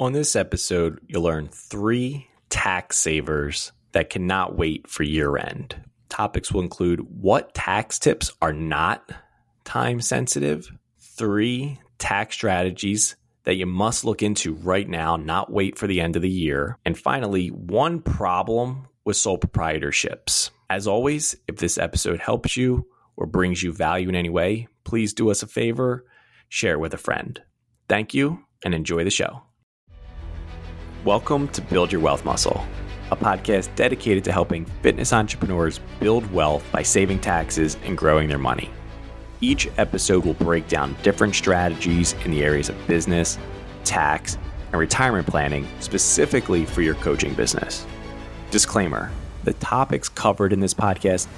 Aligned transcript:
On 0.00 0.14
this 0.14 0.34
episode, 0.34 0.98
you'll 1.08 1.24
learn 1.24 1.48
three 1.48 2.26
tax 2.48 2.96
savers 2.96 3.70
that 3.92 4.08
cannot 4.08 4.56
wait 4.56 4.88
for 4.88 5.02
year 5.02 5.36
end. 5.36 5.76
Topics 6.08 6.50
will 6.50 6.62
include 6.62 7.00
what 7.00 7.52
tax 7.52 7.98
tips 7.98 8.32
are 8.40 8.54
not 8.54 9.12
time 9.64 10.00
sensitive, 10.00 10.72
three 10.98 11.78
tax 11.98 12.34
strategies 12.34 13.14
that 13.44 13.56
you 13.56 13.66
must 13.66 14.06
look 14.06 14.22
into 14.22 14.54
right 14.54 14.88
now, 14.88 15.16
not 15.16 15.52
wait 15.52 15.76
for 15.76 15.86
the 15.86 16.00
end 16.00 16.16
of 16.16 16.22
the 16.22 16.30
year, 16.30 16.78
and 16.86 16.98
finally, 16.98 17.48
one 17.48 18.00
problem 18.00 18.88
with 19.04 19.18
sole 19.18 19.36
proprietorships. 19.36 20.48
As 20.70 20.86
always, 20.86 21.36
if 21.46 21.56
this 21.56 21.76
episode 21.76 22.20
helps 22.20 22.56
you 22.56 22.86
or 23.16 23.26
brings 23.26 23.62
you 23.62 23.70
value 23.70 24.08
in 24.08 24.14
any 24.14 24.30
way, 24.30 24.66
please 24.84 25.12
do 25.12 25.30
us 25.30 25.42
a 25.42 25.46
favor, 25.46 26.06
share 26.48 26.78
with 26.78 26.94
a 26.94 26.98
friend. 26.98 27.42
Thank 27.86 28.14
you 28.14 28.46
and 28.64 28.74
enjoy 28.74 29.04
the 29.04 29.10
show. 29.10 29.42
Welcome 31.06 31.48
to 31.48 31.62
Build 31.62 31.92
Your 31.92 32.02
Wealth 32.02 32.26
Muscle, 32.26 32.62
a 33.10 33.16
podcast 33.16 33.74
dedicated 33.74 34.22
to 34.24 34.32
helping 34.32 34.66
fitness 34.82 35.14
entrepreneurs 35.14 35.80
build 35.98 36.30
wealth 36.30 36.62
by 36.72 36.82
saving 36.82 37.20
taxes 37.20 37.78
and 37.84 37.96
growing 37.96 38.28
their 38.28 38.36
money. 38.36 38.68
Each 39.40 39.66
episode 39.78 40.26
will 40.26 40.34
break 40.34 40.68
down 40.68 40.94
different 41.02 41.34
strategies 41.34 42.12
in 42.26 42.30
the 42.30 42.42
areas 42.42 42.68
of 42.68 42.76
business, 42.86 43.38
tax, 43.82 44.36
and 44.72 44.78
retirement 44.78 45.26
planning 45.26 45.66
specifically 45.80 46.66
for 46.66 46.82
your 46.82 46.96
coaching 46.96 47.32
business. 47.32 47.86
Disclaimer 48.50 49.10
the 49.44 49.54
topics 49.54 50.10
covered 50.10 50.52
in 50.52 50.60
this 50.60 50.74
podcast 50.74 51.28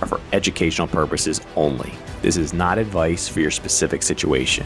are 0.00 0.08
for 0.08 0.20
educational 0.32 0.88
purposes 0.88 1.42
only. 1.56 1.92
This 2.22 2.38
is 2.38 2.54
not 2.54 2.78
advice 2.78 3.28
for 3.28 3.40
your 3.40 3.50
specific 3.50 4.02
situation 4.02 4.64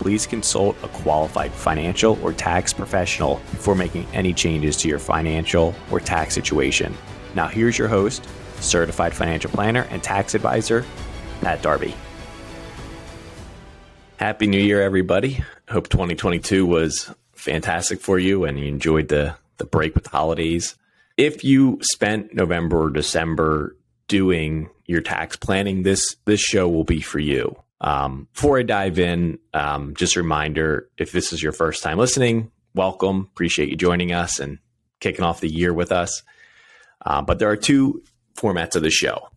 please 0.00 0.26
consult 0.26 0.76
a 0.82 0.88
qualified 0.88 1.52
financial 1.52 2.18
or 2.22 2.32
tax 2.32 2.72
professional 2.72 3.36
before 3.50 3.74
making 3.74 4.06
any 4.14 4.32
changes 4.32 4.76
to 4.78 4.88
your 4.88 4.98
financial 4.98 5.74
or 5.90 6.00
tax 6.00 6.34
situation. 6.34 6.96
Now, 7.34 7.46
here's 7.46 7.78
your 7.78 7.88
host, 7.88 8.26
certified 8.60 9.14
financial 9.14 9.50
planner 9.50 9.86
and 9.90 10.02
tax 10.02 10.34
advisor, 10.34 10.84
Pat 11.42 11.60
Darby. 11.60 11.94
Happy 14.16 14.46
New 14.46 14.60
Year, 14.60 14.82
everybody. 14.82 15.44
Hope 15.68 15.88
2022 15.88 16.66
was 16.66 17.14
fantastic 17.34 18.00
for 18.00 18.18
you 18.18 18.44
and 18.44 18.58
you 18.58 18.66
enjoyed 18.66 19.08
the, 19.08 19.34
the 19.58 19.66
break 19.66 19.94
with 19.94 20.04
the 20.04 20.10
holidays. 20.10 20.76
If 21.18 21.44
you 21.44 21.78
spent 21.82 22.34
November 22.34 22.84
or 22.84 22.90
December 22.90 23.76
doing 24.08 24.70
your 24.86 25.02
tax 25.02 25.36
planning, 25.36 25.82
this 25.82 26.16
this 26.24 26.40
show 26.40 26.68
will 26.68 26.84
be 26.84 27.00
for 27.00 27.18
you. 27.18 27.62
Um, 27.80 28.28
before 28.34 28.58
I 28.58 28.62
dive 28.62 28.98
in, 28.98 29.38
um, 29.54 29.94
just 29.94 30.16
a 30.16 30.20
reminder 30.20 30.88
if 30.98 31.12
this 31.12 31.32
is 31.32 31.42
your 31.42 31.52
first 31.52 31.82
time 31.82 31.98
listening, 31.98 32.50
welcome. 32.74 33.28
Appreciate 33.32 33.70
you 33.70 33.76
joining 33.76 34.12
us 34.12 34.38
and 34.38 34.58
kicking 35.00 35.24
off 35.24 35.40
the 35.40 35.48
year 35.48 35.72
with 35.72 35.92
us. 35.92 36.22
Uh, 37.04 37.22
but 37.22 37.38
there 37.38 37.48
are 37.48 37.56
two 37.56 38.02
formats 38.36 38.76
of 38.76 38.82
the 38.82 38.90
show. 38.90 39.28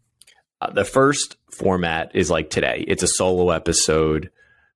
Uh, 0.59 0.72
the 0.72 0.85
first 0.85 1.38
format 1.52 2.11
is 2.13 2.30
like 2.30 2.50
today 2.50 2.83
it's 2.88 3.03
a 3.03 3.08
solo 3.08 3.52
episode 3.52 4.30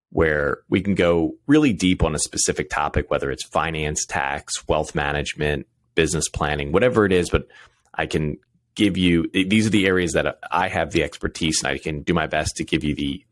where 0.10 0.60
we 0.70 0.82
can 0.82 0.96
go 0.96 1.36
really 1.48 1.74
deep 1.74 2.04
on 2.04 2.16
a 2.16 2.20
specific 2.20 2.70
topic, 2.70 3.12
whether 3.12 3.30
it's 3.30 3.44
finance, 3.44 4.06
tax, 4.06 4.68
wealth 4.68 4.96
management, 4.96 5.68
business 5.96 6.30
planning, 6.30 6.72
whatever 6.72 7.06
it 7.06 7.12
is. 7.12 7.30
But 7.30 7.48
I 7.94 8.06
can 8.06 8.38
give 8.76 8.98
you 8.98 9.28
these 9.34 9.68
are 9.68 9.72
the 9.72 9.88
areas 9.88 10.14
that 10.14 10.40
I 10.50 10.70
have 10.70 10.92
the 10.92 11.04
expertise 11.04 11.62
and 11.62 11.74
I 11.74 11.78
can 11.78 12.04
do 12.04 12.14
my 12.14 12.28
best 12.28 12.56
to 12.58 12.64
give 12.64 12.84
you 12.84 12.96
the 12.96 13.26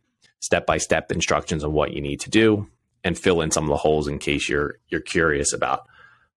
step 0.46 0.66
by 0.66 0.78
step 0.78 1.12
instructions 1.12 1.64
on 1.64 1.74
what 1.74 1.92
you 1.92 2.02
need 2.02 2.20
to 2.22 2.30
do 2.30 2.68
and 3.04 3.18
fill 3.18 3.42
in 3.42 3.52
some 3.52 3.66
of 3.66 3.70
the 3.70 3.78
holes 3.78 4.08
in 4.08 4.20
case 4.20 4.48
you're 4.48 4.80
you're 4.90 5.02
curious 5.02 5.54
about 5.54 5.88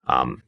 um, 0.07 0.43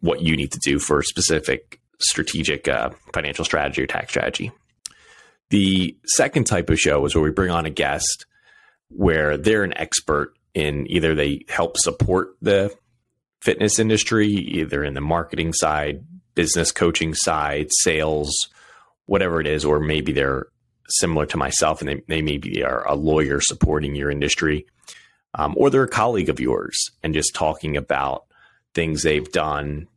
what 0.00 0.22
you 0.22 0.36
need 0.36 0.52
to 0.52 0.60
do 0.62 0.78
for 0.78 1.00
a 1.00 1.04
specific 1.04 1.80
strategic 1.98 2.68
uh, 2.68 2.90
financial 3.12 3.44
strategy 3.44 3.82
or 3.82 3.86
tax 3.86 4.10
strategy. 4.10 4.50
The 5.50 5.96
second 6.06 6.44
type 6.44 6.70
of 6.70 6.78
show 6.78 7.04
is 7.04 7.14
where 7.14 7.24
we 7.24 7.30
bring 7.30 7.50
on 7.50 7.66
a 7.66 7.70
guest 7.70 8.26
where 8.88 9.36
they're 9.36 9.64
an 9.64 9.76
expert 9.76 10.34
in 10.54 10.86
either 10.90 11.14
they 11.14 11.44
help 11.48 11.76
support 11.76 12.36
the 12.40 12.74
fitness 13.40 13.78
industry, 13.78 14.28
either 14.28 14.84
in 14.84 14.94
the 14.94 15.00
marketing 15.00 15.52
side, 15.52 16.04
business 16.34 16.72
coaching 16.72 17.14
side, 17.14 17.68
sales, 17.70 18.48
whatever 19.06 19.40
it 19.40 19.46
is, 19.46 19.64
or 19.64 19.80
maybe 19.80 20.12
they're 20.12 20.46
similar 20.90 21.26
to 21.26 21.36
myself 21.36 21.80
and 21.80 21.88
they, 21.88 22.02
they 22.08 22.22
maybe 22.22 22.62
are 22.62 22.86
a 22.86 22.94
lawyer 22.94 23.40
supporting 23.40 23.94
your 23.94 24.10
industry, 24.10 24.66
um, 25.34 25.54
or 25.56 25.70
they're 25.70 25.84
a 25.84 25.88
colleague 25.88 26.28
of 26.28 26.40
yours 26.40 26.76
and 27.02 27.14
just 27.14 27.34
talking 27.34 27.76
about 27.76 28.24
things 28.74 29.02
they've 29.02 29.30
done, 29.32 29.88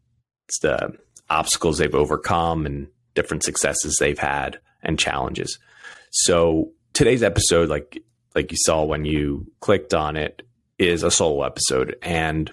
the 0.62 0.98
obstacles 1.30 1.78
they've 1.78 1.96
overcome, 1.96 2.66
and 2.66 2.88
different 3.16 3.44
successes 3.44 3.98
they've 4.00 4.20
had 4.20 4.60
and 4.82 5.00
challenges. 5.00 5.58
So 6.12 6.72
today's 6.94 7.24
episode, 7.24 7.70
like 7.70 8.04
like 8.36 8.52
you 8.52 8.58
saw 8.60 8.84
when 8.84 9.06
you 9.06 9.48
clicked 9.60 9.94
on 9.94 10.18
it, 10.18 10.42
is 10.80 11.04
a 11.04 11.12
solo 11.12 11.44
episode. 11.44 11.96
And 12.02 12.52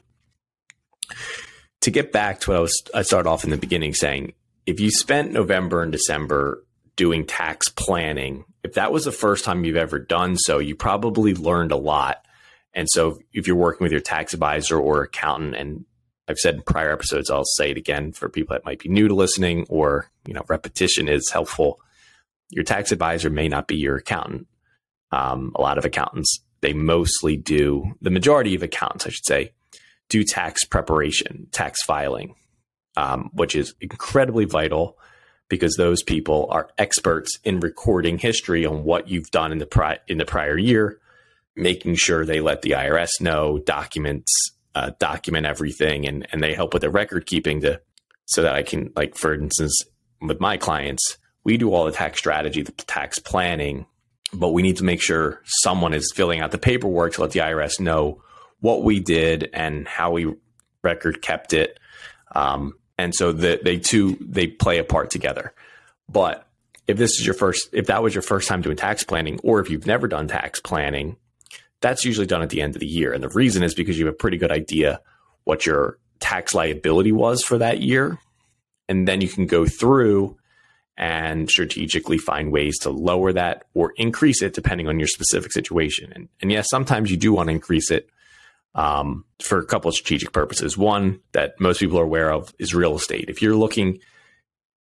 to 1.80 1.90
get 1.90 2.12
back 2.12 2.40
to 2.40 2.50
what 2.50 2.56
I 2.56 2.60
was, 2.60 2.82
I 2.94 3.02
started 3.02 3.28
off 3.28 3.44
in 3.44 3.50
the 3.50 3.56
beginning 3.56 3.94
saying, 3.94 4.34
if 4.66 4.78
you 4.78 4.90
spent 4.90 5.32
November 5.32 5.82
and 5.82 5.90
December 5.90 6.62
doing 7.00 7.24
tax 7.24 7.70
planning, 7.70 8.44
if 8.62 8.74
that 8.74 8.92
was 8.92 9.06
the 9.06 9.10
first 9.10 9.42
time 9.42 9.64
you've 9.64 9.74
ever 9.74 9.98
done 9.98 10.36
so, 10.36 10.58
you 10.58 10.76
probably 10.76 11.34
learned 11.34 11.72
a 11.72 11.76
lot. 11.76 12.26
And 12.74 12.86
so 12.90 13.18
if 13.32 13.46
you're 13.46 13.56
working 13.56 13.82
with 13.82 13.90
your 13.90 14.02
tax 14.02 14.34
advisor 14.34 14.78
or 14.78 15.04
accountant, 15.04 15.56
and 15.56 15.86
I've 16.28 16.38
said 16.38 16.56
in 16.56 16.60
prior 16.60 16.92
episodes, 16.92 17.30
I'll 17.30 17.46
say 17.56 17.70
it 17.70 17.78
again 17.78 18.12
for 18.12 18.28
people 18.28 18.52
that 18.52 18.66
might 18.66 18.80
be 18.80 18.90
new 18.90 19.08
to 19.08 19.14
listening 19.14 19.64
or, 19.70 20.10
you 20.26 20.34
know, 20.34 20.44
repetition 20.46 21.08
is 21.08 21.30
helpful. 21.30 21.80
Your 22.50 22.64
tax 22.64 22.92
advisor 22.92 23.30
may 23.30 23.48
not 23.48 23.66
be 23.66 23.76
your 23.76 23.96
accountant. 23.96 24.46
Um, 25.10 25.52
a 25.54 25.62
lot 25.62 25.78
of 25.78 25.86
accountants, 25.86 26.38
they 26.60 26.74
mostly 26.74 27.34
do, 27.34 27.94
the 28.02 28.10
majority 28.10 28.54
of 28.54 28.62
accountants, 28.62 29.06
I 29.06 29.08
should 29.08 29.24
say, 29.24 29.52
do 30.10 30.22
tax 30.22 30.64
preparation, 30.64 31.46
tax 31.50 31.82
filing, 31.82 32.34
um, 32.98 33.30
which 33.32 33.56
is 33.56 33.74
incredibly 33.80 34.44
vital 34.44 34.98
because 35.50 35.74
those 35.76 36.02
people 36.02 36.46
are 36.50 36.70
experts 36.78 37.38
in 37.44 37.60
recording 37.60 38.16
history 38.16 38.64
on 38.64 38.84
what 38.84 39.08
you've 39.08 39.30
done 39.30 39.52
in 39.52 39.58
the 39.58 39.66
pri- 39.66 39.98
in 40.08 40.16
the 40.16 40.24
prior 40.24 40.56
year, 40.56 40.98
making 41.54 41.96
sure 41.96 42.24
they 42.24 42.40
let 42.40 42.62
the 42.62 42.70
IRS 42.70 43.20
know, 43.20 43.58
documents, 43.58 44.32
uh, 44.74 44.92
document 44.98 45.44
everything, 45.44 46.06
and 46.06 46.26
and 46.32 46.42
they 46.42 46.54
help 46.54 46.72
with 46.72 46.80
the 46.80 46.90
record 46.90 47.26
keeping 47.26 47.60
to 47.60 47.82
so 48.26 48.42
that 48.42 48.54
I 48.54 48.62
can 48.62 48.92
like 48.96 49.14
for 49.16 49.34
instance 49.34 49.82
with 50.22 50.40
my 50.40 50.56
clients, 50.56 51.18
we 51.44 51.56
do 51.56 51.74
all 51.74 51.84
the 51.84 51.92
tax 51.92 52.18
strategy, 52.18 52.62
the 52.62 52.72
tax 52.72 53.18
planning, 53.18 53.86
but 54.32 54.50
we 54.50 54.62
need 54.62 54.76
to 54.76 54.84
make 54.84 55.02
sure 55.02 55.42
someone 55.44 55.94
is 55.94 56.12
filling 56.14 56.40
out 56.40 56.50
the 56.50 56.58
paperwork 56.58 57.14
to 57.14 57.22
let 57.22 57.30
the 57.32 57.40
IRS 57.40 57.80
know 57.80 58.22
what 58.60 58.84
we 58.84 59.00
did 59.00 59.48
and 59.52 59.88
how 59.88 60.12
we 60.12 60.32
record 60.82 61.22
kept 61.22 61.52
it. 61.52 61.78
Um, 62.34 62.74
and 63.00 63.14
so 63.14 63.32
the, 63.32 63.58
they 63.62 63.78
two 63.78 64.16
they 64.20 64.46
play 64.46 64.78
a 64.78 64.84
part 64.84 65.10
together. 65.10 65.54
But 66.08 66.46
if 66.86 66.98
this 66.98 67.18
is 67.18 67.24
your 67.24 67.34
first, 67.34 67.70
if 67.72 67.86
that 67.86 68.02
was 68.02 68.14
your 68.14 68.22
first 68.22 68.46
time 68.46 68.60
doing 68.60 68.76
tax 68.76 69.04
planning, 69.04 69.40
or 69.42 69.60
if 69.60 69.70
you've 69.70 69.86
never 69.86 70.06
done 70.06 70.28
tax 70.28 70.60
planning, 70.60 71.16
that's 71.80 72.04
usually 72.04 72.26
done 72.26 72.42
at 72.42 72.50
the 72.50 72.60
end 72.60 72.76
of 72.76 72.80
the 72.80 72.86
year. 72.86 73.12
And 73.12 73.22
the 73.22 73.28
reason 73.30 73.62
is 73.62 73.74
because 73.74 73.98
you 73.98 74.04
have 74.04 74.14
a 74.14 74.16
pretty 74.16 74.36
good 74.36 74.52
idea 74.52 75.00
what 75.44 75.64
your 75.64 75.98
tax 76.18 76.54
liability 76.54 77.12
was 77.12 77.42
for 77.42 77.56
that 77.58 77.80
year, 77.80 78.18
and 78.86 79.08
then 79.08 79.22
you 79.22 79.28
can 79.28 79.46
go 79.46 79.64
through 79.64 80.36
and 80.98 81.48
strategically 81.48 82.18
find 82.18 82.52
ways 82.52 82.78
to 82.80 82.90
lower 82.90 83.32
that 83.32 83.64
or 83.72 83.94
increase 83.96 84.42
it 84.42 84.52
depending 84.52 84.88
on 84.88 84.98
your 84.98 85.08
specific 85.08 85.52
situation. 85.52 86.12
And, 86.14 86.28
and 86.42 86.52
yes, 86.52 86.66
sometimes 86.68 87.10
you 87.10 87.16
do 87.16 87.32
want 87.32 87.46
to 87.48 87.54
increase 87.54 87.90
it 87.90 88.10
um, 88.74 89.24
for 89.40 89.58
a 89.58 89.66
couple 89.66 89.88
of 89.88 89.94
strategic 89.94 90.32
purposes. 90.32 90.76
One 90.76 91.20
that 91.32 91.60
most 91.60 91.80
people 91.80 91.98
are 91.98 92.04
aware 92.04 92.32
of 92.32 92.54
is 92.58 92.74
real 92.74 92.94
estate. 92.94 93.26
If 93.28 93.42
you're 93.42 93.56
looking, 93.56 93.98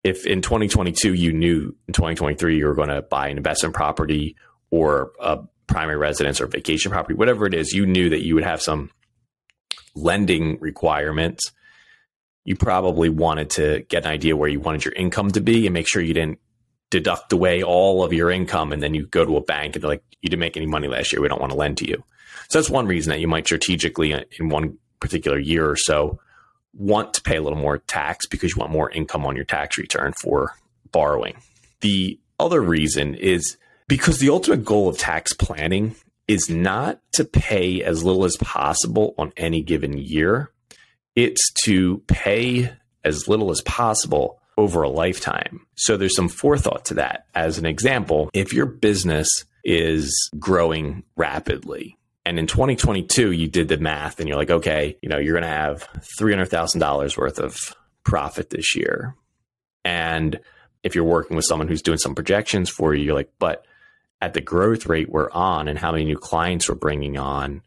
if 0.04 0.26
in 0.26 0.42
2022 0.42 1.14
you 1.14 1.34
knew 1.34 1.76
in 1.88 1.94
2023 1.94 2.58
you 2.58 2.68
were 2.68 2.76
going 2.76 2.90
to 2.90 3.02
buy 3.02 3.28
an 3.28 3.38
investment 3.38 3.76
property 3.76 4.36
or 4.70 5.12
a 5.20 5.40
primary 5.68 5.98
residence 5.98 6.40
or 6.42 6.48
vacation 6.48 6.92
property, 6.92 7.16
whatever 7.16 7.46
it 7.46 7.54
is, 7.54 7.74
you 7.74 7.86
knew 7.86 8.10
that 8.10 8.24
you 8.24 8.36
would 8.36 8.44
have 8.44 8.62
some 8.62 8.90
lending 9.96 10.60
requirements. 10.60 11.52
You 12.46 12.56
probably 12.56 13.10
wanted 13.10 13.52
to 13.52 13.86
get 13.88 14.06
an 14.06 14.12
idea 14.12 14.36
where 14.36 14.50
you 14.50 14.60
wanted 14.60 14.84
your 14.86 14.94
income 14.94 15.32
to 15.32 15.42
be 15.42 15.66
and 15.66 15.74
make 15.74 15.88
sure 15.88 16.02
you 16.02 16.14
didn't 16.14 16.40
deduct 16.90 17.34
away 17.34 17.64
all 17.64 18.04
of 18.04 18.14
your 18.14 18.30
income 18.30 18.72
and 18.72 18.84
then 18.84 18.94
you 18.94 19.08
go 19.08 19.26
to 19.26 19.38
a 19.38 19.42
bank 19.42 19.76
and 19.76 19.84
they're 19.84 19.90
like, 19.90 20.04
you 20.22 20.30
didn't 20.30 20.42
make 20.42 20.58
any 20.58 20.66
money 20.66 20.88
last 20.88 21.12
year. 21.12 21.22
We 21.22 21.28
don't 21.28 21.42
want 21.42 21.52
to 21.52 21.58
lend 21.58 21.78
to 21.80 21.88
you. 21.88 22.04
So 22.50 22.60
that's 22.60 22.70
one 22.70 22.88
reason 22.88 23.12
that 23.12 23.20
you 23.20 23.28
might 23.28 23.46
strategically 23.46 24.14
uh, 24.14 24.22
in 24.40 24.50
one 24.50 24.78
particular 25.00 25.40
year 25.40 25.70
or 25.70 25.76
so 25.76 26.20
want 26.74 27.14
to 27.14 27.22
pay 27.22 27.38
a 27.38 27.42
little 27.42 27.58
more 27.58 27.78
tax 27.80 28.26
because 28.26 28.52
you 28.52 28.60
want 28.60 28.72
more 28.72 28.90
income 28.90 29.26
on 29.26 29.36
your 29.36 29.46
tax 29.46 29.78
return 29.78 30.14
for 30.22 30.54
borrowing. 30.92 31.36
The 31.82 32.20
other 32.40 32.62
reason 32.62 33.16
is 33.16 33.58
because 33.88 34.20
the 34.20 34.30
ultimate 34.30 34.66
goal 34.66 34.90
of 34.90 34.98
tax 34.98 35.34
planning 35.34 35.96
is 36.28 36.50
not 36.50 37.00
to 37.14 37.26
pay 37.26 37.84
as 37.84 38.04
little 38.04 38.26
as 38.26 38.38
possible 38.38 39.14
on 39.18 39.34
any 39.38 39.62
given 39.62 39.98
year. 39.98 40.52
It's 41.16 41.52
to 41.66 42.00
pay 42.08 42.72
as 43.04 43.28
little 43.28 43.52
as 43.52 43.62
possible 43.62 44.40
over 44.58 44.84
a 44.84 44.90
lifetime. 44.90 45.66
So 45.76 45.98
there's 45.98 46.16
some 46.16 46.30
forethought 46.30 46.86
to 46.86 46.96
that. 46.96 47.26
As 47.36 47.58
an 47.58 47.66
example, 47.66 48.30
if 48.34 48.54
your 48.54 48.66
business 48.66 49.28
is 49.64 50.30
growing 50.40 51.04
rapidly, 51.16 51.98
and 52.26 52.40
in 52.40 52.48
2022, 52.48 53.32
you 53.32 53.48
did 53.48 53.68
the 53.68 53.78
math 53.78 54.20
and 54.20 54.30
you're 54.30 54.38
like, 54.38 54.52
okay, 54.52 54.98
you 55.02 55.10
know, 55.10 55.18
you're 55.18 55.34
going 55.34 55.44
to 55.44 55.50
have 55.50 55.88
$300,000 56.20 57.18
worth 57.18 57.40
of 57.40 57.76
profit 58.04 58.50
this 58.50 58.76
year. 58.76 59.16
And 59.84 60.40
if 60.84 60.96
you're 60.96 61.04
working 61.04 61.36
with 61.36 61.46
someone 61.46 61.68
who's 61.68 61.82
doing 61.82 61.98
some 61.98 62.16
projections 62.16 62.70
for 62.70 62.94
you, 62.94 63.04
you're 63.04 63.16
like, 63.16 63.32
but 63.40 63.66
at 64.22 64.34
the 64.34 64.42
growth 64.42 64.86
rate 64.86 65.10
we're 65.10 65.32
on 65.32 65.68
and 65.68 65.78
how 65.78 65.92
many 65.92 66.06
new 66.06 66.18
clients 66.18 66.70
we're 66.70 66.76
bringing 66.76 67.18
on, 67.18 67.62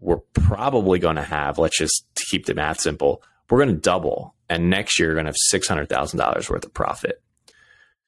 we're 0.00 0.20
probably 0.32 0.98
going 0.98 1.16
to 1.16 1.22
have, 1.22 1.58
let's 1.58 1.78
just 1.78 2.06
keep 2.30 2.46
the 2.46 2.54
math 2.54 2.80
simple, 2.80 3.22
we're 3.50 3.62
going 3.62 3.74
to 3.74 3.80
double. 3.80 4.34
And 4.48 4.70
next 4.70 4.98
year, 4.98 5.08
you're 5.08 5.20
going 5.20 5.26
to 5.26 5.32
have 5.32 5.60
$600,000 5.60 6.50
worth 6.50 6.64
of 6.64 6.72
profit. 6.72 7.20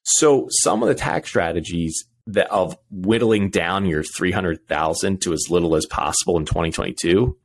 So 0.03 0.47
some 0.51 0.83
of 0.83 0.89
the 0.89 0.95
tax 0.95 1.29
strategies 1.29 2.05
of 2.51 2.77
whittling 2.91 3.51
down 3.51 3.87
your 3.87 4.03
300,000 4.03 5.23
to 5.23 5.33
as 5.33 5.47
little 5.51 5.75
as 5.75 5.87
possible 5.87 6.37
in 6.39 6.45
2022 6.45 7.37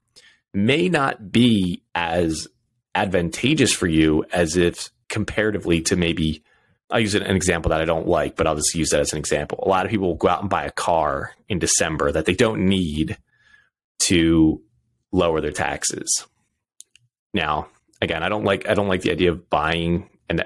may 0.54 0.90
not 0.90 1.32
be 1.32 1.84
as 1.96 2.48
advantageous 2.96 3.74
for 3.74 3.88
you 3.88 4.24
as 4.32 4.56
if 4.56 4.92
comparatively 5.10 5.82
to 5.82 5.96
maybe 5.96 6.44
I'll 6.90 7.00
use 7.00 7.16
an 7.16 7.24
example 7.24 7.70
that 7.70 7.82
I 7.82 7.86
don't 7.86 8.08
like, 8.08 8.36
but 8.36 8.46
I'll 8.46 8.56
just 8.56 8.76
use 8.76 8.90
that 8.90 9.00
as 9.00 9.14
an 9.14 9.20
example. 9.20 9.64
A 9.64 9.68
lot 9.68 9.86
of 9.86 9.90
people 9.90 10.10
will 10.10 10.16
go 10.16 10.28
out 10.28 10.42
and 10.42 10.50
buy 10.50 10.66
a 10.66 10.72
car 10.72 11.34
in 11.50 11.58
December 11.58 12.12
that 12.12 12.26
they 12.26 12.36
don't 12.36 12.68
need 12.68 13.18
to 14.02 14.62
lower 15.12 15.42
their 15.42 15.52
taxes. 15.52 16.28
Now, 17.34 17.68
again, 18.00 18.22
I 18.22 18.30
don't 18.30 18.44
like 18.44 18.68
I 18.68 18.76
don't 18.76 18.90
like 18.90 19.02
the 19.02 19.12
idea 19.12 19.32
of 19.32 19.50
buying 19.50 20.08
an 20.30 20.44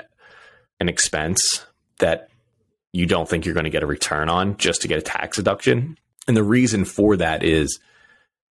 an 0.79 0.87
expense 0.87 1.65
that 1.99 2.29
you 2.93 3.05
don't 3.05 3.27
think 3.27 3.45
you're 3.45 3.53
going 3.53 3.65
to 3.65 3.69
get 3.69 3.83
a 3.83 3.87
return 3.87 4.29
on 4.29 4.57
just 4.57 4.81
to 4.81 4.87
get 4.87 4.97
a 4.97 5.01
tax 5.01 5.37
deduction. 5.37 5.97
And 6.27 6.35
the 6.35 6.43
reason 6.43 6.85
for 6.85 7.17
that 7.17 7.43
is 7.43 7.79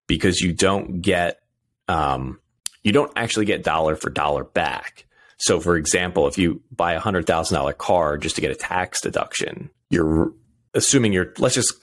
because 0.08 0.40
you 0.40 0.54
don't 0.54 1.02
get, 1.02 1.40
um, 1.88 2.40
you 2.84 2.92
don't 2.92 3.12
actually 3.16 3.46
get 3.46 3.64
dollar 3.64 3.96
for 3.96 4.10
dollar 4.10 4.44
back. 4.44 5.06
So, 5.38 5.60
for 5.60 5.76
example, 5.76 6.28
if 6.28 6.38
you 6.38 6.62
buy 6.72 6.94
a 6.94 7.00
hundred 7.00 7.26
thousand 7.26 7.56
dollar 7.56 7.74
car 7.74 8.18
just 8.18 8.36
to 8.36 8.42
get 8.42 8.52
a 8.52 8.56
tax 8.56 9.02
deduction, 9.02 9.70
you're 9.90 10.32
assuming 10.74 11.12
you're. 11.12 11.34
Let's 11.38 11.56
just 11.56 11.74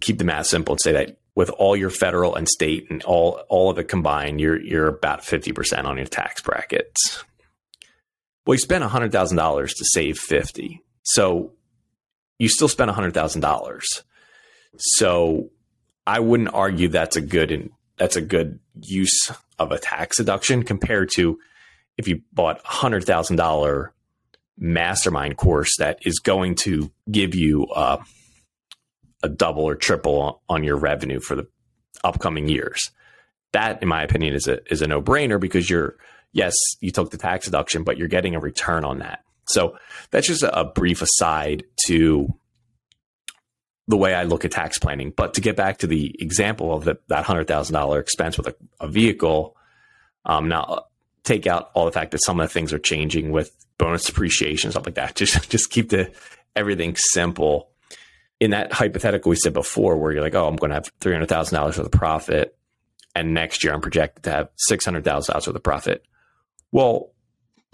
keep 0.00 0.18
the 0.18 0.24
math 0.24 0.46
simple 0.46 0.74
and 0.74 0.80
say 0.82 0.92
that 0.92 1.18
with 1.34 1.48
all 1.50 1.76
your 1.76 1.90
federal 1.90 2.34
and 2.34 2.48
state 2.48 2.90
and 2.90 3.02
all 3.04 3.42
all 3.48 3.70
of 3.70 3.78
it 3.78 3.88
combined, 3.88 4.40
you're 4.40 4.60
you're 4.60 4.88
about 4.88 5.24
fifty 5.24 5.52
percent 5.52 5.86
on 5.86 5.96
your 5.96 6.06
tax 6.06 6.42
brackets. 6.42 7.24
Well, 8.44 8.54
you 8.54 8.58
spent 8.58 8.84
hundred 8.84 9.12
thousand 9.12 9.38
dollars 9.38 9.72
to 9.74 9.84
save 9.86 10.18
fifty. 10.18 10.82
So 11.02 11.52
you 12.40 12.48
still 12.48 12.68
spent 12.68 12.90
$100,000. 12.90 13.82
So 14.76 15.50
I 16.06 16.18
wouldn't 16.18 16.52
argue 16.52 16.88
that's 16.88 17.16
a 17.16 17.20
good 17.20 17.70
that's 17.98 18.16
a 18.16 18.22
good 18.22 18.58
use 18.80 19.30
of 19.58 19.72
a 19.72 19.78
tax 19.78 20.16
deduction 20.16 20.62
compared 20.62 21.10
to 21.16 21.38
if 21.98 22.08
you 22.08 22.22
bought 22.32 22.60
a 22.60 22.68
$100,000 22.68 23.88
mastermind 24.56 25.36
course 25.36 25.68
that 25.78 25.98
is 26.06 26.18
going 26.18 26.54
to 26.54 26.90
give 27.10 27.34
you 27.34 27.66
uh, 27.66 27.98
a 29.22 29.28
double 29.28 29.64
or 29.64 29.74
triple 29.74 30.42
on 30.48 30.64
your 30.64 30.78
revenue 30.78 31.20
for 31.20 31.36
the 31.36 31.46
upcoming 32.02 32.48
years. 32.48 32.90
That, 33.52 33.82
in 33.82 33.88
my 33.88 34.02
opinion, 34.02 34.34
is 34.34 34.48
a 34.48 34.60
is 34.72 34.80
a 34.80 34.86
no 34.86 35.02
brainer 35.02 35.38
because 35.38 35.68
you're 35.68 35.96
yes, 36.32 36.54
you 36.80 36.90
took 36.90 37.10
the 37.10 37.18
tax 37.18 37.44
deduction, 37.44 37.82
but 37.82 37.98
you're 37.98 38.08
getting 38.08 38.34
a 38.34 38.40
return 38.40 38.84
on 38.84 39.00
that. 39.00 39.24
So 39.52 39.76
that's 40.10 40.26
just 40.26 40.42
a 40.42 40.64
brief 40.64 41.02
aside 41.02 41.64
to 41.86 42.34
the 43.88 43.96
way 43.96 44.14
I 44.14 44.22
look 44.22 44.44
at 44.44 44.52
tax 44.52 44.78
planning. 44.78 45.12
But 45.14 45.34
to 45.34 45.40
get 45.40 45.56
back 45.56 45.78
to 45.78 45.86
the 45.86 46.14
example 46.20 46.72
of 46.72 46.84
the, 46.84 46.98
that 47.08 47.24
hundred 47.24 47.48
thousand 47.48 47.74
dollar 47.74 47.98
expense 47.98 48.36
with 48.38 48.46
a, 48.46 48.54
a 48.80 48.88
vehicle, 48.88 49.56
um, 50.24 50.48
now 50.48 50.84
take 51.24 51.46
out 51.46 51.70
all 51.74 51.84
the 51.84 51.92
fact 51.92 52.12
that 52.12 52.22
some 52.22 52.40
of 52.40 52.48
the 52.48 52.52
things 52.52 52.72
are 52.72 52.78
changing 52.78 53.30
with 53.30 53.54
bonus 53.78 54.04
depreciation 54.04 54.70
stuff 54.70 54.86
like 54.86 54.94
that. 54.94 55.14
Just 55.16 55.50
just 55.50 55.70
keep 55.70 55.90
the 55.90 56.12
everything 56.54 56.96
simple. 56.96 57.68
In 58.38 58.52
that 58.52 58.72
hypothetical 58.72 59.28
we 59.28 59.36
said 59.36 59.52
before, 59.52 59.98
where 59.98 60.12
you're 60.12 60.22
like, 60.22 60.34
oh, 60.34 60.46
I'm 60.46 60.56
going 60.56 60.70
to 60.70 60.76
have 60.76 60.90
three 61.00 61.12
hundred 61.12 61.28
thousand 61.28 61.56
dollars 61.56 61.76
worth 61.76 61.86
of 61.86 61.92
profit, 61.92 62.56
and 63.14 63.34
next 63.34 63.62
year 63.62 63.74
I'm 63.74 63.82
projected 63.82 64.24
to 64.24 64.30
have 64.30 64.48
six 64.56 64.84
hundred 64.84 65.04
thousand 65.04 65.32
dollars 65.32 65.46
worth 65.46 65.56
of 65.56 65.62
profit. 65.62 66.06
Well, 66.72 67.12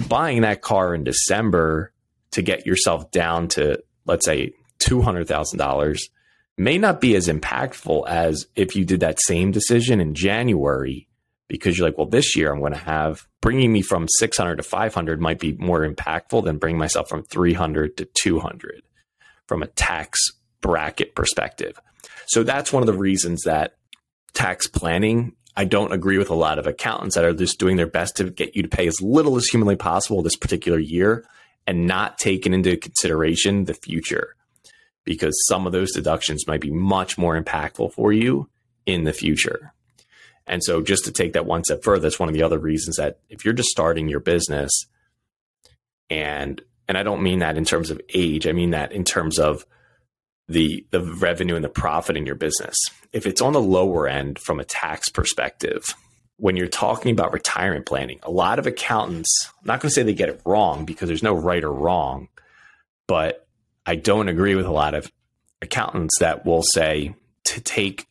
buying 0.09 0.43
that 0.43 0.63
car 0.63 0.95
in 0.95 1.05
December 1.05 1.93
to 2.33 2.43
get 2.43 2.67
yourself 2.67 3.11
down 3.11 3.49
to 3.49 3.83
let's 4.05 4.27
say 4.27 4.53
$200,000 4.81 6.01
may 6.59 6.79
not 6.79 7.01
be 7.01 7.15
as 7.17 7.29
impactful 7.29 8.07
as 8.09 8.47
if 8.57 8.77
you 8.77 8.85
did 8.85 9.01
that 9.01 9.21
same 9.21 9.51
decision 9.51 10.01
in 10.01 10.15
January 10.15 11.09
because 11.49 11.77
you're 11.77 11.87
like, 11.87 11.99
well, 11.99 12.07
this 12.07 12.37
year 12.37 12.53
I'm 12.53 12.61
going 12.61 12.73
to 12.73 12.79
have 12.79 13.27
bringing 13.41 13.73
me 13.73 13.83
from 13.83 14.09
600 14.09 14.57
to 14.57 14.63
500 14.63 15.21
might 15.21 15.39
be 15.39 15.53
more 15.53 15.87
impactful 15.87 16.45
than 16.45 16.59
bringing 16.59 16.79
myself 16.79 17.09
from 17.09 17.23
300 17.25 17.97
to 17.99 18.09
200 18.21 18.83
from 19.47 19.63
a 19.63 19.69
tax 19.69 20.19
bracket 20.61 21.15
perspective. 21.15 21.81
So 22.27 22.43
that's 22.43 22.73
one 22.73 22.83
of 22.83 22.89
the 22.89 22.99
reasons 22.99 23.43
that 23.43 23.77
tax 24.35 24.67
planning 24.67 25.36
I 25.57 25.65
don't 25.65 25.93
agree 25.93 26.19
with 26.19 26.31
a 26.31 26.35
lot 26.35 26.59
of 26.59 26.67
accountants 26.67 27.15
that 27.15 27.25
are 27.25 27.33
just 27.33 27.59
doing 27.59 27.77
their 27.77 27.87
best 27.87 28.17
to 28.17 28.25
get 28.31 28.55
you 28.55 28.63
to 28.63 28.69
pay 28.69 28.87
as 28.87 29.01
little 29.01 29.37
as 29.37 29.47
humanly 29.47 29.77
possible 29.77 30.23
this 30.23 30.37
particular 30.37 30.79
year 30.79 31.25
and 31.67 31.87
not 31.87 32.19
taking 32.19 32.53
into 32.53 32.77
consideration 32.77 33.65
the 33.65 33.75
future 33.75 34.37
because 35.05 35.35
some 35.47 35.67
of 35.67 35.73
those 35.73 35.93
deductions 35.93 36.47
might 36.47 36.61
be 36.61 36.71
much 36.71 37.17
more 37.17 37.41
impactful 37.41 37.93
for 37.93 38.13
you 38.13 38.49
in 38.85 39.05
the 39.05 39.13
future. 39.13 39.73
And 40.47 40.63
so 40.63 40.83
just 40.83 41.05
to 41.07 41.13
take 41.13 41.33
that 41.33 41.47
one 41.47 41.65
step 41.65 41.83
further, 41.83 42.03
that's 42.03 42.21
one 42.21 42.29
of 42.29 42.35
the 42.35 42.43
other 42.43 42.59
reasons 42.59 42.97
that 42.97 43.19
if 43.31 43.45
you're 43.45 43.55
just 43.55 43.71
starting 43.71 44.09
your 44.09 44.21
business 44.21 44.87
and 46.11 46.61
and 46.89 46.97
I 46.97 47.03
don't 47.03 47.23
mean 47.23 47.41
that 47.41 47.57
in 47.57 47.65
terms 47.65 47.91
of 47.91 48.01
age, 48.15 48.47
I 48.47 48.53
mean 48.53 48.71
that 48.71 48.93
in 48.93 49.03
terms 49.03 49.41
of 49.41 49.67
the 50.49 50.87
the 50.91 51.03
revenue 51.03 51.57
and 51.57 51.65
the 51.65 51.69
profit 51.69 52.17
in 52.17 52.27
your 52.27 52.35
business. 52.35 52.77
If 53.13 53.27
it's 53.27 53.41
on 53.41 53.53
the 53.53 53.61
lower 53.61 54.07
end 54.07 54.39
from 54.39 54.61
a 54.61 54.65
tax 54.65 55.09
perspective, 55.09 55.95
when 56.37 56.57
you're 56.57 56.69
talking 56.69 57.13
about 57.13 57.33
retirement 57.33 57.87
planning, 57.87 58.21
a 58.23 58.31
lot 58.31 58.59
of 58.59 58.67
accountants, 58.67 59.51
I'm 59.61 59.67
not 59.67 59.81
going 59.81 59.89
to 59.89 59.95
say 59.95 60.03
they 60.03 60.15
get 60.15 60.29
it 60.29 60.43
wrong 60.45 60.85
because 60.85 61.09
there's 61.09 61.23
no 61.23 61.35
right 61.35 61.65
or 61.65 61.73
wrong, 61.73 62.29
but 63.07 63.47
I 63.85 63.97
don't 63.97 64.29
agree 64.29 64.55
with 64.55 64.67
a 64.67 64.73
lot 64.73 64.95
of 64.95 65.11
accountants 65.63 66.19
that 66.19 66.45
will 66.45 66.63
say 66.63 67.15
to 67.45 67.61
take 67.61 68.07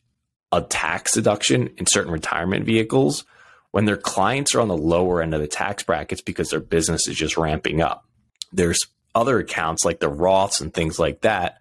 a 0.52 0.60
tax 0.62 1.12
deduction 1.12 1.68
in 1.76 1.86
certain 1.86 2.12
retirement 2.12 2.64
vehicles 2.64 3.24
when 3.70 3.84
their 3.84 3.96
clients 3.96 4.54
are 4.54 4.60
on 4.60 4.68
the 4.68 4.76
lower 4.76 5.22
end 5.22 5.34
of 5.34 5.40
the 5.40 5.46
tax 5.46 5.82
brackets 5.82 6.22
because 6.22 6.50
their 6.50 6.60
business 6.60 7.06
is 7.08 7.16
just 7.16 7.36
ramping 7.36 7.80
up. 7.80 8.04
There's 8.52 8.86
other 9.14 9.38
accounts 9.38 9.84
like 9.84 10.00
the 10.00 10.10
Roths 10.10 10.60
and 10.60 10.72
things 10.72 10.98
like 10.98 11.22
that 11.22 11.60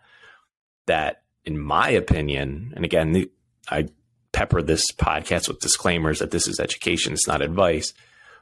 that, 0.88 1.24
in 1.44 1.60
my 1.60 1.90
opinion, 1.90 2.74
and 2.76 2.86
again, 2.86 3.12
the, 3.12 3.32
I 3.70 3.88
pepper 4.32 4.62
this 4.62 4.84
podcast 4.92 5.48
with 5.48 5.60
disclaimers 5.60 6.20
that 6.20 6.32
this 6.32 6.48
is 6.48 6.60
education, 6.60 7.14
it's 7.14 7.28
not 7.28 7.42
advice. 7.42 7.94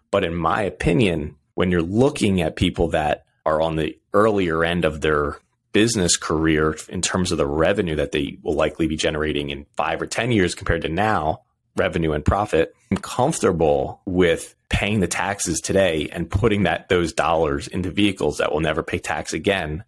But 0.10 0.24
in 0.24 0.36
my 0.36 0.64
opinion, 0.64 1.36
when 1.54 1.72
you're 1.72 1.82
looking 1.82 2.42
at 2.42 2.56
people 2.56 2.90
that 2.90 3.26
are 3.46 3.62
on 3.62 3.76
the 3.76 4.00
earlier 4.14 4.64
end 4.64 4.86
of 4.86 5.02
their 5.02 5.38
business 5.72 6.18
career 6.18 6.76
in 6.90 7.02
terms 7.02 7.32
of 7.32 7.38
the 7.38 7.48
revenue 7.48 7.96
that 7.96 8.12
they 8.12 8.38
will 8.42 8.56
likely 8.56 8.88
be 8.88 8.96
generating 8.96 9.50
in 9.50 9.66
five 9.76 10.02
or 10.02 10.06
10 10.06 10.32
years 10.32 10.56
compared 10.56 10.82
to 10.84 10.90
now, 10.90 11.42
revenue 11.76 12.12
and 12.12 12.24
profit, 12.24 12.76
I'm 12.92 12.98
comfortable 12.98 14.02
with 14.06 14.56
paying 14.70 15.00
the 15.00 15.08
taxes 15.08 15.60
today 15.60 16.10
and 16.12 16.30
putting 16.30 16.64
that 16.64 16.90
those 16.90 17.14
dollars 17.14 17.68
into 17.68 17.92
vehicles 17.92 18.38
that 18.38 18.52
will 18.52 18.60
never 18.62 18.84
pay 18.84 19.00
tax 19.00 19.34
again 19.34 19.84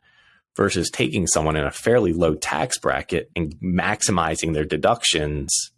versus 0.55 0.89
taking 0.89 1.27
someone 1.27 1.55
in 1.55 1.65
a 1.65 1.71
fairly 1.71 2.13
low 2.13 2.35
tax 2.35 2.77
bracket 2.77 3.29
and 3.35 3.55
maximizing 3.57 4.53
their 4.53 4.65
deductions, 4.65 5.71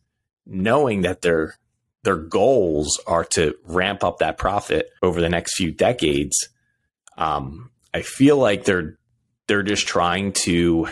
knowing 0.46 1.02
that 1.02 1.22
their 1.22 1.56
their 2.04 2.18
goals 2.18 3.02
are 3.06 3.26
to 3.26 3.56
ramp 3.66 4.04
up 4.04 4.20
that 4.20 4.38
profit 4.38 4.92
over 5.02 5.20
the 5.20 5.30
next 5.30 5.56
few 5.56 5.72
decades. 5.72 6.50
Um, 7.18 7.72
I 7.94 8.02
feel 8.02 8.38
like 8.38 8.64
they're 8.64 8.98
they're 9.48 9.64
just 9.64 9.88
trying 9.88 10.34
to. 10.44 10.84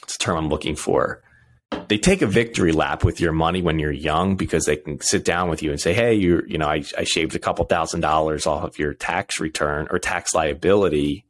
What's 0.00 0.16
the 0.16 0.24
term 0.24 0.36
I'm 0.36 0.48
looking 0.48 0.76
for? 0.76 1.22
They 1.86 1.98
take 1.98 2.20
a 2.20 2.26
victory 2.26 2.72
lap 2.72 3.04
with 3.04 3.20
your 3.20 3.32
money 3.32 3.62
when 3.62 3.78
you're 3.78 3.92
young 3.92 4.34
because 4.34 4.64
they 4.64 4.76
can 4.76 5.00
sit 5.00 5.24
down 5.24 5.48
with 5.48 5.62
you 5.62 5.70
and 5.70 5.80
say, 5.80 5.94
"Hey, 5.94 6.14
you 6.14 6.42
you 6.46 6.58
know, 6.58 6.66
I, 6.66 6.82
I 6.98 7.04
shaved 7.04 7.36
a 7.36 7.38
couple 7.38 7.64
thousand 7.64 8.00
dollars 8.00 8.46
off 8.46 8.64
of 8.64 8.78
your 8.78 8.92
tax 8.92 9.38
return 9.38 9.86
or 9.90 9.98
tax 9.98 10.34
liability." 10.34 11.24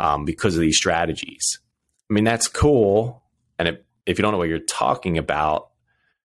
Um, 0.00 0.24
because 0.24 0.56
of 0.56 0.62
these 0.62 0.78
strategies. 0.78 1.60
I 2.08 2.14
mean, 2.14 2.24
that's 2.24 2.48
cool. 2.48 3.22
And 3.58 3.78
if, 4.06 4.18
you 4.18 4.22
don't 4.22 4.32
know 4.32 4.38
what 4.38 4.48
you're 4.48 4.58
talking 4.58 5.18
about, 5.18 5.68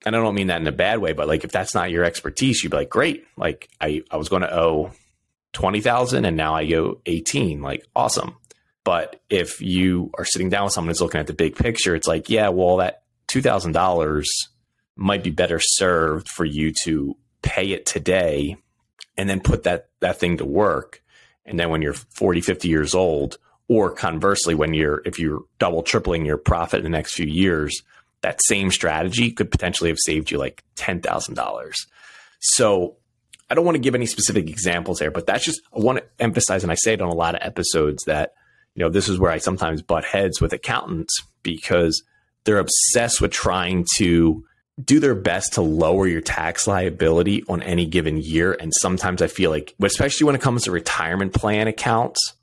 and 0.05 0.15
I 0.15 0.21
don't 0.21 0.35
mean 0.35 0.49
that 0.49 0.61
in 0.61 0.67
a 0.67 0.73
bad 0.73 0.99
way, 0.99 1.15
but 1.15 1.27
like 1.27 1.43
if 1.43 1.51
that's 1.51 1.75
not 1.75 1.91
your 1.91 2.05
expertise, 2.05 2.63
you'd 2.63 2.71
be 2.71 2.77
like, 2.77 2.91
great. 2.91 3.25
Like 3.37 3.71
I, 3.81 4.03
I 4.11 4.19
was 4.19 4.29
going 4.29 4.43
to 4.43 4.55
owe 4.55 4.93
20,000 5.55 6.25
and 6.25 6.37
now 6.37 6.55
I 6.55 6.71
owe 6.75 7.01
18. 7.07 7.63
Like 7.63 7.85
awesome. 7.97 8.37
But 8.85 9.23
if 9.31 9.63
you 9.63 10.11
are 10.19 10.25
sitting 10.25 10.51
down 10.51 10.65
with 10.65 10.75
someone 10.75 10.91
who's 10.91 11.01
looking 11.01 11.21
at 11.21 11.27
the 11.27 11.33
big 11.33 11.57
picture, 11.57 11.95
it's 11.95 12.09
like, 12.09 12.29
yeah, 12.29 12.51
well, 12.51 12.77
that 12.77 13.05
$2,000 13.29 14.25
might 14.97 15.25
be 15.25 15.31
better 15.31 15.61
served 15.61 16.29
for 16.29 16.45
you 16.45 16.73
to 16.83 17.17
pay 17.41 17.73
it 17.73 17.87
today 17.87 18.57
and 19.17 19.31
then 19.31 19.41
put 19.41 19.63
that, 19.63 19.89
that 20.01 20.19
thing 20.19 20.37
to 20.39 20.45
work. 20.45 21.03
And 21.47 21.59
then 21.59 21.71
when 21.71 21.81
you're 21.81 21.95
40, 21.95 22.41
50 22.41 22.69
years 22.69 22.95
old, 22.95 23.39
or 23.69 23.91
conversely, 23.91 24.55
when 24.55 24.75
you're, 24.75 25.03
if 25.05 25.19
you're 25.19 25.43
double 25.59 25.83
tripling 25.83 26.27
your 26.27 26.37
profit 26.37 26.79
in 26.79 26.85
the 26.85 26.91
next 26.91 27.15
few 27.15 27.27
years, 27.27 27.83
that 28.23 28.41
same 28.45 28.71
strategy 28.71 29.31
could 29.31 29.51
potentially 29.51 29.91
have 29.91 29.99
saved 29.99 30.31
you 30.31 30.39
like 30.39 30.63
$10,000. 30.77 31.75
So 32.41 32.97
I 33.51 33.55
don't 33.55 33.65
want 33.65 33.77
to 33.77 33.83
give 33.83 33.95
any 33.95 34.07
specific 34.07 34.49
examples 34.49 34.99
there, 34.99 35.11
but 35.11 35.27
that's 35.27 35.45
just, 35.45 35.61
I 35.75 35.81
want 35.81 35.99
to 35.99 36.05
emphasize, 36.19 36.63
and 36.63 36.73
I 36.73 36.77
say 36.77 36.95
it 36.95 37.03
on 37.03 37.09
a 37.09 37.15
lot 37.15 37.35
of 37.35 37.43
episodes 37.43 38.05
that, 38.05 38.35
you 38.75 38.83
know, 38.83 38.91
this 38.91 39.09
is 39.09 39.19
where 39.19 39.31
I 39.31 39.39
sometimes 39.39 39.83
butt 39.83 40.05
heads 40.05 40.41
with 40.41 40.53
accountants 40.53 41.23
because 41.43 42.03
they're 42.45 42.59
obsessed 42.59 43.21
with 43.21 43.31
trying 43.31 43.87
to 43.97 44.45
do 44.83 45.01
their 45.01 45.15
best 45.15 45.55
to 45.55 45.61
lower 45.61 46.07
your 46.07 46.23
tax 46.23 46.67
liability 46.67 47.45
on 47.49 47.63
any 47.63 47.87
given 47.87 48.17
year. 48.17 48.57
And 48.59 48.73
sometimes 48.81 49.21
I 49.21 49.27
feel 49.27 49.51
like, 49.51 49.75
especially 49.83 50.25
when 50.25 50.35
it 50.35 50.41
comes 50.41 50.65
to 50.65 50.71
retirement 50.71 51.35
plan 51.35 51.69
accounts, 51.69 52.35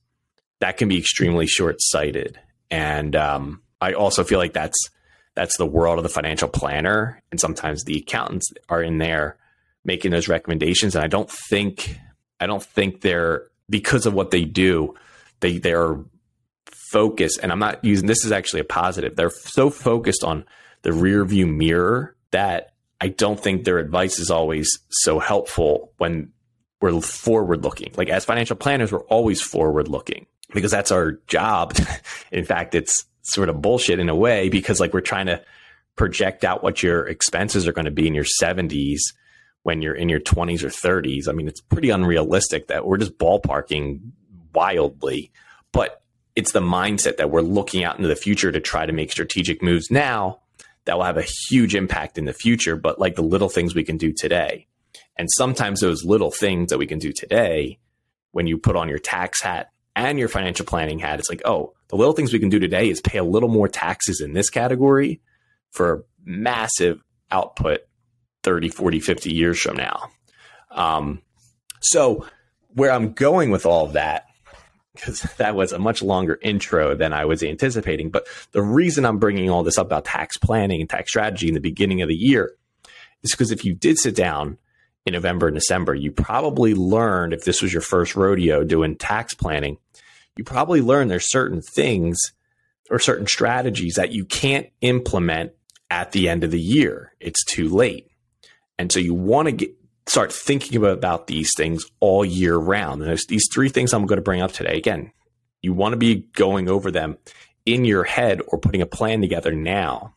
that 0.60 0.78
can 0.78 0.88
be 0.88 0.98
extremely 0.98 1.48
short 1.48 1.78
sighted. 1.80 2.40
And 2.70 3.16
um, 3.16 3.62
I 3.82 3.94
also 3.94 4.24
feel 4.24 4.40
like 4.40 4.54
that's 4.54 4.90
that's 5.36 5.58
the 5.58 5.66
world 5.66 5.98
of 5.98 6.04
the 6.04 6.10
financial 6.10 6.50
planner, 6.50 7.22
and 7.32 7.40
sometimes 7.40 7.84
the 7.84 7.98
accountants 7.98 8.52
are 8.68 8.84
in 8.84 8.98
there 8.98 9.38
making 9.86 10.12
those 10.12 10.28
recommendations. 10.28 10.96
And 10.96 11.04
I 11.04 11.08
don't 11.08 11.30
think 11.30 11.98
I 12.40 12.48
don't 12.48 12.64
think 12.64 13.02
they're 13.02 13.48
because 13.70 14.06
of 14.06 14.14
what 14.14 14.32
they 14.32 14.46
do, 14.46 14.96
they 15.40 15.58
they're 15.58 15.98
focused. 16.92 17.40
And 17.42 17.52
I'm 17.52 17.60
not 17.60 17.84
using 17.84 18.08
this 18.08 18.26
is 18.26 18.32
actually 18.32 18.62
a 18.62 18.66
positive. 18.66 19.16
They're 19.16 19.30
so 19.30 19.70
focused 19.70 20.24
on 20.24 20.46
the 20.82 20.94
rear 20.94 21.24
view 21.26 21.48
mirror 21.48 22.16
that 22.32 22.74
I 23.02 23.10
don't 23.10 23.40
think 23.40 23.64
their 23.64 23.80
advice 23.80 24.20
is 24.20 24.30
always 24.30 24.70
so 24.90 25.20
helpful 25.20 25.94
when 25.98 26.32
we're 26.82 27.00
forward 27.02 27.64
looking. 27.64 27.94
Like 27.96 28.10
as 28.10 28.26
financial 28.26 28.56
planners, 28.56 28.92
we're 28.92 29.04
always 29.06 29.42
forward 29.42 29.88
looking 29.88 30.26
because 30.54 30.72
that's 30.72 30.92
our 30.92 31.14
job. 31.28 31.78
in 32.32 32.46
fact, 32.46 32.76
it's 32.76 33.06
sort 33.22 33.50
of 33.50 33.62
bullshit 33.62 34.00
in 34.00 34.10
a 34.10 34.16
way 34.16 34.50
because 34.50 34.80
like 34.80 34.94
we're 34.94 35.02
trying 35.02 35.28
to 35.28 35.42
project 35.96 36.44
out 36.44 36.64
what 36.64 36.82
your 36.82 37.06
expenses 37.08 37.68
are 37.68 37.74
going 37.74 37.86
to 37.86 37.92
be 37.92 38.08
in 38.08 38.16
your 38.16 38.26
70s 38.42 39.00
when 39.64 39.82
you're 39.82 39.96
in 39.96 40.10
your 40.10 40.20
20s 40.20 40.64
or 40.64 40.70
30s. 40.70 41.28
I 41.28 41.34
mean, 41.34 41.48
it's 41.48 41.62
pretty 41.62 41.90
unrealistic 41.90 42.68
that 42.68 42.86
we're 42.86 42.98
just 42.98 43.18
ballparking 43.18 44.00
wildly, 44.54 45.32
but 45.72 46.02
it's 46.36 46.54
the 46.54 46.62
mindset 46.62 47.18
that 47.18 47.30
we're 47.30 47.42
looking 47.42 47.84
out 47.84 47.98
into 47.98 48.08
the 48.08 48.16
future 48.16 48.52
to 48.52 48.62
try 48.62 48.86
to 48.86 48.94
make 48.94 49.12
strategic 49.12 49.62
moves 49.62 49.92
now 49.92 50.40
that 50.86 50.98
will 50.98 51.04
have 51.04 51.18
a 51.18 51.28
huge 51.50 51.76
impact 51.76 52.18
in 52.18 52.26
the 52.26 52.34
future, 52.34 52.76
but 52.76 52.98
like 52.98 53.16
the 53.16 53.22
little 53.22 53.50
things 53.50 53.76
we 53.76 53.84
can 53.84 53.98
do 53.98 54.14
today. 54.14 54.66
And 55.18 55.28
sometimes 55.32 55.82
those 55.82 56.06
little 56.06 56.32
things 56.32 56.70
that 56.70 56.78
we 56.78 56.88
can 56.88 56.98
do 56.98 57.12
today, 57.12 57.78
when 58.32 58.48
you 58.48 58.58
put 58.58 58.78
on 58.78 58.88
your 58.88 59.00
tax 59.00 59.42
hat 59.42 59.72
and 60.00 60.18
your 60.18 60.30
financial 60.30 60.66
planning 60.66 60.98
hat, 60.98 61.20
it's 61.20 61.30
like, 61.30 61.42
oh, 61.44 61.74
the 61.90 61.98
little 61.98 62.14
things 62.14 62.32
we 62.32 62.40
can 62.40 62.50
do 62.50 62.60
today 62.60 62.90
is 62.90 63.02
pay 63.02 63.18
a 63.18 63.24
little 63.24 63.50
more 63.50 63.68
taxes 63.68 64.22
in 64.22 64.32
this 64.34 64.50
category 64.50 65.22
for 65.72 66.06
massive 66.24 67.04
output 67.32 67.82
30, 68.44 68.70
40, 68.70 69.02
50 69.02 69.34
years 69.34 69.60
from 69.60 69.76
now. 69.76 70.10
Um, 70.72 71.22
so, 71.82 72.26
where 72.70 72.92
I'm 72.92 73.12
going 73.12 73.52
with 73.52 73.66
all 73.66 73.88
of 73.88 73.94
that, 73.94 74.28
because 74.96 75.22
that 75.38 75.54
was 75.54 75.74
a 75.74 75.80
much 75.80 76.02
longer 76.02 76.40
intro 76.42 76.96
than 76.96 77.12
I 77.12 77.26
was 77.26 77.44
anticipating, 77.44 78.10
but 78.10 78.26
the 78.54 78.62
reason 78.62 79.06
I'm 79.06 79.20
bringing 79.20 79.50
all 79.50 79.64
this 79.64 79.78
up 79.78 79.88
about 79.88 80.06
tax 80.06 80.38
planning 80.38 80.80
and 80.80 80.90
tax 80.90 81.12
strategy 81.12 81.50
in 81.50 81.56
the 81.56 81.60
beginning 81.60 82.02
of 82.02 82.08
the 82.08 82.16
year 82.16 82.54
is 83.22 83.32
because 83.32 83.52
if 83.52 83.66
you 83.66 83.76
did 83.76 83.98
sit 83.98 84.16
down 84.16 84.60
in 85.06 85.14
November 85.14 85.48
and 85.48 85.56
December, 85.56 85.96
you 85.96 86.12
probably 86.12 86.74
learned 86.74 87.34
if 87.34 87.44
this 87.44 87.62
was 87.62 87.74
your 87.74 87.82
first 87.82 88.16
rodeo 88.16 88.64
doing 88.64 88.96
tax 88.96 89.34
planning, 89.34 89.78
you 90.36 90.44
probably 90.44 90.82
learned 90.82 91.10
there's 91.10 91.30
certain 91.30 91.62
things 91.62 92.18
or 92.90 93.00
certain 93.00 93.28
strategies 93.28 93.96
that 93.96 94.12
you 94.12 94.26
can't 94.26 94.68
implement 94.82 95.52
at 95.90 96.12
the 96.12 96.30
end 96.30 96.44
of 96.44 96.52
the 96.52 96.60
year. 96.60 97.14
It's 97.20 97.44
too 97.44 97.70
late. 97.70 98.10
And 98.78 98.92
so 98.92 99.00
you 99.00 99.14
want 99.14 99.48
to 99.48 99.52
get 99.52 99.76
start 100.08 100.34
thinking 100.34 100.78
about, 100.78 100.94
about 100.94 101.28
these 101.28 101.52
things 101.56 101.86
all 102.00 102.26
year 102.26 102.58
round. 102.58 103.02
And 103.02 103.10
there's 103.10 103.28
these 103.28 103.48
three 103.54 103.70
things 103.70 103.94
I'm 103.94 104.06
going 104.08 104.18
to 104.18 104.24
bring 104.24 104.42
up 104.42 104.52
today. 104.52 104.76
Again, 104.76 105.12
you 105.62 105.74
want 105.74 105.94
to 105.94 105.98
be 105.98 106.26
going 106.34 106.70
over 106.70 106.90
them 106.90 107.18
in 107.66 107.86
your 107.86 108.04
head 108.04 108.42
or 108.48 108.60
putting 108.60 108.82
a 108.82 108.88
plan 108.88 109.22
together 109.22 109.54
now. 109.54 110.16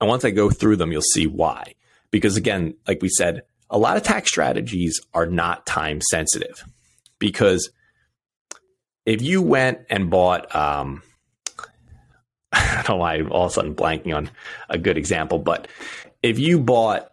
And 0.00 0.08
once 0.08 0.24
I 0.24 0.30
go 0.30 0.50
through 0.50 0.76
them, 0.76 0.92
you'll 0.92 1.02
see 1.02 1.26
why. 1.26 1.74
Because 2.10 2.36
again, 2.36 2.74
like 2.86 3.02
we 3.02 3.08
said, 3.08 3.42
a 3.70 3.78
lot 3.78 3.96
of 3.96 4.02
tax 4.02 4.30
strategies 4.30 5.00
are 5.14 5.26
not 5.26 5.66
time 5.66 6.00
sensitive 6.00 6.64
because 7.18 7.70
if 9.04 9.22
you 9.22 9.42
went 9.42 9.80
and 9.90 10.10
bought, 10.10 10.54
um, 10.54 11.02
I 12.52 12.82
don't 12.86 12.88
know 12.88 12.96
why 12.96 13.14
I'm 13.14 13.32
all 13.32 13.46
of 13.46 13.52
a 13.52 13.54
sudden 13.54 13.74
blanking 13.74 14.14
on 14.14 14.30
a 14.68 14.78
good 14.78 14.96
example, 14.96 15.38
but 15.38 15.68
if 16.22 16.38
you 16.38 16.58
bought 16.58 17.12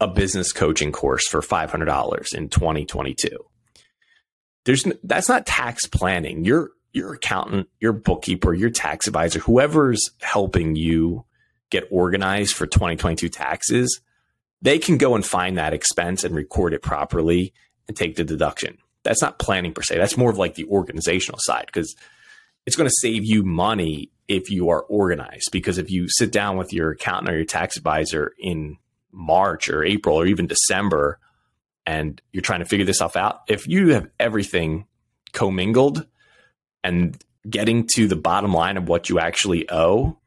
a 0.00 0.08
business 0.08 0.52
coaching 0.52 0.92
course 0.92 1.28
for 1.28 1.40
$500 1.40 2.34
in 2.34 2.48
2022, 2.48 3.28
there's 4.64 4.84
that's 5.02 5.28
not 5.28 5.46
tax 5.46 5.86
planning. 5.86 6.44
Your 6.44 6.70
your 6.92 7.14
accountant, 7.14 7.68
your 7.80 7.92
bookkeeper, 7.92 8.52
your 8.52 8.70
tax 8.70 9.06
advisor, 9.06 9.38
whoever's 9.38 10.10
helping 10.20 10.76
you 10.76 11.24
get 11.70 11.88
organized 11.90 12.54
for 12.54 12.66
2022 12.66 13.28
taxes, 13.28 14.00
they 14.62 14.78
can 14.78 14.98
go 14.98 15.14
and 15.14 15.24
find 15.24 15.58
that 15.58 15.72
expense 15.72 16.24
and 16.24 16.34
record 16.34 16.74
it 16.74 16.82
properly 16.82 17.52
and 17.88 17.96
take 17.96 18.16
the 18.16 18.24
deduction. 18.24 18.78
That's 19.02 19.22
not 19.22 19.38
planning 19.38 19.72
per 19.72 19.82
se. 19.82 19.96
That's 19.96 20.16
more 20.16 20.30
of 20.30 20.38
like 20.38 20.54
the 20.54 20.66
organizational 20.66 21.38
side 21.42 21.66
because 21.66 21.96
it's 22.66 22.76
going 22.76 22.88
to 22.88 22.96
save 23.00 23.24
you 23.24 23.42
money 23.42 24.10
if 24.28 24.50
you 24.50 24.68
are 24.68 24.82
organized. 24.82 25.48
Because 25.50 25.78
if 25.78 25.90
you 25.90 26.06
sit 26.08 26.30
down 26.30 26.56
with 26.56 26.72
your 26.72 26.92
accountant 26.92 27.30
or 27.30 27.36
your 27.36 27.46
tax 27.46 27.76
advisor 27.76 28.34
in 28.38 28.76
March 29.10 29.70
or 29.70 29.82
April 29.82 30.16
or 30.16 30.26
even 30.26 30.46
December 30.46 31.18
and 31.86 32.20
you're 32.32 32.42
trying 32.42 32.60
to 32.60 32.66
figure 32.66 32.84
this 32.84 32.96
stuff 32.96 33.16
out, 33.16 33.40
if 33.48 33.66
you 33.66 33.94
have 33.94 34.08
everything 34.20 34.86
commingled 35.32 36.06
and 36.84 37.22
getting 37.48 37.86
to 37.94 38.06
the 38.06 38.16
bottom 38.16 38.52
line 38.52 38.76
of 38.76 38.88
what 38.88 39.08
you 39.08 39.18
actually 39.18 39.70
owe 39.70 40.18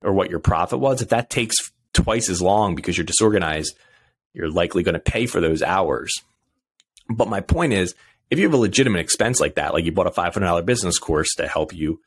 or 0.00 0.12
what 0.12 0.30
your 0.30 0.38
profit 0.38 0.78
was, 0.78 1.02
if 1.02 1.08
that 1.08 1.28
takes 1.28 1.71
twice 1.92 2.28
as 2.28 2.42
long 2.42 2.74
because 2.74 2.96
you're 2.96 3.04
disorganized, 3.04 3.76
you're 4.32 4.50
likely 4.50 4.82
going 4.82 4.94
to 4.94 5.00
pay 5.00 5.26
for 5.26 5.40
those 5.40 5.62
hours. 5.62 6.12
But 7.08 7.28
my 7.28 7.40
point 7.40 7.72
is, 7.72 7.94
if 8.30 8.38
you 8.38 8.46
have 8.46 8.54
a 8.54 8.58
legitimate 8.58 9.00
expense 9.00 9.40
like 9.40 9.56
that, 9.56 9.74
like 9.74 9.84
you 9.84 9.92
bought 9.92 10.06
a 10.06 10.10
$500 10.10 10.64
business 10.64 10.98
course 10.98 11.34
to 11.36 11.46
help 11.46 11.74
you 11.74 12.00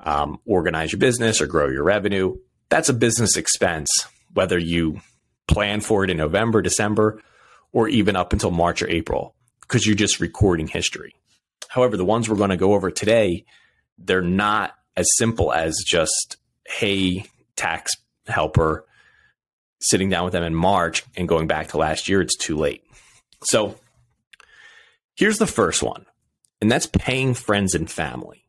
um, 0.00 0.40
organize 0.44 0.92
your 0.92 0.98
business 0.98 1.40
or 1.40 1.46
grow 1.46 1.68
your 1.68 1.84
revenue, 1.84 2.36
that's 2.68 2.88
a 2.88 2.94
business 2.94 3.36
expense, 3.36 3.88
whether 4.34 4.58
you 4.58 5.00
plan 5.46 5.80
for 5.80 6.04
it 6.04 6.10
in 6.10 6.16
November, 6.16 6.62
December, 6.62 7.22
or 7.72 7.88
even 7.88 8.16
up 8.16 8.32
until 8.32 8.50
March 8.50 8.82
or 8.82 8.88
April, 8.88 9.34
because 9.60 9.86
you're 9.86 9.96
just 9.96 10.20
recording 10.20 10.66
history. 10.66 11.14
However, 11.68 11.96
the 11.96 12.04
ones 12.04 12.28
we're 12.28 12.36
going 12.36 12.50
to 12.50 12.56
go 12.56 12.74
over 12.74 12.90
today, 12.90 13.44
they're 13.98 14.22
not 14.22 14.74
as 14.96 15.06
simple 15.16 15.52
as 15.52 15.76
just, 15.86 16.36
hey, 16.66 17.26
tax 17.56 17.92
helper, 18.26 18.84
sitting 19.80 20.10
down 20.10 20.24
with 20.24 20.32
them 20.32 20.42
in 20.42 20.54
March 20.54 21.04
and 21.16 21.28
going 21.28 21.46
back 21.46 21.68
to 21.68 21.78
last 21.78 22.08
year, 22.08 22.20
it's 22.20 22.36
too 22.36 22.56
late. 22.56 22.82
So 23.44 23.76
here's 25.16 25.38
the 25.38 25.46
first 25.46 25.82
one, 25.82 26.06
and 26.60 26.70
that's 26.70 26.86
paying 26.86 27.34
friends 27.34 27.74
and 27.74 27.90
family. 27.90 28.44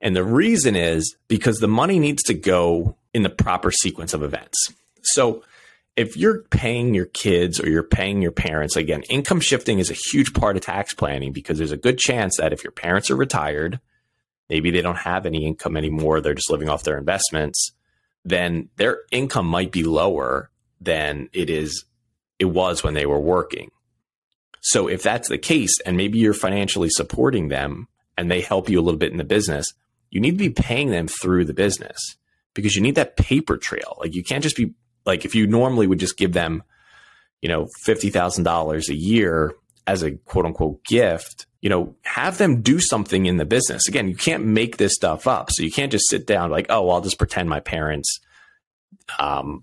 And 0.00 0.16
the 0.16 0.24
reason 0.24 0.74
is 0.76 1.16
because 1.28 1.58
the 1.58 1.68
money 1.68 1.98
needs 1.98 2.22
to 2.24 2.34
go 2.34 2.96
in 3.14 3.22
the 3.22 3.30
proper 3.30 3.70
sequence 3.70 4.14
of 4.14 4.22
events. 4.22 4.72
So 5.02 5.42
if 5.96 6.16
you're 6.16 6.42
paying 6.44 6.94
your 6.94 7.06
kids 7.06 7.60
or 7.60 7.68
you're 7.68 7.82
paying 7.82 8.22
your 8.22 8.32
parents, 8.32 8.76
again, 8.76 9.02
income 9.10 9.40
shifting 9.40 9.78
is 9.78 9.90
a 9.90 9.96
huge 10.10 10.32
part 10.32 10.56
of 10.56 10.62
tax 10.62 10.94
planning 10.94 11.32
because 11.32 11.58
there's 11.58 11.72
a 11.72 11.76
good 11.76 11.98
chance 11.98 12.38
that 12.38 12.52
if 12.52 12.64
your 12.64 12.72
parents 12.72 13.10
are 13.10 13.16
retired, 13.16 13.78
maybe 14.48 14.70
they 14.70 14.82
don't 14.82 14.96
have 14.96 15.26
any 15.26 15.46
income 15.46 15.76
anymore, 15.76 16.20
they're 16.20 16.34
just 16.34 16.50
living 16.50 16.68
off 16.68 16.84
their 16.84 16.98
investments 16.98 17.72
then 18.24 18.68
their 18.76 19.00
income 19.10 19.46
might 19.46 19.72
be 19.72 19.82
lower 19.82 20.50
than 20.80 21.28
it 21.32 21.50
is 21.50 21.84
it 22.38 22.46
was 22.46 22.82
when 22.82 22.94
they 22.94 23.06
were 23.06 23.20
working. 23.20 23.70
So 24.60 24.88
if 24.88 25.02
that's 25.02 25.28
the 25.28 25.38
case 25.38 25.80
and 25.86 25.96
maybe 25.96 26.18
you're 26.18 26.34
financially 26.34 26.88
supporting 26.90 27.48
them 27.48 27.88
and 28.16 28.30
they 28.30 28.40
help 28.40 28.68
you 28.68 28.80
a 28.80 28.82
little 28.82 28.98
bit 28.98 29.12
in 29.12 29.18
the 29.18 29.24
business, 29.24 29.66
you 30.10 30.20
need 30.20 30.32
to 30.32 30.36
be 30.36 30.50
paying 30.50 30.90
them 30.90 31.08
through 31.08 31.44
the 31.44 31.54
business 31.54 32.16
because 32.54 32.76
you 32.76 32.82
need 32.82 32.94
that 32.94 33.16
paper 33.16 33.56
trail. 33.56 33.96
Like 33.98 34.14
you 34.14 34.22
can't 34.22 34.42
just 34.42 34.56
be 34.56 34.74
like 35.04 35.24
if 35.24 35.34
you 35.34 35.46
normally 35.46 35.86
would 35.86 35.98
just 35.98 36.16
give 36.16 36.32
them, 36.32 36.62
you 37.40 37.48
know, 37.48 37.68
$50,000 37.86 38.88
a 38.88 38.94
year 38.94 39.54
as 39.86 40.02
a 40.02 40.12
quote 40.12 40.46
unquote 40.46 40.84
gift, 40.84 41.46
you 41.60 41.70
know, 41.70 41.94
have 42.02 42.38
them 42.38 42.62
do 42.62 42.80
something 42.80 43.26
in 43.26 43.36
the 43.36 43.44
business. 43.44 43.88
Again, 43.88 44.08
you 44.08 44.16
can't 44.16 44.44
make 44.44 44.76
this 44.76 44.94
stuff 44.94 45.26
up. 45.26 45.50
So 45.50 45.62
you 45.62 45.70
can't 45.70 45.92
just 45.92 46.08
sit 46.08 46.26
down 46.26 46.50
like, 46.50 46.66
oh, 46.68 46.82
well, 46.82 46.96
I'll 46.96 47.02
just 47.02 47.18
pretend 47.18 47.48
my 47.48 47.60
parents, 47.60 48.20
um, 49.18 49.62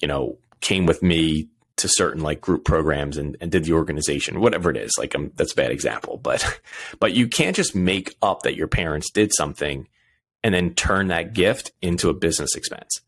you 0.00 0.08
know, 0.08 0.38
came 0.60 0.86
with 0.86 1.02
me 1.02 1.48
to 1.76 1.88
certain 1.88 2.22
like 2.22 2.40
group 2.40 2.64
programs 2.64 3.16
and, 3.16 3.36
and 3.40 3.50
did 3.50 3.64
the 3.64 3.72
organization, 3.72 4.40
whatever 4.40 4.70
it 4.70 4.76
is. 4.76 4.92
Like, 4.98 5.14
um, 5.14 5.32
that's 5.36 5.52
a 5.52 5.56
bad 5.56 5.70
example, 5.70 6.18
but, 6.18 6.60
but 7.00 7.14
you 7.14 7.28
can't 7.28 7.56
just 7.56 7.74
make 7.74 8.14
up 8.22 8.42
that 8.42 8.56
your 8.56 8.68
parents 8.68 9.10
did 9.10 9.32
something 9.34 9.88
and 10.44 10.54
then 10.54 10.74
turn 10.74 11.08
that 11.08 11.34
gift 11.34 11.72
into 11.80 12.08
a 12.08 12.14
business 12.14 12.54
expense. 12.56 13.00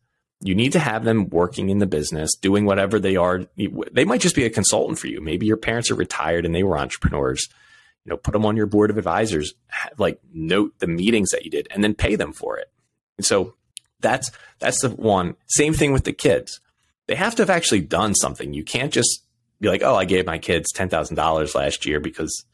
You 0.45 0.53
need 0.53 0.73
to 0.73 0.79
have 0.79 1.03
them 1.03 1.29
working 1.29 1.69
in 1.69 1.79
the 1.79 1.87
business, 1.87 2.35
doing 2.35 2.65
whatever 2.65 2.99
they 2.99 3.15
are. 3.15 3.45
They 3.57 4.05
might 4.05 4.21
just 4.21 4.35
be 4.35 4.45
a 4.45 4.49
consultant 4.51 4.99
for 4.99 5.07
you. 5.07 5.19
Maybe 5.19 5.47
your 5.47 5.57
parents 5.57 5.89
are 5.89 5.95
retired 5.95 6.45
and 6.45 6.53
they 6.53 6.61
were 6.61 6.77
entrepreneurs. 6.77 7.47
You 8.05 8.11
know, 8.11 8.17
put 8.17 8.33
them 8.33 8.45
on 8.45 8.55
your 8.55 8.67
board 8.67 8.91
of 8.91 8.99
advisors, 8.99 9.55
like 9.97 10.19
note 10.31 10.77
the 10.77 10.85
meetings 10.85 11.31
that 11.31 11.45
you 11.45 11.49
did 11.49 11.67
and 11.71 11.83
then 11.83 11.95
pay 11.95 12.15
them 12.15 12.31
for 12.31 12.59
it. 12.59 12.71
And 13.17 13.25
so 13.25 13.55
that's 14.01 14.29
that's 14.59 14.81
the 14.81 14.89
one. 14.89 15.35
Same 15.47 15.73
thing 15.73 15.93
with 15.93 16.03
the 16.03 16.13
kids. 16.13 16.61
They 17.07 17.15
have 17.15 17.33
to 17.35 17.41
have 17.41 17.49
actually 17.49 17.81
done 17.81 18.13
something. 18.13 18.53
You 18.53 18.63
can't 18.63 18.93
just 18.93 19.23
be 19.59 19.67
like, 19.67 19.81
"Oh, 19.81 19.95
I 19.95 20.05
gave 20.05 20.27
my 20.27 20.37
kids 20.37 20.71
$10,000 20.75 21.55
last 21.55 21.87
year 21.87 21.99
because 21.99 22.45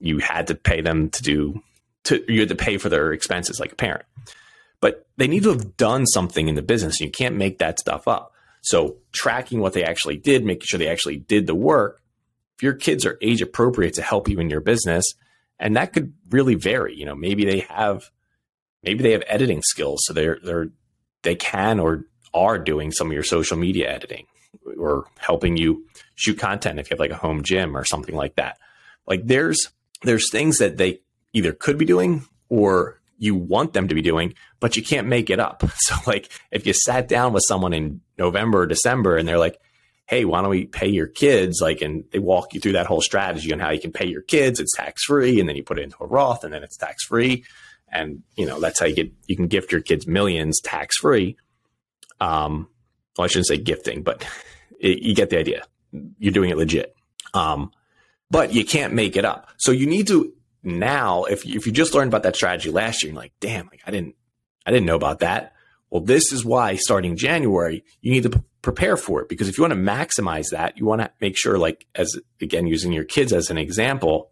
you 0.00 0.18
had 0.18 0.48
to 0.48 0.56
pay 0.56 0.80
them 0.80 1.08
to 1.10 1.22
do 1.22 1.62
to 2.04 2.24
you 2.26 2.40
had 2.40 2.48
to 2.48 2.56
pay 2.56 2.78
for 2.78 2.88
their 2.88 3.12
expenses 3.12 3.60
like 3.60 3.72
a 3.72 3.76
parent. 3.76 4.06
But 4.82 5.06
they 5.16 5.28
need 5.28 5.44
to 5.44 5.50
have 5.50 5.78
done 5.78 6.06
something 6.06 6.48
in 6.48 6.56
the 6.56 6.62
business. 6.62 7.00
You 7.00 7.10
can't 7.10 7.36
make 7.36 7.58
that 7.58 7.78
stuff 7.78 8.06
up. 8.06 8.34
So 8.60 8.96
tracking 9.12 9.60
what 9.60 9.72
they 9.72 9.84
actually 9.84 10.18
did, 10.18 10.44
making 10.44 10.66
sure 10.66 10.78
they 10.78 10.88
actually 10.88 11.16
did 11.16 11.46
the 11.46 11.54
work. 11.54 12.02
If 12.56 12.62
your 12.62 12.74
kids 12.74 13.06
are 13.06 13.16
age 13.22 13.40
appropriate 13.40 13.94
to 13.94 14.02
help 14.02 14.28
you 14.28 14.38
in 14.38 14.50
your 14.50 14.60
business, 14.60 15.04
and 15.58 15.76
that 15.76 15.92
could 15.94 16.12
really 16.30 16.56
vary. 16.56 16.94
You 16.94 17.06
know, 17.06 17.14
maybe 17.14 17.44
they 17.44 17.60
have 17.60 18.10
maybe 18.82 19.02
they 19.02 19.12
have 19.12 19.22
editing 19.26 19.62
skills, 19.62 20.02
so 20.04 20.12
they're 20.12 20.38
they're 20.42 20.68
they 21.22 21.36
can 21.36 21.80
or 21.80 22.04
are 22.34 22.58
doing 22.58 22.90
some 22.90 23.06
of 23.06 23.12
your 23.12 23.22
social 23.22 23.56
media 23.56 23.90
editing 23.90 24.26
or 24.78 25.06
helping 25.18 25.56
you 25.56 25.86
shoot 26.14 26.38
content 26.38 26.78
if 26.78 26.90
you 26.90 26.94
have 26.94 27.00
like 27.00 27.10
a 27.10 27.16
home 27.16 27.42
gym 27.42 27.76
or 27.76 27.84
something 27.84 28.14
like 28.14 28.34
that. 28.36 28.58
Like 29.06 29.26
there's 29.26 29.70
there's 30.02 30.30
things 30.30 30.58
that 30.58 30.76
they 30.76 31.00
either 31.32 31.52
could 31.52 31.78
be 31.78 31.84
doing 31.84 32.24
or 32.48 33.00
you 33.22 33.36
want 33.36 33.72
them 33.72 33.86
to 33.86 33.94
be 33.94 34.02
doing, 34.02 34.34
but 34.58 34.76
you 34.76 34.82
can't 34.82 35.06
make 35.06 35.30
it 35.30 35.38
up. 35.38 35.62
So, 35.82 35.94
like, 36.08 36.28
if 36.50 36.66
you 36.66 36.72
sat 36.72 37.06
down 37.06 37.32
with 37.32 37.44
someone 37.46 37.72
in 37.72 38.00
November 38.18 38.62
or 38.62 38.66
December 38.66 39.16
and 39.16 39.28
they're 39.28 39.38
like, 39.38 39.60
hey, 40.06 40.24
why 40.24 40.40
don't 40.40 40.50
we 40.50 40.66
pay 40.66 40.88
your 40.88 41.06
kids? 41.06 41.60
Like, 41.60 41.82
and 41.82 42.04
they 42.10 42.18
walk 42.18 42.52
you 42.52 42.60
through 42.60 42.72
that 42.72 42.86
whole 42.86 43.00
strategy 43.00 43.52
on 43.52 43.60
how 43.60 43.70
you 43.70 43.80
can 43.80 43.92
pay 43.92 44.06
your 44.06 44.22
kids. 44.22 44.58
It's 44.58 44.76
tax 44.76 45.04
free. 45.04 45.38
And 45.38 45.48
then 45.48 45.54
you 45.54 45.62
put 45.62 45.78
it 45.78 45.82
into 45.82 45.96
a 46.00 46.06
Roth 46.06 46.42
and 46.42 46.52
then 46.52 46.64
it's 46.64 46.76
tax 46.76 47.04
free. 47.04 47.44
And, 47.88 48.22
you 48.36 48.44
know, 48.44 48.58
that's 48.58 48.80
how 48.80 48.86
you 48.86 48.94
get, 48.94 49.12
you 49.28 49.36
can 49.36 49.46
gift 49.46 49.70
your 49.70 49.82
kids 49.82 50.06
millions 50.06 50.60
tax 50.60 50.96
free. 50.98 51.36
Um, 52.20 52.68
well, 53.16 53.24
I 53.24 53.28
shouldn't 53.28 53.46
say 53.46 53.58
gifting, 53.58 54.02
but 54.02 54.26
it, 54.80 54.98
you 55.00 55.14
get 55.14 55.30
the 55.30 55.38
idea. 55.38 55.64
You're 56.18 56.32
doing 56.32 56.50
it 56.50 56.56
legit. 56.56 56.96
Um, 57.34 57.70
but 58.30 58.52
you 58.52 58.64
can't 58.64 58.94
make 58.94 59.16
it 59.16 59.24
up. 59.24 59.48
So 59.58 59.70
you 59.70 59.86
need 59.86 60.08
to 60.08 60.32
now, 60.62 61.24
if 61.24 61.44
you, 61.44 61.56
if 61.56 61.66
you 61.66 61.72
just 61.72 61.94
learned 61.94 62.08
about 62.08 62.22
that 62.22 62.36
strategy 62.36 62.70
last 62.70 63.02
year, 63.02 63.12
you're 63.12 63.20
like, 63.20 63.32
damn, 63.40 63.66
like 63.66 63.80
I 63.86 63.90
didn't, 63.90 64.14
I 64.64 64.70
didn't 64.70 64.86
know 64.86 64.96
about 64.96 65.20
that. 65.20 65.54
Well, 65.90 66.02
this 66.02 66.32
is 66.32 66.44
why 66.44 66.76
starting 66.76 67.16
January, 67.16 67.84
you 68.00 68.12
need 68.12 68.22
to 68.22 68.30
p- 68.30 68.40
prepare 68.62 68.96
for 68.96 69.20
it 69.20 69.28
because 69.28 69.48
if 69.48 69.58
you 69.58 69.62
want 69.62 69.74
to 69.74 69.78
maximize 69.78 70.50
that, 70.52 70.78
you 70.78 70.86
want 70.86 71.02
to 71.02 71.10
make 71.20 71.36
sure, 71.36 71.58
like, 71.58 71.86
as 71.94 72.16
again, 72.40 72.66
using 72.66 72.92
your 72.92 73.04
kids 73.04 73.32
as 73.32 73.50
an 73.50 73.58
example, 73.58 74.30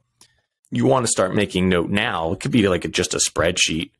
you 0.70 0.86
want 0.86 1.04
to 1.04 1.10
start 1.10 1.34
making 1.34 1.68
note 1.68 1.90
now. 1.90 2.32
It 2.32 2.40
could 2.40 2.52
be 2.52 2.68
like 2.68 2.84
a, 2.84 2.88
just 2.88 3.12
a 3.12 3.18
spreadsheet 3.18 3.90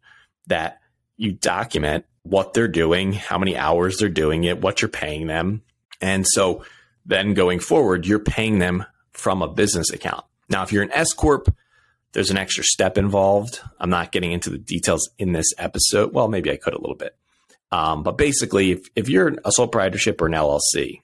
that 0.46 0.80
you 1.16 1.32
document 1.32 2.06
what 2.22 2.54
they're 2.54 2.68
doing, 2.68 3.12
how 3.12 3.38
many 3.38 3.56
hours 3.56 3.98
they're 3.98 4.08
doing 4.08 4.44
it, 4.44 4.60
what 4.60 4.80
you're 4.80 4.88
paying 4.88 5.26
them. 5.26 5.62
And 6.00 6.26
so 6.26 6.64
then 7.04 7.34
going 7.34 7.58
forward, 7.58 8.06
you're 8.06 8.18
paying 8.18 8.58
them 8.58 8.86
from 9.12 9.42
a 9.42 9.48
business 9.48 9.90
account. 9.90 10.24
Now, 10.48 10.62
if 10.62 10.72
you're 10.72 10.82
an 10.82 10.92
S 10.92 11.12
Corp, 11.12 11.54
there's 12.12 12.30
an 12.30 12.38
extra 12.38 12.64
step 12.64 12.98
involved. 12.98 13.60
I'm 13.78 13.90
not 13.90 14.12
getting 14.12 14.32
into 14.32 14.50
the 14.50 14.58
details 14.58 15.10
in 15.18 15.32
this 15.32 15.46
episode. 15.58 16.12
Well, 16.12 16.28
maybe 16.28 16.50
I 16.50 16.56
could 16.56 16.74
a 16.74 16.80
little 16.80 16.96
bit. 16.96 17.16
Um, 17.72 18.02
but 18.02 18.18
basically, 18.18 18.72
if, 18.72 18.88
if 18.96 19.08
you're 19.08 19.36
a 19.44 19.52
sole 19.52 19.68
proprietorship 19.68 20.20
or 20.20 20.26
an 20.26 20.32
LLC 20.32 21.02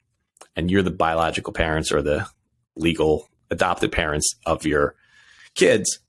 and 0.55 0.69
you're 0.69 0.83
the 0.83 0.91
biological 0.91 1.53
parents 1.53 1.91
or 1.91 2.01
the 2.01 2.27
legal 2.75 3.29
adopted 3.49 3.91
parents 3.91 4.35
of 4.45 4.65
your 4.65 4.95
kids, 5.55 5.99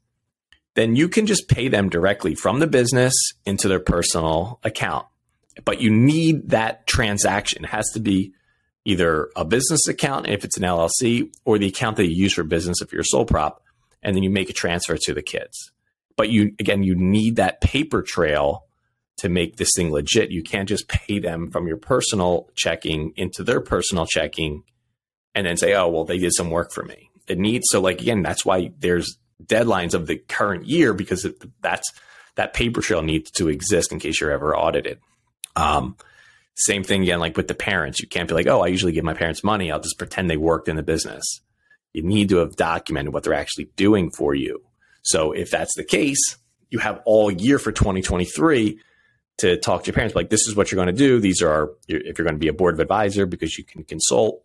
then 0.75 0.97
you 0.97 1.09
can 1.09 1.27
just 1.27 1.49
pay 1.49 1.69
them 1.69 1.89
directly 1.89 2.35
from 2.35 2.59
the 2.59 2.67
business 2.67 3.15
into 3.47 3.69
their 3.69 3.81
personal 3.81 4.59
account. 4.65 5.07
But 5.65 5.81
you 5.81 5.91
need 5.91 6.51
that 6.51 6.87
transaction. 6.87 7.65
It 7.65 7.71
has 7.71 7.89
to 7.91 8.01
be 8.01 8.33
either 8.85 9.29
a 9.37 9.45
business 9.45 9.87
account 9.87 10.29
if 10.29 10.45
it's 10.45 10.57
an 10.57 10.63
LLC 10.65 11.33
or 11.45 11.59
the 11.59 11.69
account 11.69 11.97
that 11.97 12.07
you 12.07 12.15
use 12.15 12.35
for 12.35 12.43
business 12.43 12.81
if 12.81 12.93
you're 12.93 13.03
a 13.03 13.05
sole 13.05 13.25
prop 13.25 13.63
and 14.03 14.15
then 14.15 14.23
you 14.23 14.31
make 14.31 14.51
a 14.51 14.55
transfer 14.55 14.97
to 14.97 15.15
the 15.15 15.23
kids. 15.23 15.73
But 16.17 16.31
you 16.31 16.55
again, 16.59 16.83
you 16.83 16.95
need 16.95 17.37
that 17.37 17.61
paper 17.61 18.03
trail 18.03 18.65
to 19.19 19.29
make 19.29 19.57
this 19.57 19.71
thing 19.75 19.91
legit. 19.91 20.31
You 20.31 20.43
can't 20.43 20.69
just 20.69 20.89
pay 20.89 21.19
them 21.19 21.51
from 21.51 21.67
your 21.67 21.77
personal 21.77 22.49
checking 22.55 23.13
into 23.17 23.43
their 23.43 23.61
personal 23.61 24.07
checking 24.07 24.63
and 25.35 25.47
then 25.47 25.57
say, 25.57 25.75
"Oh, 25.75 25.89
well, 25.89 26.05
they 26.05 26.19
did 26.19 26.35
some 26.35 26.51
work 26.51 26.73
for 26.73 26.85
me." 26.85 27.11
It 27.27 27.39
needs 27.39 27.67
so 27.71 27.81
like 27.81 28.01
again, 28.01 28.23
that's 28.23 28.45
why 28.45 28.73
there's 28.79 29.19
deadlines 29.45 29.95
of 29.95 30.07
the 30.07 30.17
current 30.17 30.67
year 30.67 30.93
because 30.93 31.27
that's 31.61 31.93
that 32.37 32.55
paper 32.55 32.81
trail 32.81 33.03
needs 33.03 33.31
to 33.33 33.49
exist 33.49 33.93
in 33.93 33.99
case 33.99 34.21
you're 34.21 34.31
ever 34.31 34.57
audited. 34.57 34.99
Um, 35.57 35.97
same 36.57 36.83
thing 36.83 37.03
again, 37.03 37.21
like 37.21 37.37
with 37.37 37.49
the 37.49 37.55
parents. 37.55 38.01
You 38.01 38.09
can't 38.09 38.29
be 38.29 38.35
like, 38.35 38.47
"Oh, 38.47 38.63
I 38.63 38.69
usually 38.69 38.93
give 38.93 39.05
my 39.05 39.15
parents 39.15 39.45
money. 39.45 39.71
I'll 39.71 39.81
just 39.81 39.99
pretend 39.99 40.29
they 40.29 40.37
worked 40.37 40.69
in 40.69 40.77
the 40.77 40.83
business." 40.83 41.41
You 41.99 42.05
need 42.05 42.29
to 42.29 42.37
have 42.37 42.55
documented 42.55 43.13
what 43.13 43.25
they're 43.25 43.35
actually 43.35 43.69
doing 43.75 44.11
for 44.11 44.35
you. 44.35 44.63
So 45.03 45.33
if 45.33 45.51
that's 45.51 45.75
the 45.77 45.85
case, 45.85 46.37
you 46.71 46.79
have 46.79 47.01
all 47.05 47.31
year 47.31 47.59
for 47.59 47.73
2023 47.73 48.79
to 49.39 49.57
talk 49.57 49.83
to 49.83 49.89
your 49.89 49.95
parents 49.95 50.15
like 50.15 50.31
this 50.31 50.47
is 50.47 50.55
what 50.55 50.71
you're 50.71 50.77
going 50.77 50.95
to 50.95 51.05
do. 51.07 51.19
These 51.19 51.43
are 51.43 51.71
if 51.89 52.19
you're 52.19 52.25
going 52.25 52.37
to 52.37 52.41
be 52.41 52.49
a 52.49 52.53
board 52.53 52.75
of 52.75 52.81
advisor 52.81 53.27
because 53.27 53.59
you 53.59 53.65
can 53.65 53.83
consult 53.85 54.45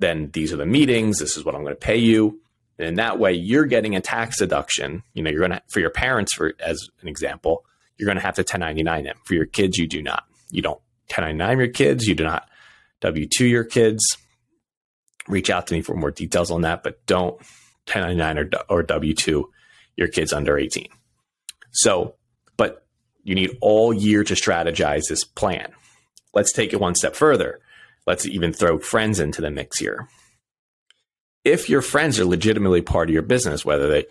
then 0.00 0.30
these 0.32 0.52
are 0.52 0.56
the 0.56 0.66
meetings. 0.66 1.18
This 1.18 1.36
is 1.36 1.44
what 1.44 1.54
i'm 1.54 1.62
going 1.62 1.74
to 1.74 1.80
pay 1.80 1.96
you. 1.96 2.40
And 2.78 2.88
in 2.88 2.94
that 2.94 3.18
way 3.18 3.32
you're 3.32 3.66
getting 3.66 3.94
a 3.96 4.00
tax 4.00 4.38
deduction. 4.38 5.02
You 5.12 5.22
know 5.22 5.30
you're 5.30 5.40
going 5.40 5.52
to 5.52 5.62
for 5.68 5.80
your 5.80 5.90
parents 5.90 6.34
for 6.34 6.54
as 6.60 6.88
an 7.02 7.08
example 7.08 7.64
you're 7.96 8.06
going 8.06 8.18
to 8.18 8.24
have 8.24 8.34
to 8.34 8.42
1099 8.42 9.04
them 9.04 9.16
for 9.24 9.34
your 9.34 9.46
kids 9.46 9.78
you 9.78 9.86
do 9.86 10.02
not. 10.02 10.24
You 10.50 10.62
don't 10.62 10.80
1099 11.08 11.58
your 11.58 11.68
kids. 11.68 12.06
You 12.06 12.14
do 12.14 12.24
not 12.24 12.48
w2 13.02 13.48
your 13.48 13.64
kids 13.64 14.16
reach 15.28 15.50
out 15.50 15.66
to 15.68 15.74
me 15.74 15.82
for 15.82 15.94
more 15.94 16.10
details 16.10 16.50
on 16.50 16.62
that, 16.62 16.82
but 16.82 17.04
don't 17.06 17.34
1099 17.86 18.38
or, 18.38 18.50
or 18.68 18.82
W 18.82 19.14
2 19.14 19.50
your 19.96 20.08
kids 20.08 20.32
under 20.32 20.58
18. 20.58 20.88
So, 21.72 22.16
but 22.56 22.86
you 23.22 23.34
need 23.34 23.56
all 23.60 23.92
year 23.92 24.24
to 24.24 24.34
strategize 24.34 25.02
this 25.08 25.24
plan. 25.24 25.72
Let's 26.32 26.52
take 26.52 26.72
it 26.72 26.80
one 26.80 26.94
step 26.94 27.14
further. 27.14 27.60
Let's 28.06 28.26
even 28.26 28.52
throw 28.52 28.78
friends 28.78 29.20
into 29.20 29.40
the 29.40 29.50
mix 29.50 29.78
here. 29.78 30.08
If 31.44 31.68
your 31.68 31.82
friends 31.82 32.18
are 32.18 32.24
legitimately 32.24 32.82
part 32.82 33.08
of 33.08 33.12
your 33.12 33.22
business, 33.22 33.64
whether 33.64 33.88
they 33.88 34.06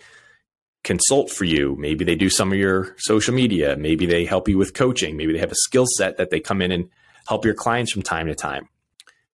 consult 0.84 1.30
for 1.30 1.44
you, 1.44 1.76
maybe 1.78 2.04
they 2.04 2.14
do 2.14 2.30
some 2.30 2.52
of 2.52 2.58
your 2.58 2.94
social 2.98 3.34
media, 3.34 3.76
maybe 3.76 4.06
they 4.06 4.24
help 4.24 4.48
you 4.48 4.58
with 4.58 4.74
coaching, 4.74 5.16
maybe 5.16 5.32
they 5.32 5.38
have 5.38 5.52
a 5.52 5.56
skill 5.56 5.86
set 5.86 6.16
that 6.16 6.30
they 6.30 6.40
come 6.40 6.62
in 6.62 6.70
and 6.70 6.88
help 7.26 7.44
your 7.44 7.54
clients 7.54 7.92
from 7.92 8.02
time 8.02 8.26
to 8.26 8.34
time 8.34 8.68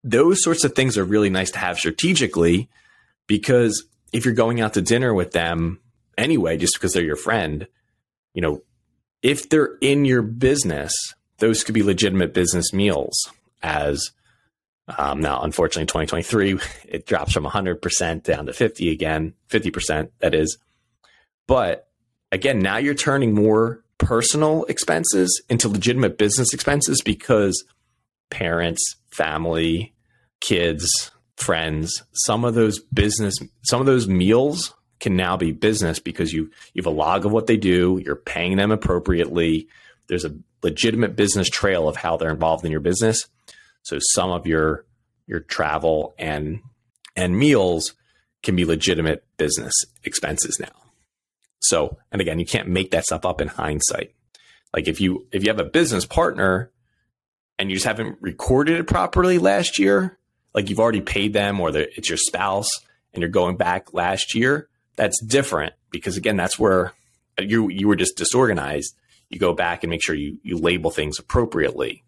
those 0.02 0.42
sorts 0.42 0.64
of 0.64 0.74
things 0.74 0.96
are 0.96 1.04
really 1.04 1.30
nice 1.30 1.50
to 1.52 1.58
have 1.58 1.78
strategically 1.78 2.68
because 3.26 3.84
if 4.12 4.24
you're 4.24 4.34
going 4.34 4.60
out 4.60 4.74
to 4.74 4.82
dinner 4.82 5.14
with 5.14 5.32
them 5.32 5.80
anyway, 6.16 6.56
just 6.56 6.74
because 6.74 6.92
they're 6.92 7.04
your 7.04 7.16
friend, 7.16 7.66
you 8.34 8.42
know, 8.42 8.62
if 9.22 9.48
they're 9.48 9.76
in 9.80 10.04
your 10.04 10.22
business, 10.22 10.92
those 11.38 11.64
could 11.64 11.74
be 11.74 11.82
legitimate 11.82 12.32
business 12.34 12.72
meals. 12.72 13.16
As 13.62 14.10
um, 14.98 15.20
now, 15.20 15.42
unfortunately, 15.42 15.86
2023, 15.86 16.58
it 16.88 17.06
drops 17.06 17.32
from 17.32 17.44
100% 17.44 18.22
down 18.22 18.46
to 18.46 18.52
50 18.52 18.90
again, 18.90 19.34
50%, 19.48 20.10
that 20.20 20.34
is. 20.34 20.58
But 21.46 21.88
again, 22.32 22.60
now 22.60 22.78
you're 22.78 22.94
turning 22.94 23.34
more 23.34 23.84
personal 23.98 24.64
expenses 24.64 25.42
into 25.48 25.68
legitimate 25.68 26.16
business 26.16 26.54
expenses 26.54 27.02
because 27.04 27.64
parents, 28.30 28.96
family, 29.10 29.92
kids, 30.40 31.10
friends, 31.36 32.02
some 32.12 32.44
of 32.44 32.54
those 32.54 32.80
business, 32.80 33.36
some 33.62 33.80
of 33.80 33.86
those 33.86 34.08
meals 34.08 34.74
can 35.00 35.16
now 35.16 35.36
be 35.36 35.52
business 35.52 35.98
because 35.98 36.32
you 36.32 36.50
you 36.74 36.82
have 36.82 36.86
a 36.86 36.96
log 36.96 37.26
of 37.26 37.32
what 37.32 37.46
they 37.46 37.56
do, 37.56 38.00
you're 38.04 38.16
paying 38.16 38.56
them 38.56 38.70
appropriately. 38.70 39.66
There's 40.08 40.24
a 40.24 40.36
legitimate 40.62 41.16
business 41.16 41.48
trail 41.48 41.88
of 41.88 41.96
how 41.96 42.16
they're 42.16 42.30
involved 42.30 42.64
in 42.64 42.70
your 42.70 42.80
business. 42.80 43.26
So 43.82 43.98
some 44.12 44.30
of 44.30 44.46
your 44.46 44.84
your 45.26 45.40
travel 45.40 46.14
and 46.18 46.60
and 47.16 47.36
meals 47.36 47.94
can 48.42 48.56
be 48.56 48.64
legitimate 48.64 49.24
business 49.36 49.74
expenses 50.04 50.58
now. 50.58 50.68
So, 51.60 51.98
and 52.10 52.20
again, 52.20 52.38
you 52.38 52.46
can't 52.46 52.68
make 52.68 52.90
that 52.92 53.04
stuff 53.04 53.24
up 53.24 53.40
in 53.40 53.48
hindsight. 53.48 54.14
Like 54.74 54.88
if 54.88 55.00
you 55.00 55.26
if 55.32 55.42
you 55.42 55.50
have 55.50 55.58
a 55.58 55.64
business 55.64 56.04
partner 56.04 56.70
and 57.60 57.70
you 57.70 57.76
just 57.76 57.86
haven't 57.86 58.16
recorded 58.22 58.80
it 58.80 58.86
properly 58.86 59.36
last 59.36 59.78
year, 59.78 60.18
like 60.54 60.70
you've 60.70 60.80
already 60.80 61.02
paid 61.02 61.34
them 61.34 61.60
or 61.60 61.76
it's 61.76 62.08
your 62.08 62.16
spouse 62.16 62.70
and 63.12 63.20
you're 63.20 63.28
going 63.28 63.58
back 63.58 63.92
last 63.92 64.34
year, 64.34 64.70
that's 64.96 65.22
different 65.22 65.74
because 65.90 66.16
again, 66.16 66.38
that's 66.38 66.58
where 66.58 66.94
you 67.38 67.68
you 67.68 67.86
were 67.86 67.96
just 67.96 68.16
disorganized. 68.16 68.96
You 69.28 69.38
go 69.38 69.52
back 69.52 69.84
and 69.84 69.90
make 69.90 70.02
sure 70.02 70.14
you 70.14 70.38
you 70.42 70.56
label 70.56 70.90
things 70.90 71.18
appropriately. 71.18 72.02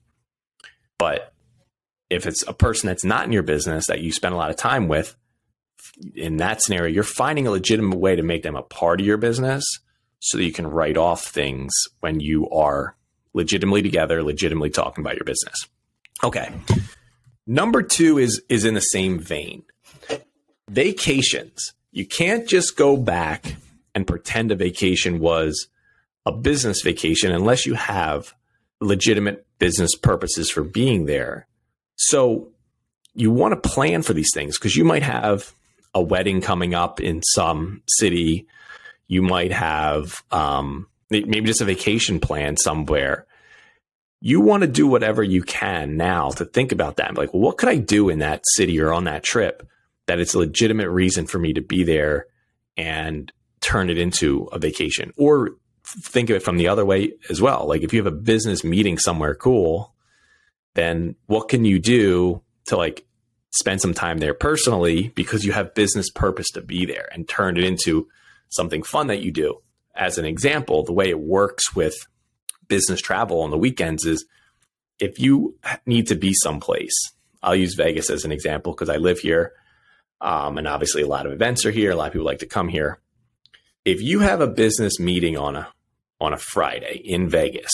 But 0.97 1.35
if 2.09 2.27
it's 2.27 2.43
a 2.49 2.55
person 2.55 2.87
that's 2.87 3.05
not 3.05 3.27
in 3.27 3.33
your 3.33 3.43
business 3.43 3.89
that 3.89 4.01
you 4.01 4.11
spend 4.11 4.33
a 4.33 4.39
lot 4.39 4.51
of 4.51 4.57
time 4.57 4.89
with, 4.89 5.15
in 6.15 6.39
that 6.39 6.63
scenario, 6.63 6.95
you're 6.95 7.03
finding 7.03 7.47
a 7.47 7.51
legitimate 7.51 7.99
way 7.99 8.17
to 8.17 8.23
make 8.23 8.43
them 8.43 8.57
a 8.57 8.63
part 8.63 9.01
of 9.01 9.07
your 9.07 9.19
business 9.19 9.65
so 10.19 10.39
that 10.39 10.45
you 10.45 10.53
can 10.53 10.67
write 10.67 10.97
off 10.97 11.27
things 11.27 11.75
when 12.01 12.21
you 12.21 12.49
are 12.49 12.97
legitimately 13.35 13.83
together, 13.83 14.23
legitimately 14.23 14.71
talking 14.71 15.03
about 15.03 15.17
your 15.17 15.25
business. 15.25 15.67
Okay. 16.25 16.51
Number 17.47 17.83
two 17.83 18.19
is 18.19 18.43
is 18.49 18.65
in 18.65 18.75
the 18.75 18.81
same 18.81 19.19
vein. 19.19 19.65
Vacations. 20.69 21.73
You 21.91 22.07
can't 22.07 22.49
just 22.49 22.77
go 22.77 22.97
back 22.97 23.57
and 23.95 24.07
pretend 24.07 24.53
a 24.53 24.57
vacation 24.57 25.19
was 25.19 25.69
a 26.25 26.33
business 26.33 26.83
vacation 26.83 27.33
unless 27.33 27.67
you 27.67 27.75
have 27.75 28.33
legitimate 28.81 29.47
business 29.59 29.95
purposes 29.95 30.51
for 30.51 30.63
being 30.63 31.07
there. 31.07 31.47
So 31.97 32.49
you 33.15 33.31
want 33.31 33.61
to 33.61 33.69
plan 33.69 34.03
for 34.03 34.13
these 34.13 34.31
things 34.33 34.59
because 34.59 34.77
you 34.77 34.85
might 34.85 35.03
have 35.03 35.53
a 35.95 36.01
wedding 36.01 36.41
coming 36.41 36.75
up 36.75 37.01
in 37.01 37.23
some 37.23 37.83
city. 37.87 38.47
You 39.07 39.23
might 39.23 39.53
have 39.53 40.23
um, 40.31 40.87
maybe 41.13 41.43
just 41.43 41.61
a 41.61 41.67
vacation 41.67 42.21
plan 42.21 42.57
somewhere. 42.57 43.27
You 44.21 44.41
want 44.41 44.63
to 44.63 44.69
do 44.69 44.87
whatever 44.87 45.23
you 45.23 45.43
can 45.43 45.97
now 45.97 46.31
to 46.31 46.45
think 46.45 46.73
about 46.73 46.97
that. 46.97 47.17
Like, 47.17 47.33
well, 47.33 47.43
what 47.43 47.59
could 47.59 47.69
I 47.69 47.77
do 47.77 48.09
in 48.09 48.21
that 48.21 48.43
city 48.55 48.81
or 48.81 48.93
on 48.93 49.05
that 49.05 49.25
trip 49.25 49.69
that 50.07 50.21
it's 50.21 50.35
a 50.35 50.39
legitimate 50.39 50.91
reason 50.91 51.27
for 51.27 51.39
me 51.39 51.53
to 51.55 51.61
be 51.61 51.83
there 51.83 52.27
and 52.77 53.33
turn 53.61 53.91
it 53.91 53.99
into 53.99 54.49
a 54.53 54.59
vacation? 54.59 55.13
Or 55.17 55.51
think 55.85 56.31
of 56.31 56.37
it 56.37 56.43
from 56.43 56.57
the 56.57 56.69
other 56.69 56.85
way 56.85 57.13
as 57.29 57.41
well. 57.43 57.67
Like, 57.67 57.83
if 57.83 57.93
you 57.93 58.03
have 58.03 58.13
a 58.13 58.17
business 58.17 58.63
meeting 58.63 58.99
somewhere 58.99 59.35
cool, 59.35 59.95
then 60.75 61.17
what 61.27 61.49
can 61.49 61.65
you 61.65 61.79
do 61.79 62.43
to 62.67 62.77
like 62.77 63.05
spend 63.53 63.81
some 63.81 63.95
time 63.95 64.19
there 64.19 64.35
personally 64.35 65.09
because 65.09 65.45
you 65.45 65.53
have 65.53 65.75
business 65.75 66.11
purpose 66.11 66.51
to 66.51 66.63
be 66.63 66.87
there 66.87 67.09
and 67.13 67.29
turn 67.29 67.57
it 67.57 67.65
into 67.65 68.09
something 68.49 68.83
fun 68.83 69.07
that 69.09 69.21
you 69.21 69.31
do. 69.31 69.61
As 69.95 70.19
an 70.19 70.25
example, 70.25 70.85
the 70.85 70.93
way 70.93 71.09
it 71.11 71.21
works 71.21 71.75
with 71.75 71.95
business 72.69 73.01
travel 73.01 73.43
on 73.43 73.51
the 73.51 73.59
weekends 73.59 74.07
is 74.07 74.25
if 74.99 75.19
you 75.19 75.57
need 75.85 76.07
to 76.07 76.15
be 76.15 76.33
someplace, 76.35 76.95
I'll 77.43 77.57
use 77.57 77.75
Vegas 77.75 78.09
as 78.09 78.25
an 78.25 78.33
example 78.33 78.73
because 78.73 78.89
I 78.89 78.97
live 78.97 79.19
here. 79.19 79.53
Um, 80.21 80.59
and 80.59 80.69
obviously, 80.69 81.03
a 81.03 81.09
lot 81.09 81.27
of 81.27 81.33
events 81.33 81.67
are 81.67 81.73
here. 81.73 81.91
A 81.91 81.97
lot 81.97 82.07
of 82.07 82.13
people 82.13 82.27
like 82.27 82.39
to 82.39 82.47
come 82.47 82.69
here. 82.69 83.01
If 83.85 84.01
you 84.01 84.21
have 84.21 84.41
a 84.41 84.47
business 84.47 85.01
meeting 85.01 85.37
on 85.37 85.57
a 85.57 85.69
on 86.21 86.33
a 86.33 86.39
Friday 86.39 87.03
in 87.05 87.29
Vegas, 87.29 87.73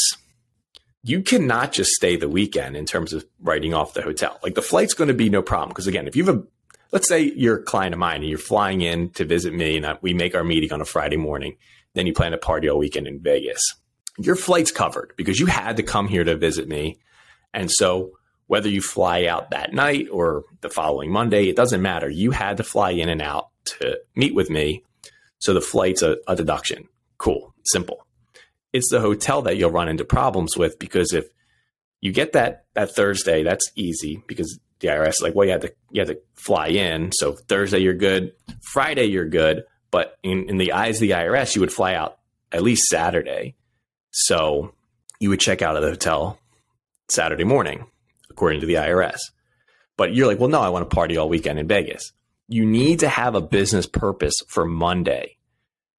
you 1.02 1.22
cannot 1.22 1.72
just 1.72 1.90
stay 1.90 2.16
the 2.16 2.28
weekend 2.28 2.76
in 2.76 2.87
terms 2.87 3.12
of 3.12 3.26
writing 3.40 3.74
off 3.74 3.94
the 3.94 4.02
hotel. 4.02 4.38
Like 4.42 4.54
the 4.54 4.62
flight's 4.62 4.94
going 4.94 5.09
to 5.09 5.14
be 5.14 5.28
no 5.28 5.42
problem. 5.42 5.68
Because 5.68 5.87
again, 5.87 6.09
if 6.09 6.16
you 6.16 6.24
have 6.24 6.37
a, 6.37 6.42
let's 6.90 7.09
say 7.09 7.20
you're 7.20 7.59
a 7.59 7.62
client 7.62 7.92
of 7.92 7.98
mine 7.98 8.22
and 8.22 8.28
you're 8.28 8.38
flying 8.38 8.81
in 8.81 9.11
to 9.11 9.24
visit 9.26 9.52
me 9.52 9.76
and 9.76 9.98
we 10.00 10.14
make 10.14 10.35
our 10.35 10.44
meeting 10.44 10.72
on 10.72 10.81
a 10.81 10.87
Friday 10.87 11.18
morning, 11.18 11.57
then 11.98 12.06
you 12.06 12.12
plan 12.12 12.34
a 12.34 12.38
party 12.38 12.68
all 12.68 12.78
weekend 12.78 13.06
in 13.06 13.20
Vegas. 13.20 13.61
Your 14.18 14.37
flight's 14.37 14.70
covered 14.70 15.12
because 15.16 15.38
you 15.38 15.46
had 15.46 15.76
to 15.76 15.82
come 15.82 16.08
here 16.08 16.24
to 16.24 16.37
visit 16.37 16.68
me. 16.68 16.98
And 17.54 17.70
so 17.70 18.12
whether 18.46 18.68
you 18.68 18.80
fly 18.80 19.26
out 19.26 19.50
that 19.50 19.72
night 19.72 20.08
or 20.11 20.44
the 20.61 20.70
following 20.70 21.12
Monday, 21.12 21.48
it 21.48 21.56
doesn't 21.56 21.82
matter. 21.82 22.08
You 22.08 22.30
had 22.30 22.56
to 22.56 22.64
fly 22.64 22.90
in 22.90 23.08
and 23.08 23.22
out 23.22 23.48
to 23.64 24.00
meet 24.16 24.34
with 24.34 24.50
me. 24.50 24.84
So 25.38 25.54
the 25.54 25.61
flight's 25.61 26.02
a, 26.02 26.16
a 26.26 26.34
deduction. 26.34 26.88
Cool. 27.18 27.54
Simple 27.64 28.06
it's 28.72 28.90
the 28.90 29.00
hotel 29.00 29.42
that 29.42 29.56
you'll 29.56 29.70
run 29.70 29.88
into 29.88 30.04
problems 30.04 30.56
with 30.56 30.78
because 30.78 31.12
if 31.12 31.26
you 32.00 32.12
get 32.12 32.32
that 32.32 32.64
that 32.74 32.94
Thursday, 32.94 33.42
that's 33.42 33.70
easy 33.74 34.22
because 34.26 34.58
the 34.80 34.88
IRS 34.88 35.08
is 35.08 35.20
like, 35.22 35.34
well, 35.34 35.46
you 35.46 35.52
have 35.52 35.62
to 35.62 35.74
you 35.90 36.00
have 36.00 36.08
to 36.08 36.20
fly 36.34 36.68
in. 36.68 37.11
So 37.12 37.32
Thursday 37.32 37.78
you're 37.78 37.94
good, 37.94 38.32
Friday 38.62 39.06
you're 39.06 39.28
good, 39.28 39.64
but 39.90 40.18
in, 40.22 40.48
in 40.48 40.59
the 40.59 40.72
eyes 40.72 40.96
of 40.96 41.01
the 41.01 41.11
IRS, 41.11 41.55
you 41.55 41.61
would 41.61 41.72
fly 41.72 41.94
out 41.94 42.18
at 42.53 42.62
least 42.62 42.85
Saturday. 42.85 43.55
So 44.11 44.74
you 45.20 45.31
would 45.31 45.40
check 45.40 45.62
out 45.62 45.77
of 45.77 45.83
the 45.83 45.90
hotel 45.90 46.38
Saturday 47.09 47.44
morning, 47.44 47.87
according 48.31 48.61
to 48.61 48.66
the 48.66 48.74
IRS. 48.74 49.18
But 49.96 50.14
you're 50.14 50.27
like, 50.27 50.38
well, 50.38 50.48
no, 50.48 50.61
I 50.61 50.68
want 50.68 50.88
to 50.88 50.94
party 50.94 51.16
all 51.16 51.29
weekend 51.29 51.59
in 51.59 51.66
Vegas. 51.66 52.12
You 52.46 52.64
need 52.64 53.01
to 53.01 53.09
have 53.09 53.35
a 53.35 53.40
business 53.40 53.87
purpose 53.87 54.35
for 54.46 54.64
Monday 54.64 55.38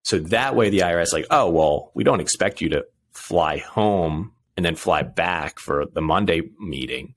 so 0.09 0.17
that 0.17 0.55
way 0.55 0.71
the 0.71 0.79
IRS 0.79 1.13
like, 1.13 1.27
oh, 1.29 1.51
well, 1.51 1.91
we 1.93 2.03
don't 2.03 2.19
expect 2.19 2.61
you 2.61 2.69
to 2.69 2.85
fly 3.11 3.57
home 3.57 4.31
and 4.57 4.65
then 4.65 4.73
fly 4.73 5.03
back 5.03 5.59
for 5.59 5.85
the 5.85 6.01
Monday 6.01 6.41
meeting. 6.59 7.13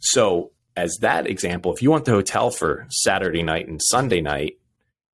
So 0.00 0.52
as 0.76 0.96
that 1.00 1.26
example, 1.26 1.74
if 1.74 1.82
you 1.82 1.90
want 1.90 2.04
the 2.04 2.12
hotel 2.12 2.50
for 2.50 2.86
Saturday 2.88 3.42
night 3.42 3.66
and 3.66 3.80
Sunday 3.82 4.20
night, 4.20 4.59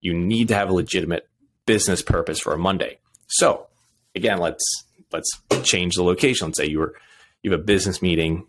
you 0.00 0.14
need 0.14 0.48
to 0.48 0.54
have 0.54 0.68
a 0.68 0.74
legitimate 0.74 1.28
business 1.66 2.02
purpose 2.02 2.38
for 2.38 2.54
a 2.54 2.58
Monday. 2.58 2.98
So 3.28 3.66
again, 4.14 4.38
let's 4.38 4.64
let's 5.12 5.30
change 5.62 5.94
the 5.94 6.02
location. 6.02 6.48
Let's 6.48 6.58
say 6.58 6.66
you 6.66 6.78
were 6.78 6.94
you 7.42 7.52
have 7.52 7.60
a 7.60 7.64
business 7.64 8.02
meeting 8.02 8.46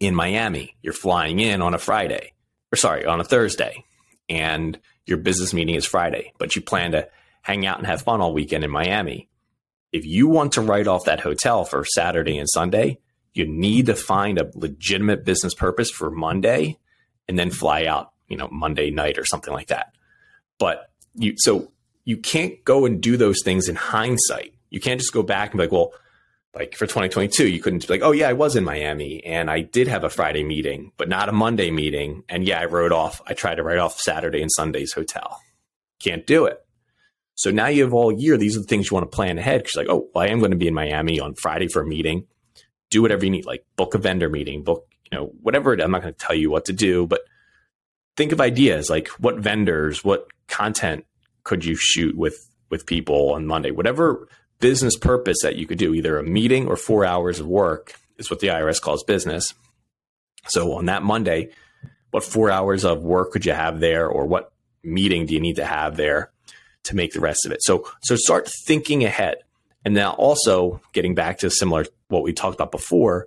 in 0.00 0.14
Miami. 0.14 0.76
You're 0.82 0.92
flying 0.92 1.38
in 1.38 1.62
on 1.62 1.74
a 1.74 1.78
Friday, 1.78 2.32
or 2.72 2.76
sorry, 2.76 3.04
on 3.04 3.20
a 3.20 3.24
Thursday, 3.24 3.84
and 4.28 4.78
your 5.06 5.18
business 5.18 5.52
meeting 5.52 5.74
is 5.74 5.84
Friday, 5.84 6.32
but 6.38 6.56
you 6.56 6.62
plan 6.62 6.92
to 6.92 7.08
hang 7.42 7.66
out 7.66 7.78
and 7.78 7.86
have 7.86 8.02
fun 8.02 8.20
all 8.20 8.32
weekend 8.32 8.64
in 8.64 8.70
Miami. 8.70 9.28
If 9.92 10.06
you 10.06 10.28
want 10.28 10.52
to 10.52 10.60
write 10.60 10.86
off 10.86 11.04
that 11.04 11.20
hotel 11.20 11.64
for 11.64 11.84
Saturday 11.84 12.38
and 12.38 12.48
Sunday, 12.48 12.98
you 13.34 13.46
need 13.46 13.86
to 13.86 13.94
find 13.94 14.38
a 14.38 14.50
legitimate 14.54 15.24
business 15.24 15.54
purpose 15.54 15.90
for 15.90 16.10
Monday 16.10 16.78
and 17.28 17.38
then 17.38 17.50
fly 17.50 17.84
out, 17.86 18.12
you 18.28 18.36
know, 18.36 18.48
Monday 18.50 18.90
night 18.90 19.18
or 19.18 19.24
something 19.24 19.52
like 19.52 19.68
that. 19.68 19.94
But 20.58 20.90
you, 21.14 21.34
so 21.36 21.72
you 22.04 22.16
can't 22.16 22.62
go 22.64 22.84
and 22.86 23.00
do 23.00 23.16
those 23.16 23.42
things 23.44 23.68
in 23.68 23.76
hindsight. 23.76 24.54
You 24.70 24.80
can't 24.80 25.00
just 25.00 25.12
go 25.12 25.22
back 25.22 25.50
and 25.50 25.58
be 25.58 25.64
like, 25.64 25.72
well, 25.72 25.92
like 26.54 26.74
for 26.74 26.86
2022, 26.86 27.48
you 27.48 27.60
couldn't 27.60 27.86
be 27.86 27.94
like, 27.94 28.02
oh 28.02 28.12
yeah, 28.12 28.28
I 28.28 28.34
was 28.34 28.56
in 28.56 28.64
Miami 28.64 29.24
and 29.24 29.50
I 29.50 29.60
did 29.60 29.88
have 29.88 30.04
a 30.04 30.10
Friday 30.10 30.44
meeting, 30.44 30.92
but 30.96 31.08
not 31.08 31.28
a 31.28 31.32
Monday 31.32 31.70
meeting. 31.70 32.24
And 32.28 32.46
yeah, 32.46 32.60
I 32.60 32.66
wrote 32.66 32.92
off, 32.92 33.22
I 33.26 33.34
tried 33.34 33.54
to 33.56 33.62
write 33.62 33.78
off 33.78 33.98
Saturday 33.98 34.42
and 34.42 34.50
Sunday's 34.52 34.92
hotel. 34.92 35.40
Can't 35.98 36.26
do 36.26 36.44
it. 36.44 36.58
So 37.34 37.50
now 37.50 37.68
you 37.68 37.84
have 37.84 37.94
all 37.94 38.12
year. 38.12 38.36
These 38.36 38.56
are 38.56 38.60
the 38.60 38.66
things 38.66 38.90
you 38.90 38.94
want 38.94 39.10
to 39.10 39.14
plan 39.14 39.38
ahead. 39.38 39.62
Because 39.62 39.76
like, 39.76 39.88
oh, 39.88 40.08
well, 40.14 40.24
I 40.24 40.28
am 40.28 40.40
going 40.40 40.50
to 40.50 40.56
be 40.56 40.68
in 40.68 40.74
Miami 40.74 41.18
on 41.18 41.34
Friday 41.34 41.68
for 41.68 41.80
a 41.80 41.86
meeting. 41.86 42.26
Do 42.90 43.00
whatever 43.00 43.24
you 43.24 43.30
need, 43.30 43.46
like 43.46 43.64
book 43.76 43.94
a 43.94 43.98
vendor 43.98 44.28
meeting, 44.28 44.62
book, 44.62 44.86
you 45.10 45.16
know, 45.16 45.32
whatever. 45.40 45.72
I'm 45.72 45.90
not 45.90 46.02
going 46.02 46.12
to 46.12 46.18
tell 46.18 46.36
you 46.36 46.50
what 46.50 46.66
to 46.66 46.74
do, 46.74 47.06
but 47.06 47.22
think 48.16 48.32
of 48.32 48.40
ideas 48.40 48.90
like 48.90 49.08
what 49.18 49.38
vendors, 49.38 50.04
what 50.04 50.28
content 50.48 51.06
could 51.44 51.64
you 51.64 51.76
shoot 51.76 52.16
with 52.16 52.48
with 52.70 52.86
people 52.86 53.32
on 53.32 53.46
Monday, 53.46 53.70
whatever 53.70 54.28
business 54.60 54.96
purpose 54.96 55.38
that 55.42 55.56
you 55.56 55.66
could 55.66 55.78
do, 55.78 55.92
either 55.92 56.18
a 56.18 56.22
meeting 56.22 56.66
or 56.66 56.76
four 56.76 57.04
hours 57.04 57.38
of 57.38 57.46
work 57.46 57.94
is 58.16 58.30
what 58.30 58.40
the 58.40 58.46
IRS 58.46 58.80
calls 58.80 59.04
business. 59.04 59.52
So 60.46 60.72
on 60.74 60.86
that 60.86 61.02
Monday, 61.02 61.50
what 62.12 62.24
four 62.24 62.50
hours 62.50 62.84
of 62.84 63.02
work 63.02 63.32
could 63.32 63.44
you 63.44 63.52
have 63.52 63.80
there, 63.80 64.08
or 64.08 64.26
what 64.26 64.52
meeting 64.82 65.26
do 65.26 65.34
you 65.34 65.40
need 65.40 65.56
to 65.56 65.64
have 65.64 65.96
there? 65.96 66.32
to 66.84 66.96
make 66.96 67.12
the 67.12 67.20
rest 67.20 67.46
of 67.46 67.52
it. 67.52 67.62
So 67.62 67.88
so 68.02 68.16
start 68.16 68.48
thinking 68.48 69.04
ahead. 69.04 69.36
And 69.84 69.94
now 69.94 70.12
also 70.12 70.80
getting 70.92 71.14
back 71.14 71.38
to 71.38 71.50
similar 71.50 71.86
what 72.08 72.22
we 72.22 72.32
talked 72.32 72.54
about 72.54 72.70
before, 72.70 73.26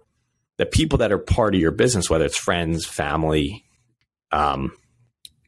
the 0.57 0.65
people 0.65 0.99
that 0.99 1.11
are 1.11 1.17
part 1.17 1.53
of 1.53 1.61
your 1.61 1.71
business, 1.71 2.09
whether 2.09 2.25
it's 2.25 2.37
friends, 2.37 2.85
family, 2.85 3.65
um, 4.31 4.71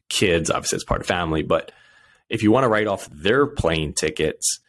kids, 0.08 0.50
obviously 0.50 0.76
it's 0.76 0.84
part 0.84 1.00
of 1.00 1.06
family, 1.06 1.42
but 1.42 1.72
if 2.28 2.42
you 2.42 2.50
want 2.50 2.64
to 2.64 2.68
write 2.68 2.86
off 2.86 3.08
their 3.10 3.46
plane 3.46 3.92
tickets 3.92 4.60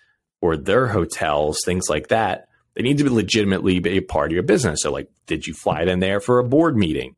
or 0.41 0.55
their 0.55 0.87
hotels, 0.87 1.59
things 1.65 1.89
like 1.89 2.07
that, 2.07 2.47
they 2.75 2.83
need 2.83 2.97
to 2.97 3.03
be 3.03 3.09
legitimately 3.09 3.79
be 3.79 3.97
a 3.97 4.01
part 4.01 4.31
of 4.31 4.33
your 4.33 4.43
business. 4.43 4.79
So 4.81 4.91
like, 4.91 5.09
did 5.25 5.45
you 5.45 5.53
fly 5.53 5.85
them 5.85 5.99
there 5.99 6.19
for 6.19 6.39
a 6.39 6.43
board 6.43 6.77
meeting? 6.77 7.15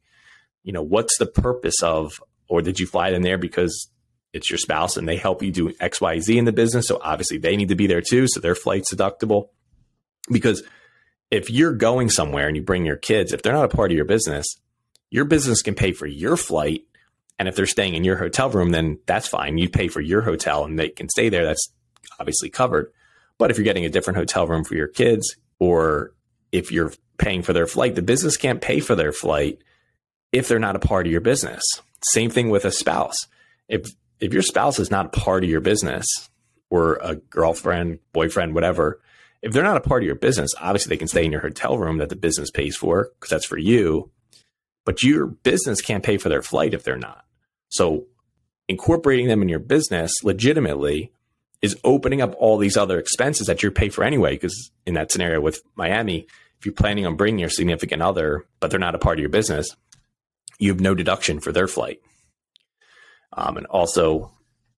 You 0.64 0.74
know, 0.74 0.82
what's 0.82 1.18
the 1.18 1.26
purpose 1.26 1.82
of, 1.84 2.22
or 2.48 2.62
did 2.62 2.80
you 2.80 2.88
fly 2.88 3.12
them 3.12 3.22
there 3.22 3.38
because 3.38 3.90
it's 4.34 4.50
your 4.50 4.58
spouse 4.58 4.98
and 4.98 5.08
they 5.08 5.18
help 5.18 5.44
you 5.44 5.52
do 5.52 5.70
XYZ 5.74 6.36
in 6.36 6.46
the 6.46 6.52
business. 6.52 6.88
So 6.88 7.00
obviously 7.02 7.38
they 7.38 7.56
need 7.56 7.70
to 7.70 7.76
be 7.76 7.88
there 7.88 8.02
too. 8.02 8.28
So 8.28 8.40
their 8.40 8.56
flight's 8.56 8.94
deductible. 8.94 9.50
Because 10.32 10.64
if 11.30 11.50
you're 11.50 11.74
going 11.74 12.10
somewhere 12.10 12.48
and 12.48 12.56
you 12.56 12.64
bring 12.64 12.86
your 12.86 12.98
kids, 12.98 13.34
if 13.34 13.42
they're 13.42 13.54
not 13.54 13.66
a 13.66 13.76
part 13.76 13.92
of 13.92 13.96
your 13.96 14.06
business, 14.06 14.46
your 15.12 15.26
business 15.26 15.62
can 15.62 15.76
pay 15.76 15.92
for 15.92 16.08
your 16.08 16.38
flight. 16.38 16.86
And 17.38 17.48
if 17.48 17.56
they're 17.56 17.68
staying 17.68 17.94
in 17.94 18.04
your 18.04 18.18
hotel 18.18 18.50
room, 18.50 18.72
then 18.72 19.00
that's 19.06 19.28
fine. 19.28 19.58
You 19.58 19.70
pay 19.70 19.88
for 19.88 20.02
your 20.02 20.22
hotel 20.22 20.64
and 20.64 20.80
they 20.80 20.90
can 20.90 21.10
stay 21.10 21.30
there. 21.30 21.46
That's 21.46 21.68
obviously 22.20 22.50
covered. 22.50 22.92
But 23.38 23.52
if 23.52 23.58
you're 23.58 23.66
getting 23.66 23.86
a 23.86 23.90
different 23.90 24.18
hotel 24.18 24.48
room 24.48 24.64
for 24.64 24.76
your 24.76 24.88
kids, 24.88 25.36
or 25.60 26.14
if 26.52 26.72
you're 26.72 26.94
paying 27.18 27.42
for 27.42 27.54
their 27.54 27.68
flight, 27.68 27.96
the 27.96 28.02
business 28.02 28.38
can't 28.38 28.62
pay 28.62 28.80
for 28.80 28.96
their 28.96 29.12
flight 29.12 29.60
if 30.32 30.48
they're 30.48 30.60
not 30.60 30.76
a 30.76 30.80
part 30.80 31.06
of 31.06 31.12
your 31.12 31.22
business. 31.22 31.64
Same 32.04 32.30
thing 32.30 32.50
with 32.50 32.66
a 32.66 32.72
spouse. 32.72 33.18
If 33.68 33.92
if 34.20 34.34
your 34.34 34.44
spouse 34.44 34.80
is 34.80 34.92
not 34.92 35.08
a 35.08 35.20
part 35.20 35.44
of 35.44 35.50
your 35.50 35.62
business 35.62 36.06
or 36.70 37.00
a 37.02 37.16
girlfriend, 37.16 38.00
boyfriend, 38.14 38.54
whatever, 38.54 39.02
if 39.42 39.52
they're 39.52 39.64
not 39.64 39.78
a 39.78 39.82
part 39.82 40.04
of 40.04 40.06
your 40.06 40.16
business, 40.16 40.52
obviously 40.60 40.90
they 40.90 41.00
can 41.00 41.08
stay 41.08 41.26
in 41.26 41.32
your 41.32 41.42
hotel 41.42 41.78
room 41.78 41.98
that 41.98 42.10
the 42.10 42.16
business 42.16 42.52
pays 42.52 42.76
for 42.76 43.10
because 43.16 43.32
that's 43.32 43.46
for 43.46 43.58
you. 43.58 44.12
But 44.86 45.04
your 45.04 45.28
business 45.28 45.82
can't 45.82 46.04
pay 46.04 46.18
for 46.18 46.30
their 46.30 46.42
flight 46.42 46.74
if 46.74 46.84
they're 46.84 46.98
not. 46.98 47.26
So 47.70 48.06
incorporating 48.68 49.28
them 49.28 49.42
in 49.42 49.50
your 49.50 49.60
business 49.60 50.12
legitimately 50.24 51.12
is 51.62 51.78
opening 51.84 52.22
up 52.22 52.34
all 52.40 52.58
these 52.58 52.78
other 52.78 52.98
expenses 52.98 53.48
that 53.48 53.62
you 53.62 53.70
pay 53.70 53.90
for 53.90 54.04
anyway. 54.04 54.34
Because 54.34 54.72
in 54.86 54.96
that 54.96 55.12
scenario 55.12 55.40
with 55.40 55.62
Miami, 55.76 56.26
if 56.60 56.66
you're 56.66 56.74
planning 56.74 57.06
on 57.06 57.16
bringing 57.16 57.40
your 57.40 57.50
significant 57.50 58.02
other, 58.02 58.46
but 58.60 58.72
they're 58.72 58.80
not 58.80 58.96
a 58.96 59.00
part 59.00 59.18
of 59.18 59.22
your 59.22 59.30
business, 59.30 59.76
you 60.60 60.72
have 60.72 60.80
no 60.80 60.96
deduction 60.96 61.40
for 61.40 61.52
their 61.52 61.68
flight. 61.68 62.00
Um, 63.34 63.58
and 63.58 63.66
also, 63.68 64.32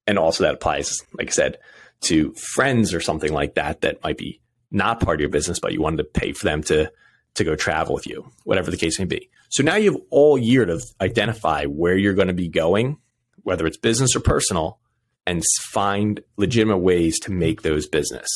and 0.06 0.18
also 0.18 0.44
that 0.44 0.56
applies, 0.56 0.98
like 1.18 1.28
I 1.28 1.32
said, 1.32 1.58
to 2.02 2.34
friends 2.34 2.94
or 2.94 3.00
something 3.00 3.32
like 3.32 3.56
that 3.56 3.82
that 3.82 4.04
might 4.04 4.18
be 4.18 4.42
not 4.72 5.00
part 5.00 5.18
of 5.18 5.22
your 5.22 5.30
business, 5.30 5.60
but 5.60 5.72
you 5.72 5.82
wanted 5.82 5.98
to 5.98 6.04
pay 6.04 6.34
for 6.34 6.46
them 6.46 6.64
to 6.64 6.92
to 7.36 7.44
go 7.44 7.56
travel 7.56 7.96
with 7.96 8.08
you, 8.08 8.30
whatever 8.44 8.70
the 8.70 8.78
case 8.78 9.00
may 9.00 9.06
be. 9.06 9.30
So 9.50 9.64
now 9.64 9.76
you 9.76 9.94
have 9.94 10.02
all 10.10 10.38
year 10.38 10.66
to 10.66 10.80
identify 11.02 11.66
where 11.66 11.96
you're 11.96 12.14
going 12.14 12.28
to 12.28 12.34
be 12.34 12.48
going, 12.48 12.98
whether 13.44 13.66
it's 13.66 13.78
business 13.78 14.16
or 14.16 14.20
personal, 14.20 14.80
and 15.26 15.44
find 15.62 16.22
legitimate 16.38 16.80
ways 16.80 17.20
to 17.22 17.32
make 17.32 17.62
those 17.62 17.88
business 17.88 18.28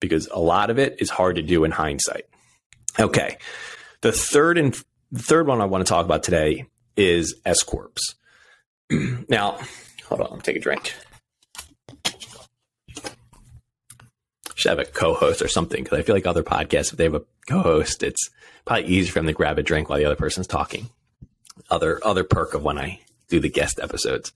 because 0.00 0.28
a 0.28 0.38
lot 0.38 0.70
of 0.70 0.78
it 0.78 0.96
is 1.00 1.10
hard 1.10 1.36
to 1.36 1.42
do 1.42 1.64
in 1.64 1.70
hindsight. 1.70 2.24
Okay. 2.98 3.38
The 4.00 4.12
third 4.12 4.58
and 4.58 4.76
the 5.10 5.22
third 5.22 5.46
one 5.46 5.60
I 5.60 5.64
want 5.64 5.86
to 5.86 5.88
talk 5.88 6.04
about 6.04 6.22
today 6.22 6.66
is 6.96 7.36
S 7.44 7.62
corps. 7.62 8.14
now, 8.90 9.58
hold 10.04 10.20
on, 10.20 10.40
take 10.40 10.56
a 10.56 10.60
drink. 10.60 10.94
Should 14.54 14.70
have 14.70 14.78
a 14.80 14.84
co-host 14.84 15.40
or 15.40 15.48
something 15.48 15.84
because 15.84 15.98
I 15.98 16.02
feel 16.02 16.16
like 16.16 16.26
other 16.26 16.42
podcasts, 16.42 16.90
if 16.90 16.96
they 16.98 17.04
have 17.04 17.14
a 17.14 17.22
co-host, 17.48 18.02
it's 18.02 18.30
probably 18.64 18.86
easier 18.86 19.12
for 19.12 19.18
them 19.18 19.26
to 19.26 19.32
grab 19.32 19.58
a 19.58 19.62
drink 19.62 19.88
while 19.88 19.98
the 19.98 20.04
other 20.04 20.16
person's 20.16 20.46
talking. 20.46 20.88
Other 21.70 22.00
other 22.04 22.24
perk 22.24 22.54
of 22.54 22.62
when 22.62 22.78
I 22.78 23.00
do 23.28 23.40
the 23.40 23.50
guest 23.50 23.80
episodes. 23.82 24.32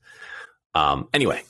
Um, 0.75 1.07
anyway, 1.13 1.43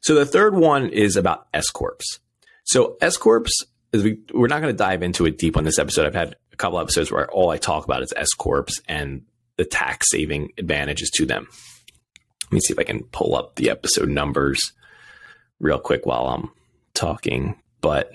so 0.00 0.14
the 0.14 0.26
third 0.26 0.54
one 0.54 0.90
is 0.90 1.16
about 1.16 1.46
S 1.54 1.68
corps. 1.70 2.18
So 2.64 2.96
S 3.00 3.16
corps 3.16 3.46
is 3.92 4.04
we 4.04 4.18
we're 4.32 4.48
not 4.48 4.60
going 4.60 4.72
to 4.72 4.78
dive 4.78 5.02
into 5.02 5.26
it 5.26 5.38
deep 5.38 5.56
on 5.56 5.64
this 5.64 5.78
episode. 5.78 6.06
I've 6.06 6.14
had 6.14 6.36
a 6.52 6.56
couple 6.56 6.78
episodes 6.78 7.10
where 7.10 7.30
all 7.30 7.50
I 7.50 7.56
talk 7.56 7.84
about 7.84 8.02
is 8.02 8.12
S 8.16 8.32
corps 8.36 8.66
and 8.88 9.22
the 9.56 9.64
tax 9.64 10.10
saving 10.10 10.52
advantages 10.58 11.10
to 11.10 11.26
them. 11.26 11.48
Let 12.44 12.52
me 12.52 12.60
see 12.60 12.72
if 12.72 12.78
I 12.78 12.84
can 12.84 13.04
pull 13.04 13.36
up 13.36 13.56
the 13.56 13.70
episode 13.70 14.08
numbers 14.08 14.72
real 15.60 15.78
quick 15.78 16.06
while 16.06 16.26
I'm 16.26 16.50
talking. 16.94 17.56
But 17.80 18.10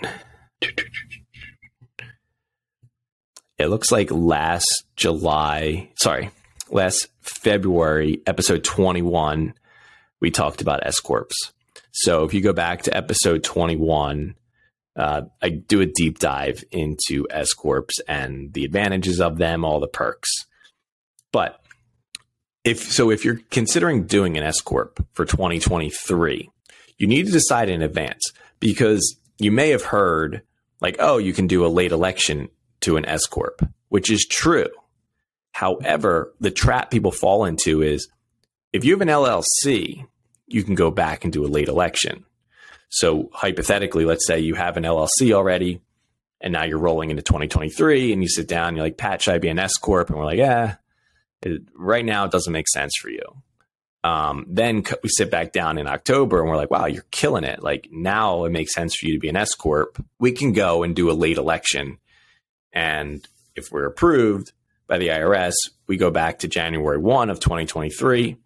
it 3.58 3.68
looks 3.68 3.91
like 3.91 4.12
last 4.12 4.86
July, 4.96 5.89
sorry, 5.96 6.32
last 6.70 7.08
February, 7.22 8.22
episode 8.28 8.63
21, 8.63 9.54
we 10.20 10.32
talked 10.32 10.62
about 10.62 10.86
S 10.86 11.00
Corps. 11.00 11.28
So 11.91 12.24
if 12.24 12.34
you 12.34 12.41
go 12.41 12.54
back 12.54 12.84
to 12.84 12.96
episode 12.96 13.44
21, 13.44 14.36
uh, 14.98 15.22
I 15.41 15.50
do 15.50 15.82
a 15.82 15.86
deep 15.86 16.20
dive 16.20 16.63
into 16.72 17.28
S 17.30 17.54
Corps 17.54 17.88
and 18.08 18.54
the 18.54 18.65
advantages 18.65 19.22
of 19.22 19.38
them, 19.38 19.63
all 19.63 19.80
the 19.80 19.88
perks. 19.88 20.30
But 21.32 21.62
if 22.63 22.80
so, 22.91 23.12
if 23.12 23.24
you're 23.24 23.41
considering 23.52 24.06
doing 24.06 24.38
an 24.38 24.44
S 24.44 24.60
corp 24.60 25.06
for 25.13 25.26
2023, 25.26 26.50
you 26.98 27.08
need 27.08 27.28
to 27.28 27.32
decide 27.32 27.70
in 27.70 27.82
advance 27.82 28.32
because 28.60 29.18
you 29.38 29.52
may 29.52 29.70
have 29.70 29.84
heard 29.84 30.41
like, 30.82 30.96
oh, 31.00 31.18
you 31.18 31.34
can 31.34 31.48
do 31.48 31.65
a 31.65 31.68
late 31.68 31.91
election 31.91 32.50
to 32.81 32.97
an 32.97 33.05
S 33.05 33.25
corp, 33.25 33.67
which 33.89 34.11
is 34.11 34.25
true. 34.25 34.69
However, 35.51 36.33
the 36.39 36.51
trap 36.51 36.91
people 36.91 37.11
fall 37.11 37.45
into 37.45 37.81
is 37.81 38.09
if 38.73 38.83
you 38.83 38.91
have 38.93 39.01
an 39.01 39.07
LLC, 39.07 40.05
you 40.47 40.63
can 40.63 40.75
go 40.75 40.91
back 40.91 41.23
and 41.23 41.31
do 41.31 41.45
a 41.45 41.47
late 41.47 41.69
election. 41.69 42.25
So 42.89 43.29
hypothetically, 43.33 44.05
let's 44.05 44.27
say 44.27 44.39
you 44.39 44.55
have 44.55 44.77
an 44.77 44.83
LLC 44.83 45.31
already, 45.31 45.81
and 46.41 46.53
now 46.53 46.63
you're 46.65 46.77
rolling 46.77 47.09
into 47.09 47.23
2023, 47.23 48.13
and 48.13 48.21
you 48.21 48.29
sit 48.29 48.47
down, 48.47 48.69
and 48.69 48.77
you're 48.77 48.85
like, 48.85 48.97
Pat, 48.97 49.21
should 49.21 49.33
I 49.33 49.39
be 49.39 49.47
an 49.47 49.59
S 49.59 49.75
corp? 49.77 50.09
And 50.09 50.17
we're 50.17 50.25
like, 50.25 50.38
yeah, 50.38 50.75
right 51.75 52.05
now 52.05 52.25
it 52.25 52.31
doesn't 52.31 52.53
make 52.53 52.67
sense 52.67 52.93
for 53.01 53.09
you. 53.09 53.23
Um, 54.03 54.45
then 54.47 54.83
we 55.01 55.09
sit 55.09 55.31
back 55.31 55.51
down 55.51 55.79
in 55.79 55.88
October 55.88 56.39
and 56.39 56.47
we're 56.47 56.57
like, 56.57 56.69
wow, 56.69 56.85
you're 56.85 57.05
killing 57.09 57.43
it. 57.43 57.63
Like 57.63 57.88
now 57.91 58.45
it 58.45 58.51
makes 58.51 58.73
sense 58.73 58.95
for 58.95 59.07
you 59.07 59.13
to 59.13 59.19
be 59.19 59.29
an 59.29 59.35
S 59.35 59.55
corp. 59.55 59.97
We 60.19 60.31
can 60.31 60.53
go 60.53 60.83
and 60.83 60.95
do 60.95 61.09
a 61.09 61.13
late 61.13 61.38
election, 61.38 61.97
and 62.75 63.25
if 63.55 63.71
we're 63.71 63.85
approved 63.85 64.51
by 64.88 64.97
the 64.97 65.07
IRS, 65.07 65.53
we 65.88 65.97
go 65.97 66.11
back 66.11 66.39
to 66.39 66.47
January 66.47 66.97
one 66.97 67.29
of 67.29 67.39
2023, 67.39 68.38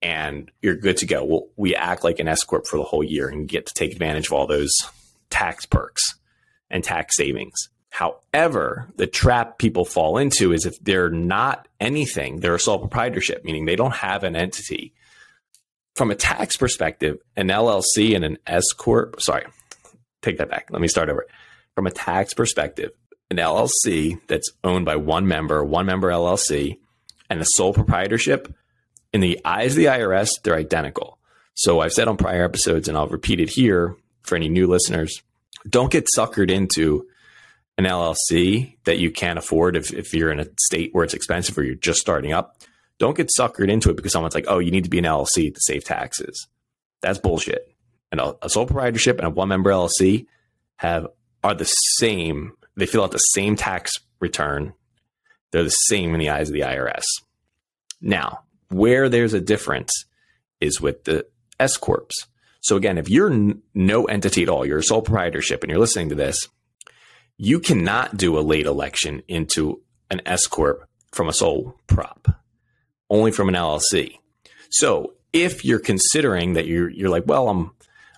and 0.00 0.50
you're 0.62 0.76
good 0.76 0.98
to 0.98 1.06
go. 1.06 1.24
We'll, 1.24 1.48
we 1.56 1.74
act 1.74 2.04
like 2.04 2.20
an 2.20 2.28
S 2.28 2.44
corp 2.44 2.66
for 2.66 2.76
the 2.76 2.84
whole 2.84 3.02
year 3.02 3.28
and 3.28 3.48
get 3.48 3.66
to 3.66 3.74
take 3.74 3.92
advantage 3.92 4.26
of 4.26 4.32
all 4.32 4.46
those 4.46 4.72
tax 5.28 5.66
perks 5.66 6.02
and 6.70 6.82
tax 6.82 7.16
savings. 7.16 7.68
However, 7.90 8.88
the 8.96 9.06
trap 9.06 9.58
people 9.58 9.84
fall 9.84 10.18
into 10.18 10.52
is 10.52 10.64
if 10.64 10.78
they're 10.80 11.10
not 11.10 11.66
anything, 11.80 12.40
they're 12.40 12.54
a 12.54 12.60
sole 12.60 12.78
proprietorship, 12.78 13.44
meaning 13.44 13.64
they 13.64 13.76
don't 13.76 13.94
have 13.94 14.24
an 14.24 14.36
entity. 14.36 14.92
From 15.96 16.12
a 16.12 16.14
tax 16.14 16.56
perspective, 16.56 17.18
an 17.34 17.48
LLC 17.48 18.14
and 18.14 18.24
an 18.24 18.38
S 18.46 18.72
corp, 18.72 19.20
sorry, 19.20 19.46
take 20.22 20.38
that 20.38 20.48
back. 20.48 20.68
Let 20.70 20.80
me 20.80 20.86
start 20.86 21.08
over. 21.08 21.26
From 21.74 21.88
a 21.88 21.90
tax 21.90 22.34
perspective, 22.34 22.92
an 23.30 23.36
LLC 23.36 24.20
that's 24.26 24.50
owned 24.64 24.84
by 24.84 24.96
one 24.96 25.26
member, 25.26 25.64
one 25.64 25.86
member 25.86 26.08
LLC, 26.08 26.78
and 27.28 27.40
a 27.40 27.46
sole 27.46 27.74
proprietorship, 27.74 28.54
in 29.12 29.20
the 29.20 29.40
eyes 29.44 29.72
of 29.72 29.76
the 29.76 29.86
IRS, 29.86 30.30
they're 30.42 30.54
identical. 30.54 31.18
So 31.54 31.80
I've 31.80 31.92
said 31.92 32.08
on 32.08 32.16
prior 32.16 32.44
episodes, 32.44 32.88
and 32.88 32.96
I'll 32.96 33.08
repeat 33.08 33.40
it 33.40 33.50
here 33.50 33.96
for 34.22 34.36
any 34.36 34.48
new 34.48 34.66
listeners 34.66 35.22
don't 35.68 35.90
get 35.90 36.06
suckered 36.16 36.50
into 36.50 37.06
an 37.76 37.84
LLC 37.84 38.76
that 38.84 38.98
you 38.98 39.10
can't 39.10 39.38
afford 39.38 39.76
if, 39.76 39.92
if 39.92 40.12
you're 40.12 40.32
in 40.32 40.40
a 40.40 40.46
state 40.60 40.90
where 40.92 41.04
it's 41.04 41.14
expensive 41.14 41.56
or 41.56 41.62
you're 41.62 41.74
just 41.74 42.00
starting 42.00 42.32
up, 42.32 42.56
don't 42.98 43.16
get 43.16 43.30
suckered 43.38 43.70
into 43.70 43.90
it 43.90 43.96
because 43.96 44.12
someone's 44.12 44.34
like, 44.34 44.46
oh, 44.48 44.58
you 44.58 44.70
need 44.70 44.84
to 44.84 44.90
be 44.90 44.98
an 44.98 45.04
LLC 45.04 45.54
to 45.54 45.60
save 45.60 45.84
taxes. 45.84 46.48
That's 47.00 47.18
bullshit. 47.18 47.72
And 48.10 48.20
a, 48.20 48.34
a 48.42 48.50
sole 48.50 48.66
proprietorship 48.66 49.18
and 49.18 49.26
a 49.26 49.30
one 49.30 49.48
member 49.48 49.70
LLC 49.70 50.26
have 50.76 51.06
are 51.44 51.54
the 51.54 51.70
same. 51.98 52.52
They 52.78 52.86
fill 52.86 53.04
out 53.04 53.10
the 53.10 53.18
same 53.18 53.56
tax 53.56 53.92
return. 54.20 54.72
They're 55.50 55.64
the 55.64 55.70
same 55.70 56.14
in 56.14 56.20
the 56.20 56.30
eyes 56.30 56.48
of 56.48 56.54
the 56.54 56.60
IRS. 56.60 57.04
Now, 58.00 58.44
where 58.70 59.08
there's 59.08 59.34
a 59.34 59.40
difference 59.40 59.90
is 60.60 60.80
with 60.80 61.04
the 61.04 61.26
S 61.58 61.76
corps. 61.76 62.08
So 62.60 62.76
again, 62.76 62.98
if 62.98 63.08
you're 63.08 63.32
n- 63.32 63.62
no 63.74 64.04
entity 64.04 64.42
at 64.42 64.48
all, 64.48 64.66
you're 64.66 64.78
a 64.78 64.82
sole 64.82 65.02
proprietorship, 65.02 65.62
and 65.62 65.70
you're 65.70 65.80
listening 65.80 66.10
to 66.10 66.14
this, 66.14 66.48
you 67.36 67.60
cannot 67.60 68.16
do 68.16 68.38
a 68.38 68.40
late 68.40 68.66
election 68.66 69.22
into 69.28 69.82
an 70.10 70.20
S 70.26 70.46
corp 70.46 70.88
from 71.12 71.28
a 71.28 71.32
sole 71.32 71.76
prop, 71.86 72.28
only 73.10 73.30
from 73.30 73.48
an 73.48 73.54
LLC. 73.54 74.18
So 74.70 75.14
if 75.32 75.64
you're 75.64 75.78
considering 75.78 76.54
that 76.54 76.66
you're 76.66 76.90
you're 76.90 77.10
like, 77.10 77.24
well, 77.26 77.48
I'm, 77.48 77.70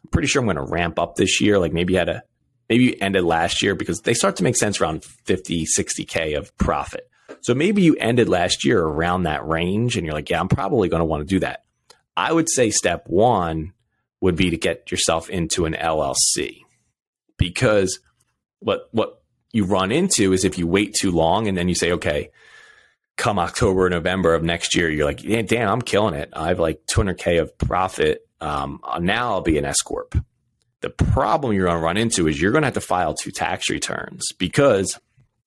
I'm 0.02 0.10
pretty 0.10 0.28
sure 0.28 0.40
I'm 0.40 0.46
going 0.46 0.56
to 0.56 0.62
ramp 0.62 0.98
up 0.98 1.16
this 1.16 1.40
year. 1.40 1.58
Like 1.58 1.72
maybe 1.72 1.92
you 1.92 1.98
had 1.98 2.08
a 2.08 2.22
maybe 2.70 2.84
you 2.84 2.96
ended 3.00 3.24
last 3.24 3.62
year 3.62 3.74
because 3.74 4.00
they 4.00 4.14
start 4.14 4.36
to 4.36 4.44
make 4.44 4.56
sense 4.56 4.80
around 4.80 5.04
50, 5.04 5.66
60k 5.76 6.38
of 6.38 6.56
profit. 6.56 7.10
So 7.42 7.52
maybe 7.52 7.82
you 7.82 7.96
ended 7.96 8.28
last 8.28 8.64
year 8.64 8.80
around 8.80 9.24
that 9.24 9.46
range, 9.46 9.96
and 9.96 10.06
you're 10.06 10.14
like, 10.14 10.30
yeah, 10.30 10.40
I'm 10.40 10.48
probably 10.48 10.88
going 10.88 11.00
to 11.00 11.04
want 11.04 11.22
to 11.22 11.34
do 11.34 11.40
that. 11.40 11.64
I 12.16 12.32
would 12.32 12.48
say 12.48 12.70
step 12.70 13.04
one 13.06 13.72
would 14.20 14.36
be 14.36 14.50
to 14.50 14.56
get 14.56 14.90
yourself 14.90 15.28
into 15.28 15.64
an 15.66 15.74
LLC 15.74 16.60
because 17.38 17.98
what 18.58 18.88
what 18.92 19.22
you 19.52 19.64
run 19.64 19.90
into 19.90 20.32
is 20.32 20.44
if 20.44 20.58
you 20.58 20.66
wait 20.66 20.94
too 20.94 21.10
long 21.10 21.48
and 21.48 21.56
then 21.56 21.68
you 21.68 21.74
say, 21.74 21.92
okay, 21.92 22.30
come 23.16 23.38
October 23.38 23.88
November 23.88 24.34
of 24.34 24.42
next 24.42 24.76
year, 24.76 24.90
you're 24.90 25.06
like, 25.06 25.24
yeah, 25.24 25.42
damn, 25.42 25.68
I'm 25.68 25.82
killing 25.82 26.14
it. 26.14 26.30
I 26.34 26.48
have 26.48 26.60
like 26.60 26.82
200k 26.86 27.40
of 27.40 27.56
profit. 27.58 28.26
Um, 28.40 28.80
now 29.00 29.32
I'll 29.32 29.40
be 29.40 29.58
an 29.58 29.64
S 29.64 29.80
corp. 29.80 30.14
The 30.80 30.90
problem 30.90 31.52
you're 31.52 31.66
going 31.66 31.78
to 31.78 31.84
run 31.84 31.96
into 31.96 32.26
is 32.26 32.40
you're 32.40 32.52
going 32.52 32.62
to 32.62 32.66
have 32.66 32.74
to 32.74 32.80
file 32.80 33.14
two 33.14 33.30
tax 33.30 33.68
returns 33.68 34.32
because 34.38 34.98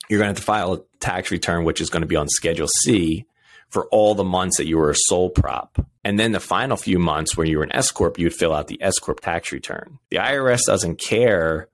you're 0.10 0.20
going 0.20 0.28
to 0.28 0.32
have 0.32 0.38
to 0.38 0.44
file 0.44 0.74
a 0.74 0.82
tax 1.00 1.32
return 1.32 1.64
which 1.64 1.82
is 1.82 1.90
going 1.90 2.02
to 2.02 2.08
be 2.08 2.16
on 2.16 2.28
Schedule 2.30 2.68
C 2.68 3.26
for 3.70 3.88
all 3.88 4.14
the 4.14 4.24
months 4.24 4.58
that 4.58 4.68
you 4.68 4.78
were 4.78 4.92
a 4.92 4.96
sole 4.96 5.32
prop. 5.32 5.84
And 6.04 6.20
then 6.20 6.34
the 6.34 6.40
final 6.40 6.78
few 6.78 7.00
months 7.00 7.36
where 7.36 7.48
you 7.48 7.58
were 7.58 7.64
an 7.64 7.72
S 7.72 7.90
Corp, 7.90 8.20
you'd 8.20 8.34
fill 8.34 8.54
out 8.54 8.68
the 8.68 8.82
S 8.82 9.00
Corp 9.00 9.22
tax 9.22 9.52
return. 9.52 9.98
The 10.10 10.18
IRS 10.18 10.62
doesn't 10.68 11.00
care 11.00 11.70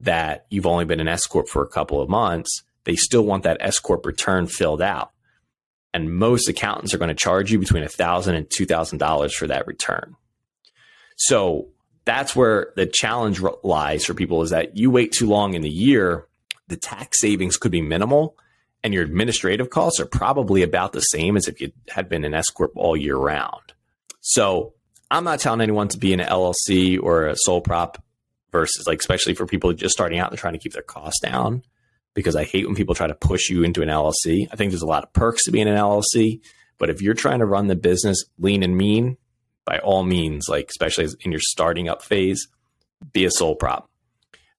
that 0.00 0.46
you've 0.50 0.66
only 0.66 0.84
been 0.84 1.00
an 1.00 1.08
S 1.08 1.26
Corp 1.26 1.48
for 1.48 1.62
a 1.62 1.68
couple 1.68 2.00
of 2.00 2.08
months. 2.08 2.62
They 2.84 2.94
still 2.94 3.22
want 3.22 3.42
that 3.42 3.56
S 3.60 3.80
Corp 3.80 4.06
return 4.06 4.46
filled 4.46 4.80
out. 4.80 5.10
And 5.92 6.14
most 6.14 6.48
accountants 6.48 6.94
are 6.94 6.98
going 6.98 7.08
to 7.08 7.14
charge 7.14 7.50
you 7.50 7.58
between 7.58 7.82
$1,000 7.82 8.28
and 8.28 8.46
$2,000 8.48 9.32
for 9.32 9.46
that 9.48 9.66
return. 9.66 10.14
So 11.16 11.68
that's 12.04 12.34
where 12.34 12.72
the 12.76 12.86
challenge 12.86 13.40
lies 13.62 14.04
for 14.04 14.14
people 14.14 14.42
is 14.42 14.50
that 14.50 14.76
you 14.76 14.90
wait 14.90 15.12
too 15.12 15.26
long 15.26 15.54
in 15.54 15.62
the 15.62 15.70
year, 15.70 16.26
the 16.68 16.76
tax 16.76 17.20
savings 17.20 17.56
could 17.56 17.72
be 17.72 17.82
minimal 17.82 18.36
and 18.82 18.94
your 18.94 19.02
administrative 19.02 19.70
costs 19.70 20.00
are 20.00 20.06
probably 20.06 20.62
about 20.62 20.92
the 20.92 21.00
same 21.00 21.36
as 21.36 21.48
if 21.48 21.60
you 21.60 21.72
had 21.88 22.08
been 22.08 22.24
an 22.24 22.34
S 22.34 22.48
corp 22.48 22.72
all 22.76 22.96
year 22.96 23.16
round. 23.16 23.72
So 24.20 24.74
I'm 25.10 25.24
not 25.24 25.40
telling 25.40 25.60
anyone 25.60 25.88
to 25.88 25.98
be 25.98 26.12
an 26.12 26.20
LLC 26.20 27.00
or 27.02 27.26
a 27.26 27.36
sole 27.36 27.60
prop 27.60 28.02
versus 28.52 28.86
like 28.86 28.98
especially 28.98 29.34
for 29.34 29.46
people 29.46 29.72
just 29.72 29.92
starting 29.92 30.18
out 30.18 30.30
and 30.30 30.38
trying 30.38 30.54
to 30.54 30.58
keep 30.58 30.72
their 30.72 30.82
costs 30.82 31.20
down 31.20 31.62
because 32.14 32.36
I 32.36 32.44
hate 32.44 32.66
when 32.66 32.74
people 32.74 32.94
try 32.94 33.06
to 33.06 33.14
push 33.14 33.48
you 33.48 33.62
into 33.62 33.82
an 33.82 33.88
LLC. 33.88 34.48
I 34.50 34.56
think 34.56 34.70
there's 34.70 34.82
a 34.82 34.86
lot 34.86 35.04
of 35.04 35.12
perks 35.12 35.44
to 35.44 35.52
being 35.52 35.68
an 35.68 35.76
LLC, 35.76 36.40
but 36.78 36.90
if 36.90 37.02
you're 37.02 37.14
trying 37.14 37.38
to 37.40 37.46
run 37.46 37.66
the 37.66 37.76
business 37.76 38.24
lean 38.38 38.62
and 38.62 38.76
mean, 38.76 39.16
by 39.70 39.78
all 39.78 40.02
means, 40.02 40.48
like 40.48 40.68
especially 40.68 41.06
in 41.20 41.30
your 41.30 41.40
starting 41.40 41.88
up 41.88 42.02
phase, 42.02 42.48
be 43.12 43.24
a 43.24 43.30
sole 43.30 43.54
prop. 43.54 43.88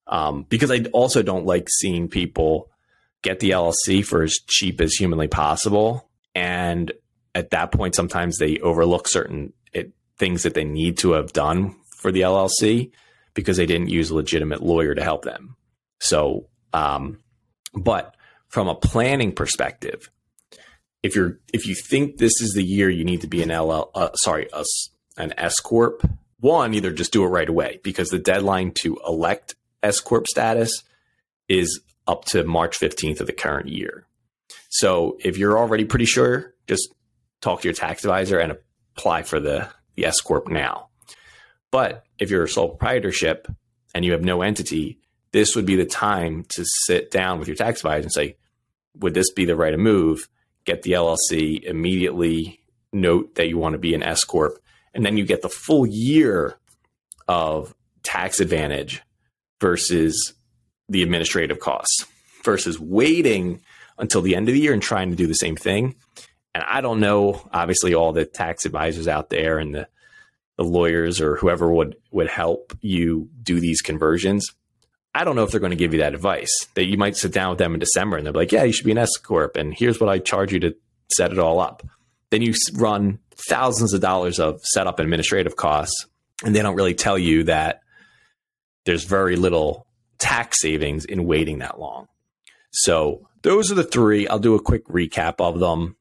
Um, 0.08 0.44
because 0.48 0.72
I 0.72 0.86
also 0.94 1.22
don't 1.22 1.46
like 1.46 1.68
seeing 1.70 2.08
people 2.08 2.72
get 3.22 3.42
the 3.42 3.50
LLC 3.50 4.06
for 4.06 4.24
as 4.24 4.40
cheap 4.48 4.80
as 4.80 4.94
humanly 4.94 5.28
possible. 5.28 6.10
And 6.34 6.94
at 7.36 7.50
that 7.50 7.74
point, 7.74 7.94
sometimes 7.94 8.38
they 8.38 8.60
overlook 8.60 9.10
certain 9.10 9.52
it, 9.74 9.92
things 10.18 10.44
that 10.44 10.54
they 10.54 10.64
need 10.64 10.98
to 11.00 11.12
have 11.12 11.34
done 11.34 11.76
for 11.98 12.14
the 12.14 12.22
LLC 12.22 12.92
because 13.34 13.58
they 13.58 13.66
didn't 13.66 13.90
use 13.90 14.12
a 14.12 14.16
legitimate 14.16 14.64
lawyer 14.64 14.96
to 14.96 15.04
help 15.04 15.26
them. 15.26 15.58
So, 16.00 16.48
um, 16.72 17.20
but 17.74 18.16
from 18.48 18.70
a 18.70 18.76
planning 18.76 19.34
perspective, 19.34 20.10
if 21.04 21.16
you're 21.16 21.40
if 21.54 21.66
you 21.66 21.76
think 21.76 22.18
this 22.18 22.40
is 22.42 22.54
the 22.54 22.64
year 22.64 22.90
you 22.90 23.04
need 23.04 23.22
to 23.22 23.28
be 23.28 23.42
an 23.42 23.50
LL, 23.50 23.90
uh, 23.96 24.14
sorry, 24.14 24.48
a, 24.54 24.64
an 25.18 25.34
S 25.38 25.60
corp, 25.60 26.08
one 26.40 26.74
either 26.74 26.92
just 26.92 27.14
do 27.14 27.24
it 27.24 27.28
right 27.28 27.50
away 27.50 27.80
because 27.84 28.10
the 28.10 28.20
deadline 28.20 28.72
to 28.82 29.00
elect 29.08 29.56
S 29.84 30.00
corp 30.00 30.28
status 30.28 30.84
is 31.48 31.82
up 32.08 32.26
to 32.26 32.44
March 32.44 32.80
15th 32.80 33.20
of 33.20 33.28
the 33.28 33.34
current 33.34 33.68
year. 33.68 34.06
So 34.70 35.18
if 35.20 35.38
you're 35.38 35.58
already 35.58 35.86
pretty 35.86 36.06
sure, 36.06 36.54
just 36.68 36.94
talk 37.42 37.62
to 37.62 37.68
your 37.68 37.74
tax 37.74 38.04
advisor 38.04 38.40
and 38.40 38.58
apply 38.96 39.24
for 39.24 39.40
the, 39.40 39.68
the 39.96 40.06
S 40.06 40.22
Corp 40.22 40.48
now. 40.48 40.88
But 41.72 42.06
if 42.20 42.30
you're 42.30 42.44
a 42.44 42.50
sole 42.50 42.70
proprietorship 42.70 43.48
and 43.94 44.06
you 44.06 44.14
have 44.14 44.24
no 44.24 44.42
entity, 44.42 45.00
this 45.32 45.56
would 45.56 45.66
be 45.66 45.76
the 45.76 45.86
time 45.86 46.46
to 46.50 46.66
sit 46.86 47.12
down 47.12 47.40
with 47.40 47.48
your 47.48 47.56
tax 47.56 47.80
advisor 47.80 48.04
and 48.04 48.14
say, 48.14 48.38
would 48.96 49.14
this 49.14 49.32
be 49.32 49.46
the 49.46 49.56
right 49.56 49.78
move? 49.78 50.30
Get 50.66 50.84
the 50.84 50.92
LLC 50.92 51.64
immediately, 51.64 52.60
note 52.92 53.36
that 53.36 53.48
you 53.48 53.58
want 53.58 53.74
to 53.74 53.80
be 53.80 53.94
an 53.96 54.04
S 54.04 54.24
Corp, 54.24 54.61
and 54.94 55.06
then 55.06 55.18
you 55.18 55.26
get 55.26 55.42
the 55.42 55.50
full 55.50 55.86
year 55.86 56.58
of 57.28 57.74
tax 58.04 58.40
advantage 58.40 59.02
versus 59.60 60.34
the 60.90 61.04
administrative 61.04 61.60
costs 61.60 62.06
versus 62.44 62.80
waiting 62.80 63.62
until 63.98 64.22
the 64.22 64.36
end 64.36 64.50
of 64.50 64.54
the 64.54 64.60
year 64.60 64.74
and 64.74 64.82
trying 64.82 65.12
to 65.12 65.16
do 65.16 65.28
the 65.28 65.34
same 65.34 65.56
thing. 65.56 65.96
And 66.54 66.64
I 66.68 66.82
don't 66.82 67.00
know, 67.00 67.48
obviously, 67.54 67.94
all 67.94 68.12
the 68.12 68.26
tax 68.26 68.66
advisors 68.66 69.08
out 69.08 69.30
there 69.30 69.58
and 69.58 69.74
the, 69.74 69.88
the 70.58 70.64
lawyers 70.64 71.22
or 71.22 71.38
whoever 71.38 71.72
would, 71.72 71.96
would 72.12 72.28
help 72.28 72.78
you 72.82 73.30
do 73.42 73.60
these 73.60 73.82
conversions. 73.82 74.52
I 75.14 75.24
don't 75.24 75.36
know 75.36 75.44
if 75.44 75.52
they're 75.52 75.60
going 75.60 75.72
to 75.72 75.78
give 75.78 75.94
you 75.94 76.00
that 76.00 76.14
advice 76.14 76.68
that 76.74 76.86
you 76.86 76.98
might 76.98 77.16
sit 77.16 77.34
down 77.34 77.52
with 77.52 77.60
them 77.60 77.74
in 77.74 77.80
December 77.80 78.18
and 78.18 78.26
they're 78.26 78.34
like, 78.34 78.52
yeah, 78.52 78.64
you 78.64 78.74
should 78.74 78.86
be 78.86 78.92
an 78.92 78.98
S 78.98 79.16
Corp. 79.18 79.56
And 79.56 79.74
here's 79.74 80.00
what 80.00 80.10
I 80.10 80.20
charge 80.20 80.52
you 80.52 80.60
to 80.62 80.76
set 81.14 81.32
it 81.32 81.40
all 81.40 81.60
up. 81.60 81.84
Then 82.32 82.42
you 82.42 82.54
run 82.74 83.20
thousands 83.36 83.94
of 83.94 84.02
dollars 84.02 84.40
of 84.40 84.62
setup 84.64 85.00
and 85.00 85.06
administrative 85.06 85.56
costs. 85.56 86.06
And 86.44 86.56
they 86.56 86.62
don't 86.62 86.76
really 86.76 86.96
tell 86.96 87.18
you 87.18 87.44
that 87.44 87.82
there's 88.86 89.04
very 89.04 89.36
little 89.36 89.86
tax 90.18 90.62
savings 90.62 91.06
in 91.06 91.26
waiting 91.26 91.60
that 91.60 91.80
long. 91.80 92.08
So 92.72 93.28
those 93.42 93.72
are 93.72 93.76
the 93.76 93.84
three. 93.84 94.28
I'll 94.28 94.40
do 94.40 94.56
a 94.56 94.62
quick 94.62 94.86
recap 94.88 95.36
of 95.40 95.60
them. 95.60 95.96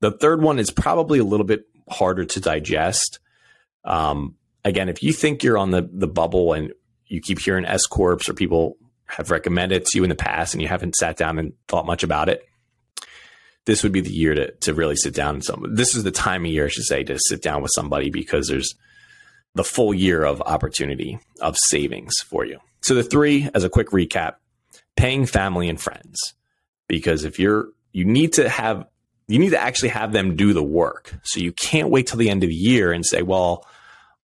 The 0.00 0.10
third 0.10 0.42
one 0.42 0.58
is 0.58 0.70
probably 0.70 1.18
a 1.18 1.24
little 1.24 1.46
bit 1.46 1.64
harder 1.88 2.24
to 2.24 2.40
digest. 2.40 3.18
Um, 3.84 4.36
again, 4.64 4.88
if 4.88 5.02
you 5.02 5.12
think 5.12 5.42
you're 5.42 5.58
on 5.58 5.70
the, 5.70 5.88
the 5.92 6.06
bubble 6.06 6.52
and 6.52 6.72
you 7.06 7.20
keep 7.20 7.40
hearing 7.40 7.64
S 7.64 7.86
Corps 7.86 8.28
or 8.28 8.34
people 8.34 8.76
have 9.06 9.30
recommended 9.30 9.82
it 9.82 9.86
to 9.86 9.98
you 9.98 10.04
in 10.04 10.10
the 10.10 10.16
past 10.16 10.54
and 10.54 10.62
you 10.62 10.68
haven't 10.68 10.94
sat 10.94 11.16
down 11.16 11.38
and 11.38 11.52
thought 11.68 11.86
much 11.86 12.02
about 12.02 12.28
it, 12.28 12.44
this 13.66 13.82
would 13.82 13.92
be 13.92 14.00
the 14.00 14.12
year 14.12 14.34
to, 14.34 14.50
to 14.52 14.74
really 14.74 14.96
sit 14.96 15.14
down 15.14 15.42
some 15.42 15.64
this 15.74 15.94
is 15.94 16.02
the 16.02 16.10
time 16.10 16.44
of 16.44 16.50
year, 16.50 16.66
I 16.66 16.68
should 16.68 16.84
say, 16.84 17.04
to 17.04 17.18
sit 17.18 17.42
down 17.42 17.62
with 17.62 17.72
somebody 17.74 18.10
because 18.10 18.48
there's 18.48 18.74
the 19.54 19.64
full 19.64 19.92
year 19.92 20.24
of 20.24 20.40
opportunity 20.42 21.18
of 21.40 21.56
savings 21.56 22.14
for 22.24 22.44
you. 22.44 22.58
So 22.82 22.94
the 22.94 23.02
three, 23.02 23.48
as 23.54 23.64
a 23.64 23.68
quick 23.68 23.88
recap, 23.88 24.34
paying 24.96 25.26
family 25.26 25.68
and 25.68 25.80
friends. 25.80 26.34
Because 26.88 27.24
if 27.24 27.38
you're, 27.38 27.68
you 27.92 28.04
need 28.04 28.34
to 28.34 28.48
have, 28.48 28.86
you 29.28 29.38
need 29.38 29.50
to 29.50 29.60
actually 29.60 29.90
have 29.90 30.12
them 30.12 30.36
do 30.36 30.52
the 30.52 30.62
work. 30.62 31.14
So 31.22 31.40
you 31.40 31.52
can't 31.52 31.90
wait 31.90 32.06
till 32.06 32.18
the 32.18 32.30
end 32.30 32.42
of 32.42 32.48
the 32.48 32.54
year 32.54 32.92
and 32.92 33.04
say, 33.04 33.22
well, 33.22 33.66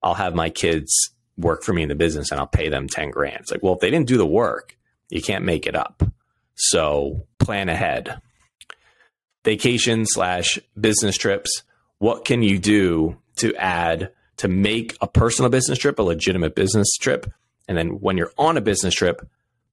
I'll 0.01 0.15
have 0.15 0.35
my 0.35 0.49
kids 0.49 1.11
work 1.37 1.63
for 1.63 1.73
me 1.73 1.83
in 1.83 1.89
the 1.89 1.95
business 1.95 2.31
and 2.31 2.39
I'll 2.39 2.47
pay 2.47 2.69
them 2.69 2.87
10 2.87 3.11
grand. 3.11 3.37
It's 3.41 3.51
like, 3.51 3.63
well, 3.63 3.73
if 3.73 3.79
they 3.79 3.91
didn't 3.91 4.07
do 4.07 4.17
the 4.17 4.25
work, 4.25 4.77
you 5.09 5.21
can't 5.21 5.45
make 5.45 5.67
it 5.67 5.75
up. 5.75 6.03
So 6.55 7.27
plan 7.39 7.69
ahead. 7.69 8.21
Vacation 9.45 10.05
slash 10.05 10.59
business 10.79 11.17
trips. 11.17 11.63
What 11.99 12.25
can 12.25 12.43
you 12.43 12.59
do 12.59 13.17
to 13.37 13.55
add 13.55 14.11
to 14.37 14.47
make 14.47 14.97
a 14.99 15.07
personal 15.07 15.49
business 15.49 15.77
trip 15.77 15.99
a 15.99 16.03
legitimate 16.03 16.55
business 16.55 16.97
trip? 16.97 17.31
And 17.67 17.77
then 17.77 18.01
when 18.01 18.17
you're 18.17 18.33
on 18.37 18.57
a 18.57 18.61
business 18.61 18.93
trip, 18.93 19.25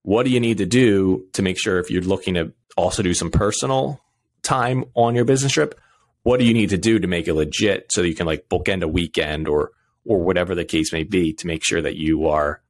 what 0.02 0.24
do 0.24 0.30
you 0.30 0.40
need 0.40 0.58
to 0.58 0.66
do 0.66 1.26
to 1.32 1.42
make 1.42 1.58
sure 1.58 1.78
if 1.78 1.90
you're 1.90 2.02
looking 2.02 2.34
to 2.34 2.52
also 2.76 3.02
do 3.02 3.14
some 3.14 3.30
personal 3.30 4.00
time 4.42 4.84
on 4.94 5.14
your 5.14 5.24
business 5.24 5.52
trip, 5.52 5.78
what 6.22 6.38
do 6.38 6.44
you 6.44 6.54
need 6.54 6.70
to 6.70 6.78
do 6.78 6.98
to 6.98 7.08
make 7.08 7.26
it 7.26 7.34
legit 7.34 7.90
so 7.90 8.02
you 8.02 8.14
can 8.14 8.26
like 8.26 8.48
bookend 8.48 8.82
a 8.82 8.88
weekend 8.88 9.48
or 9.48 9.72
or 10.04 10.18
whatever 10.18 10.54
the 10.54 10.64
case 10.64 10.92
may 10.92 11.04
be 11.04 11.32
to 11.32 11.46
make 11.46 11.64
sure 11.64 11.80
that 11.80 11.96
you 11.96 12.26
are 12.26 12.60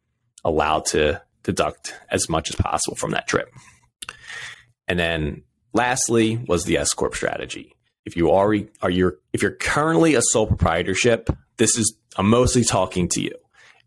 allowed 0.45 0.85
to 0.85 1.21
deduct 1.43 1.95
as 2.11 2.29
much 2.29 2.51
as 2.51 2.57
possible 2.57 2.97
from 2.97 3.13
that 3.13 3.27
trip. 3.27 3.49
And 4.87 4.99
then 4.99 5.43
lastly 5.73 6.43
was 6.49 6.65
the 6.65 6.79
S 6.79 6.93
corp 6.95 7.15
strategy. 7.15 7.75
If 8.05 8.17
you 8.17 8.31
are 8.31 8.55
are 8.83 8.91
you 8.91 9.19
if 9.33 9.43
you're 9.43 9.53
currently 9.53 10.15
a 10.15 10.23
sole 10.23 10.47
proprietorship, 10.47 11.31
this 11.57 11.79
is 11.79 11.95
I'm 12.17 12.29
mostly 12.29 12.65
talking 12.65 13.09
to 13.11 13.23
you. 13.23 13.35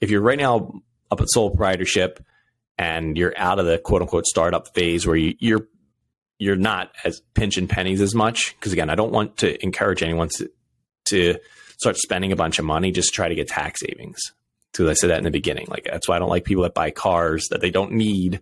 If 0.01 0.09
you're 0.09 0.21
right 0.21 0.39
now 0.39 0.81
up 1.11 1.21
at 1.21 1.29
sole 1.29 1.49
proprietorship 1.49 2.23
and 2.77 3.17
you're 3.17 3.33
out 3.37 3.59
of 3.59 3.65
the 3.65 3.77
quote 3.77 4.01
unquote 4.01 4.25
startup 4.25 4.73
phase 4.73 5.05
where 5.05 5.15
you, 5.15 5.35
you're 5.39 5.67
you're 6.37 6.55
not 6.55 6.91
as 7.03 7.21
pinching 7.33 7.67
pennies 7.67 8.01
as 8.01 8.13
much 8.13 8.55
because 8.59 8.73
again 8.73 8.89
i 8.89 8.95
don't 8.95 9.11
want 9.11 9.37
to 9.37 9.61
encourage 9.63 10.03
anyone 10.03 10.29
to 10.29 10.49
to 11.05 11.35
start 11.77 11.97
spending 11.97 12.31
a 12.31 12.35
bunch 12.35 12.59
of 12.59 12.65
money 12.65 12.91
just 12.91 13.09
to 13.09 13.15
try 13.15 13.29
to 13.29 13.35
get 13.35 13.47
tax 13.47 13.79
savings 13.79 14.19
because 14.71 14.87
i 14.87 14.93
said 14.93 15.09
that 15.09 15.17
in 15.17 15.23
the 15.23 15.31
beginning 15.31 15.65
like 15.69 15.85
that's 15.89 16.07
why 16.07 16.15
i 16.15 16.19
don't 16.19 16.29
like 16.29 16.43
people 16.43 16.63
that 16.63 16.73
buy 16.73 16.91
cars 16.91 17.47
that 17.49 17.61
they 17.61 17.71
don't 17.71 17.91
need 17.91 18.41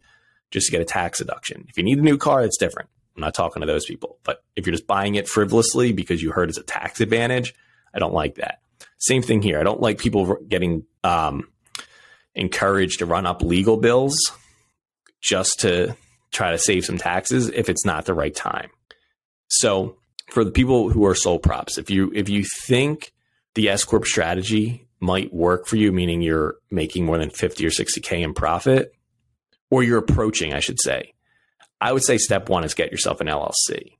just 0.51 0.65
to 0.67 0.71
get 0.71 0.81
a 0.81 0.85
tax 0.85 1.19
deduction 1.19 1.65
if 1.69 1.77
you 1.77 1.83
need 1.83 1.99
a 1.99 2.03
new 2.03 2.17
car 2.17 2.41
it's 2.41 2.57
different 2.57 2.89
i'm 3.15 3.21
not 3.21 3.33
talking 3.33 3.61
to 3.61 3.67
those 3.67 3.85
people. 3.85 4.17
But 4.23 4.43
if 4.55 4.65
you're 4.65 4.75
just 4.75 4.87
buying 4.87 5.15
it 5.15 5.27
frivolously 5.27 5.93
because 5.93 6.21
you 6.21 6.31
heard 6.31 6.49
it's 6.49 6.57
a 6.57 6.63
tax 6.63 7.01
advantage 7.01 7.53
i 7.93 7.99
don't 7.99 8.13
like 8.13 8.35
that. 8.35 8.59
Same 9.03 9.21
thing 9.21 9.41
here. 9.41 9.59
I 9.59 9.63
don't 9.63 9.81
like 9.81 9.97
people 9.97 10.37
getting 10.47 10.85
um, 11.03 11.49
encouraged 12.35 12.99
to 12.99 13.05
run 13.05 13.25
up 13.25 13.41
legal 13.41 13.75
bills 13.75 14.15
just 15.21 15.59
to 15.59 15.97
try 16.31 16.51
to 16.51 16.57
save 16.57 16.85
some 16.85 16.97
taxes 16.97 17.49
if 17.49 17.67
it's 17.67 17.85
not 17.85 18.05
the 18.05 18.13
right 18.13 18.33
time. 18.33 18.69
So 19.49 19.97
for 20.29 20.43
the 20.43 20.51
people 20.51 20.89
who 20.89 21.05
are 21.05 21.15
sole 21.15 21.37
props, 21.37 21.77
if 21.77 21.89
you 21.89 22.11
if 22.15 22.29
you 22.29 22.45
think 22.45 23.13
the 23.55 23.69
S 23.69 23.83
corp 23.83 24.05
strategy 24.05 24.87
might 24.99 25.33
work 25.33 25.67
for 25.67 25.75
you, 25.75 25.91
meaning 25.91 26.21
you're 26.21 26.55
making 26.71 27.05
more 27.05 27.17
than 27.17 27.29
50 27.29 27.65
or 27.65 27.69
60k 27.71 28.21
in 28.21 28.33
profit, 28.33 28.93
or 29.69 29.83
you're 29.83 29.99
approaching, 29.99 30.53
I 30.53 30.59
should 30.59 30.79
say, 30.79 31.12
I 31.83 31.91
would 31.91 32.03
say 32.03 32.17
step 32.17 32.47
one 32.47 32.63
is 32.63 32.73
get 32.73 32.91
yourself 32.91 33.19
an 33.19 33.27
LLC 33.27 33.97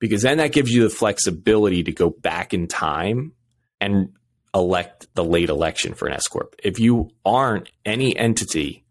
because 0.00 0.22
then 0.22 0.38
that 0.38 0.50
gives 0.50 0.72
you 0.72 0.82
the 0.82 0.90
flexibility 0.90 1.84
to 1.84 1.92
go 1.92 2.10
back 2.10 2.52
in 2.52 2.66
time 2.66 3.34
and 3.80 4.08
elect 4.52 5.06
the 5.14 5.22
late 5.22 5.48
election 5.48 5.94
for 5.94 6.08
an 6.08 6.14
S 6.14 6.26
corp. 6.26 6.56
If 6.60 6.80
you 6.80 7.12
aren't 7.24 7.70
any 7.86 8.16
entity, 8.16 8.84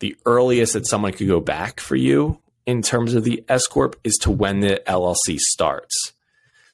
the 0.00 0.16
earliest 0.24 0.72
that 0.72 0.86
someone 0.86 1.12
could 1.12 1.28
go 1.28 1.38
back 1.38 1.78
for 1.78 1.96
you 1.96 2.40
in 2.64 2.80
terms 2.80 3.12
of 3.12 3.24
the 3.24 3.44
S 3.46 3.66
corp 3.66 4.00
is 4.04 4.16
to 4.22 4.30
when 4.30 4.60
the 4.60 4.80
LLC 4.86 5.36
starts. 5.36 6.14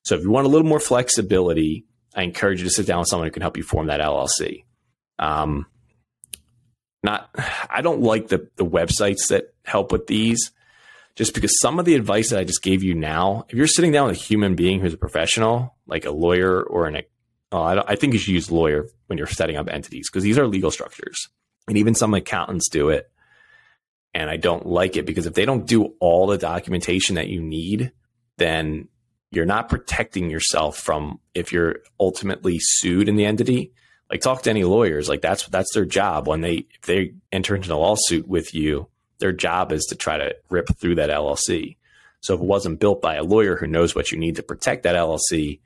So 0.05 0.15
if 0.15 0.23
you 0.23 0.31
want 0.31 0.47
a 0.47 0.51
little 0.51 0.69
more 0.69 0.79
flexibility, 0.79 1.85
I 2.15 2.23
encourage 2.23 2.61
you 2.61 2.69
to 2.69 2.73
sit 2.73 2.87
down 2.87 3.01
with 3.01 3.09
someone 3.09 3.27
who 3.27 3.33
can 3.33 3.43
help 3.43 3.57
you 3.57 3.65
form 3.65 3.89
that 3.89 4.01
LLC. 4.01 4.67
Um, 5.19 5.67
not, 7.03 7.29
I 7.69 7.81
don't 7.83 8.03
like 8.03 8.29
the 8.29 8.49
the 8.55 8.65
websites 8.65 9.31
that 9.31 9.53
help 9.65 9.91
with 9.91 10.07
these, 10.07 10.53
just 11.15 11.35
because 11.35 11.59
some 11.61 11.79
of 11.79 11.85
the 11.85 11.95
advice 11.95 12.31
that 12.31 12.39
I 12.39 12.45
just 12.45 12.63
gave 12.63 12.83
you 12.83 12.95
now, 12.95 13.45
if 13.49 13.55
you're 13.55 13.67
sitting 13.67 13.93
down 13.93 14.09
with 14.09 14.17
a 14.17 14.21
human 14.21 14.55
being 14.55 14.81
who's 14.81 14.95
a 14.95 14.99
professional, 14.99 15.77
like 15.87 16.05
a 16.05 16.11
lawyer 16.11 16.63
or 16.63 16.87
an, 16.87 17.03
oh, 17.51 17.63
I, 17.63 17.93
I 17.93 17.97
think 17.97 18.15
you 18.15 18.19
should 18.19 18.35
use 18.35 18.51
lawyer 18.51 18.87
when 19.07 19.19
you're 19.19 19.27
setting 19.27 19.57
up 19.57 19.69
entities 19.69 20.09
because 20.11 20.25
these 20.25 20.39
are 20.39 20.47
legal 20.47 20.71
structures, 20.71 21.29
and 21.69 21.77
even 21.77 21.95
some 21.95 22.15
accountants 22.15 22.69
do 22.71 22.89
it. 22.89 23.11
And 24.15 24.29
I 24.29 24.37
don't 24.37 24.67
like 24.67 24.97
it 24.97 25.07
because 25.07 25.27
if 25.27 25.35
they 25.35 25.47
don't 25.47 25.67
do 25.67 25.95
all 25.99 26.27
the 26.27 26.37
documentation 26.37 27.15
that 27.15 27.29
you 27.29 27.41
need, 27.41 27.93
then 28.37 28.89
you're 29.31 29.47
not 29.47 29.71
protecting 29.71 30.29
yourself 30.29 30.77
from 30.77 31.19
if 31.35 31.53
you're 31.53 31.77
ultimately 31.99 32.59
sued 32.61 33.09
in 33.09 33.17
the 33.17 33.25
entity. 33.25 33.73
Like 34.11 34.21
talk 34.21 34.43
to 34.43 34.51
any 34.51 34.65
lawyers, 34.65 35.09
like 35.09 35.23
that's 35.23 35.47
that's 35.47 35.73
their 35.73 35.87
job 35.87 36.29
when 36.29 36.43
they 36.43 36.67
if 36.75 36.83
they 36.83 37.15
enter 37.33 37.57
into 37.57 37.73
a 37.73 37.77
lawsuit 37.77 38.29
with 38.29 38.55
you, 38.55 38.89
their 39.23 39.33
job 39.33 39.73
is 39.73 39.87
to 39.87 39.95
try 39.95 40.19
to 40.19 40.35
rip 40.51 40.69
through 40.77 40.97
that 40.97 41.09
LLC. 41.09 41.77
So 42.21 42.35
if 42.35 42.41
it 42.41 42.47
wasn't 42.47 42.81
built 42.81 43.01
by 43.01 43.15
a 43.15 43.23
lawyer 43.23 43.57
who 43.57 43.69
knows 43.69 43.95
what 43.95 44.11
you 44.11 44.19
need 44.19 44.37
to 44.37 44.43
protect 44.43 44.83
that 44.83 44.97
LLC, 44.97 45.61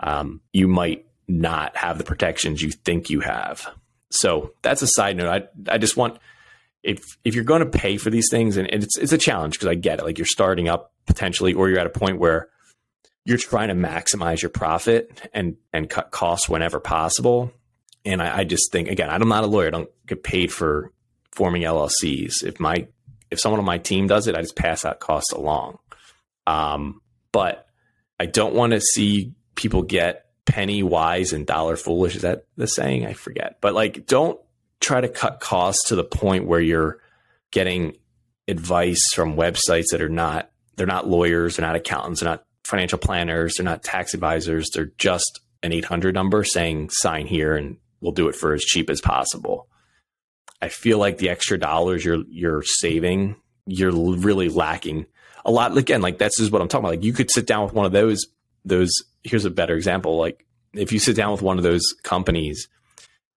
um, 0.00 0.40
you 0.52 0.68
might 0.68 1.06
not 1.26 1.76
have 1.76 1.98
the 1.98 2.04
protections 2.04 2.62
you 2.62 2.70
think 2.70 3.10
you 3.10 3.20
have. 3.20 3.68
So 4.10 4.52
that's 4.62 4.80
a 4.82 4.86
side 4.86 5.16
note. 5.16 5.28
I 5.28 5.72
I 5.72 5.78
just 5.78 5.96
want 5.96 6.18
if 6.84 7.02
if 7.24 7.34
you're 7.34 7.42
going 7.42 7.64
to 7.64 7.78
pay 7.78 7.96
for 7.96 8.10
these 8.10 8.28
things, 8.30 8.56
and 8.56 8.68
it's 8.70 8.96
it's 8.96 9.12
a 9.12 9.18
challenge 9.18 9.54
because 9.54 9.68
I 9.68 9.74
get 9.74 9.98
it. 9.98 10.04
Like 10.04 10.18
you're 10.18 10.26
starting 10.26 10.68
up 10.68 10.92
potentially, 11.06 11.52
or 11.52 11.68
you're 11.68 11.80
at 11.80 11.86
a 11.86 11.90
point 11.90 12.20
where 12.20 12.48
you're 13.24 13.38
trying 13.38 13.68
to 13.68 13.74
maximize 13.74 14.40
your 14.40 14.50
profit 14.50 15.28
and 15.32 15.56
and 15.72 15.90
cut 15.90 16.12
costs 16.12 16.48
whenever 16.48 16.78
possible. 16.78 17.52
And 18.04 18.22
I, 18.22 18.40
I, 18.40 18.44
just 18.44 18.70
think 18.70 18.88
again, 18.88 19.08
I'm 19.08 19.26
not 19.26 19.44
a 19.44 19.46
lawyer. 19.46 19.68
I 19.68 19.70
don't 19.70 19.88
get 20.06 20.22
paid 20.22 20.52
for 20.52 20.92
forming 21.34 21.62
LLCs. 21.62 22.42
If 22.44 22.60
my 22.60 22.86
if 23.30 23.40
someone 23.40 23.58
on 23.58 23.66
my 23.66 23.78
team 23.78 24.06
does 24.06 24.28
it, 24.28 24.36
I 24.36 24.40
just 24.40 24.56
pass 24.56 24.82
that 24.82 25.00
cost 25.00 25.32
along. 25.32 25.78
Um, 26.46 27.00
but 27.32 27.66
I 28.20 28.26
don't 28.26 28.54
want 28.54 28.72
to 28.72 28.80
see 28.80 29.34
people 29.54 29.82
get 29.82 30.26
penny 30.46 30.82
wise 30.82 31.32
and 31.32 31.46
dollar 31.46 31.76
foolish. 31.76 32.16
Is 32.16 32.22
that 32.22 32.44
the 32.56 32.66
saying? 32.66 33.06
I 33.06 33.14
forget. 33.14 33.58
But 33.60 33.74
like, 33.74 34.06
don't 34.06 34.38
try 34.80 35.00
to 35.00 35.08
cut 35.08 35.40
costs 35.40 35.88
to 35.88 35.96
the 35.96 36.04
point 36.04 36.46
where 36.46 36.60
you're 36.60 36.98
getting 37.50 37.96
advice 38.46 39.12
from 39.14 39.36
websites 39.36 39.86
that 39.90 40.02
are 40.02 40.08
not 40.08 40.50
they're 40.76 40.86
not 40.86 41.08
lawyers, 41.08 41.56
they're 41.56 41.66
not 41.66 41.76
accountants, 41.76 42.20
they're 42.20 42.30
not 42.30 42.44
financial 42.64 42.98
planners, 42.98 43.54
they're 43.56 43.64
not 43.64 43.82
tax 43.82 44.12
advisors, 44.12 44.70
they're 44.70 44.92
just 44.98 45.40
an 45.62 45.72
800 45.72 46.14
number 46.14 46.44
saying 46.44 46.90
sign 46.90 47.26
here 47.26 47.56
and 47.56 47.78
we'll 48.00 48.12
do 48.12 48.28
it 48.28 48.34
for 48.34 48.52
as 48.52 48.62
cheap 48.62 48.90
as 48.90 49.00
possible. 49.00 49.63
I 50.64 50.68
feel 50.70 50.98
like 50.98 51.18
the 51.18 51.28
extra 51.28 51.58
dollars 51.58 52.04
you're 52.04 52.24
you're 52.30 52.62
saving, 52.62 53.36
you're 53.66 53.92
really 53.92 54.48
lacking 54.48 55.04
a 55.44 55.50
lot. 55.50 55.76
Again, 55.76 56.00
like 56.00 56.16
that's 56.16 56.38
just 56.38 56.50
what 56.50 56.62
I'm 56.62 56.68
talking 56.68 56.86
about. 56.86 56.96
Like 56.96 57.04
you 57.04 57.12
could 57.12 57.30
sit 57.30 57.46
down 57.46 57.64
with 57.64 57.74
one 57.74 57.84
of 57.84 57.92
those 57.92 58.26
those. 58.64 58.90
Here's 59.22 59.44
a 59.44 59.50
better 59.50 59.74
example. 59.74 60.16
Like 60.16 60.46
if 60.72 60.90
you 60.90 60.98
sit 60.98 61.16
down 61.16 61.32
with 61.32 61.42
one 61.42 61.58
of 61.58 61.64
those 61.64 61.82
companies 62.02 62.68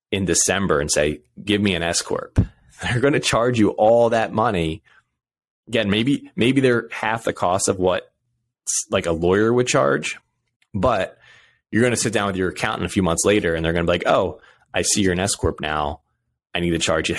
in 0.09 0.23
December 0.23 0.79
and 0.79 0.89
say, 0.89 1.19
"Give 1.43 1.61
me 1.61 1.75
an 1.75 1.83
S 1.83 2.01
corp," 2.01 2.39
they're 2.81 3.01
going 3.01 3.13
to 3.13 3.19
charge 3.19 3.59
you 3.59 3.71
all 3.71 4.09
that 4.11 4.31
money. 4.31 4.81
Again, 5.67 5.89
maybe 5.89 6.31
maybe 6.37 6.61
they're 6.61 6.87
half 6.91 7.25
the 7.25 7.33
cost 7.33 7.67
of 7.67 7.77
what 7.77 8.13
like 8.89 9.05
a 9.05 9.11
lawyer 9.11 9.51
would 9.51 9.67
charge, 9.67 10.17
but 10.73 11.17
you're 11.71 11.81
going 11.81 11.91
to 11.91 11.97
sit 11.97 12.13
down 12.13 12.27
with 12.27 12.37
your 12.37 12.49
accountant 12.49 12.85
a 12.85 12.89
few 12.89 13.03
months 13.03 13.25
later 13.25 13.53
and 13.53 13.65
they're 13.65 13.73
going 13.73 13.85
to 13.85 13.91
be 13.91 13.97
like, 13.97 14.07
oh, 14.07 14.39
I 14.73 14.83
see 14.83 15.01
you're 15.01 15.11
an 15.11 15.19
S 15.19 15.35
Corp 15.35 15.59
now. 15.59 15.99
I 16.57 16.59
need 16.59 16.71
to 16.71 16.79
charge 16.79 17.09
you 17.09 17.15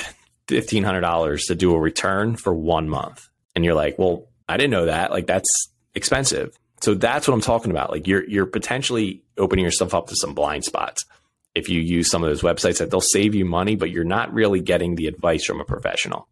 $1,500 0.49 1.47
to 1.47 1.55
do 1.55 1.73
a 1.75 1.79
return 1.79 2.35
for 2.35 2.53
one 2.53 2.89
month. 2.89 3.29
And 3.55 3.65
you're 3.65 3.75
like, 3.75 3.99
well, 3.99 4.27
I 4.49 4.57
didn't 4.57 4.73
know 4.73 4.87
that. 4.87 5.13
Like, 5.13 5.27
that's 5.29 5.49
expensive. 5.95 6.59
So 6.81 6.95
that's 6.95 7.29
what 7.29 7.35
I'm 7.35 7.41
talking 7.41 7.71
about. 7.71 7.91
Like, 7.91 8.09
you're, 8.09 8.29
you're 8.29 8.47
potentially 8.47 9.23
opening 9.37 9.65
yourself 9.65 9.95
up 9.95 10.09
to 10.09 10.17
some 10.17 10.35
blind 10.35 10.65
spots 10.65 11.05
if 11.55 11.69
you 11.69 11.81
use 11.81 12.11
some 12.11 12.25
of 12.25 12.29
those 12.29 12.43
websites 12.43 12.79
that 12.79 12.91
they'll 12.91 13.01
save 13.01 13.37
you 13.37 13.45
money, 13.45 13.77
but 13.77 13.91
you're 13.91 14.05
not 14.05 14.33
really 14.33 14.61
getting 14.61 14.97
the 14.97 15.07
advice 15.07 15.45
from 15.45 15.61
a 15.61 15.65
professional. 15.65 16.27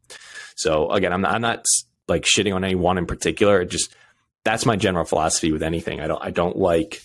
So 0.56 0.90
again, 0.90 1.12
I'm 1.12 1.20
not, 1.20 1.32
I'm 1.32 1.42
not 1.42 1.64
like 2.08 2.24
shitting 2.24 2.54
on 2.54 2.64
any 2.64 2.74
one 2.74 2.98
in 2.98 3.06
particular. 3.06 3.60
It 3.60 3.70
just, 3.70 3.94
that's 4.42 4.66
my 4.66 4.76
general 4.76 5.04
philosophy 5.04 5.52
with 5.52 5.62
anything. 5.62 6.00
I 6.00 6.06
don't 6.06 6.22
I 6.22 6.30
don't 6.30 6.56
like 6.56 7.02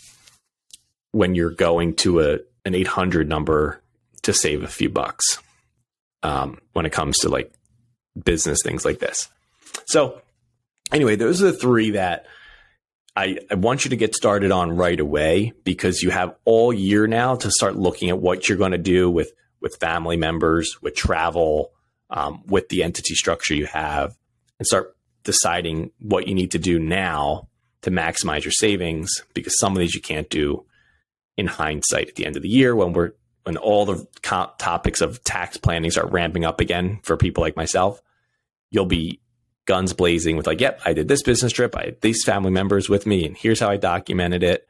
when 1.12 1.34
you're 1.34 1.50
going 1.50 1.96
to 1.96 2.22
a 2.22 2.40
an 2.66 2.76
800 2.76 3.28
number 3.28 3.82
to 4.22 4.34
save 4.34 4.62
a 4.64 4.68
few 4.68 4.90
bucks 4.90 5.40
um, 6.24 6.60
when 6.74 6.86
it 6.86 6.92
comes 6.92 7.20
to 7.20 7.30
like 7.30 7.54
business 8.22 8.60
things 8.64 8.86
like 8.86 9.00
this. 9.00 9.30
So 9.86 10.22
anyway, 10.92 11.16
those 11.16 11.42
are 11.42 11.52
the 11.52 11.58
three 11.58 11.92
that 11.92 12.26
I, 13.16 13.40
I 13.50 13.56
want 13.56 13.84
you 13.86 13.90
to 13.90 13.98
get 13.98 14.16
started 14.16 14.52
on 14.52 14.76
right 14.76 15.00
away 15.00 15.54
because 15.64 16.02
you 16.02 16.12
have 16.12 16.36
all 16.46 16.72
year 16.72 17.08
now 17.08 17.36
to 17.36 17.52
start 17.52 17.76
looking 17.76 18.10
at 18.10 18.20
what 18.20 18.48
you're 18.48 18.58
going 18.58 18.72
to 18.72 18.78
do 18.78 19.10
with 19.10 19.32
with 19.60 19.76
family 19.76 20.18
members, 20.18 20.82
with 20.82 20.96
travel, 20.96 21.72
um, 22.10 22.42
with 22.48 22.68
the 22.70 22.84
entity 22.84 23.14
structure 23.14 23.54
you 23.54 23.68
have, 23.68 24.18
and 24.58 24.66
start 24.66 24.96
deciding 25.24 25.92
what 26.00 26.28
you 26.28 26.34
need 26.34 26.52
to 26.52 26.58
do 26.58 26.80
now 26.80 27.48
to 27.84 27.92
maximize 27.92 28.44
your 28.44 28.52
savings 28.52 29.24
because 29.34 29.58
some 29.60 29.74
of 29.74 29.80
these 29.80 29.94
you 29.94 30.02
can't 30.02 30.30
do 30.30 30.66
in 31.38 31.48
hindsight 31.48 32.10
at 32.10 32.16
the 32.16 32.26
end 32.26 32.36
of 32.36 32.42
the 32.42 32.50
year 32.50 32.76
when 32.76 32.94
we're 32.94 33.12
when 33.44 33.58
all 33.58 33.86
the 33.86 34.08
topics 34.22 35.02
of 35.02 35.24
tax 35.24 35.58
planning 35.58 35.92
start 35.92 36.12
ramping 36.12 36.46
up 36.46 36.60
again 36.60 37.00
for 37.04 37.18
people 37.18 37.42
like 37.42 37.56
myself 37.56 38.02
you'll 38.70 38.86
be 38.86 39.20
guns 39.66 39.94
blazing 39.94 40.38
with 40.38 40.48
like 40.48 40.62
yep 40.62 40.80
i 40.86 40.94
did 40.94 41.08
this 41.08 41.24
business 41.24 41.52
trip 41.52 41.76
i 41.78 41.86
had 41.86 42.02
these 42.02 42.24
family 42.24 42.52
members 42.52 42.90
with 42.90 43.06
me 43.06 43.26
and 43.26 43.38
here's 43.38 43.60
how 43.60 43.70
i 43.70 43.78
documented 43.78 44.44
it 44.44 44.68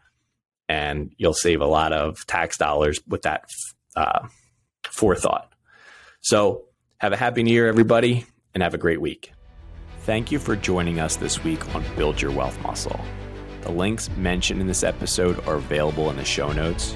and 0.67 1.13
you'll 1.17 1.33
save 1.33 1.61
a 1.61 1.65
lot 1.65 1.93
of 1.93 2.25
tax 2.27 2.57
dollars 2.57 2.99
with 3.07 3.23
that 3.23 3.45
uh, 3.95 4.27
forethought 4.83 5.51
so 6.21 6.63
have 6.97 7.13
a 7.13 7.17
happy 7.17 7.43
new 7.43 7.51
year 7.51 7.67
everybody 7.67 8.25
and 8.53 8.63
have 8.63 8.73
a 8.73 8.77
great 8.77 9.01
week 9.01 9.31
Thank 10.03 10.31
you 10.31 10.39
for 10.39 10.55
joining 10.55 10.99
us 10.99 11.15
this 11.15 11.43
week 11.43 11.75
on 11.75 11.85
Build 11.95 12.19
Your 12.19 12.31
Wealth 12.31 12.59
Muscle. 12.63 12.99
The 13.61 13.71
links 13.71 14.09
mentioned 14.17 14.59
in 14.59 14.65
this 14.65 14.83
episode 14.83 15.39
are 15.47 15.57
available 15.57 16.09
in 16.09 16.15
the 16.15 16.25
show 16.25 16.51
notes. 16.51 16.95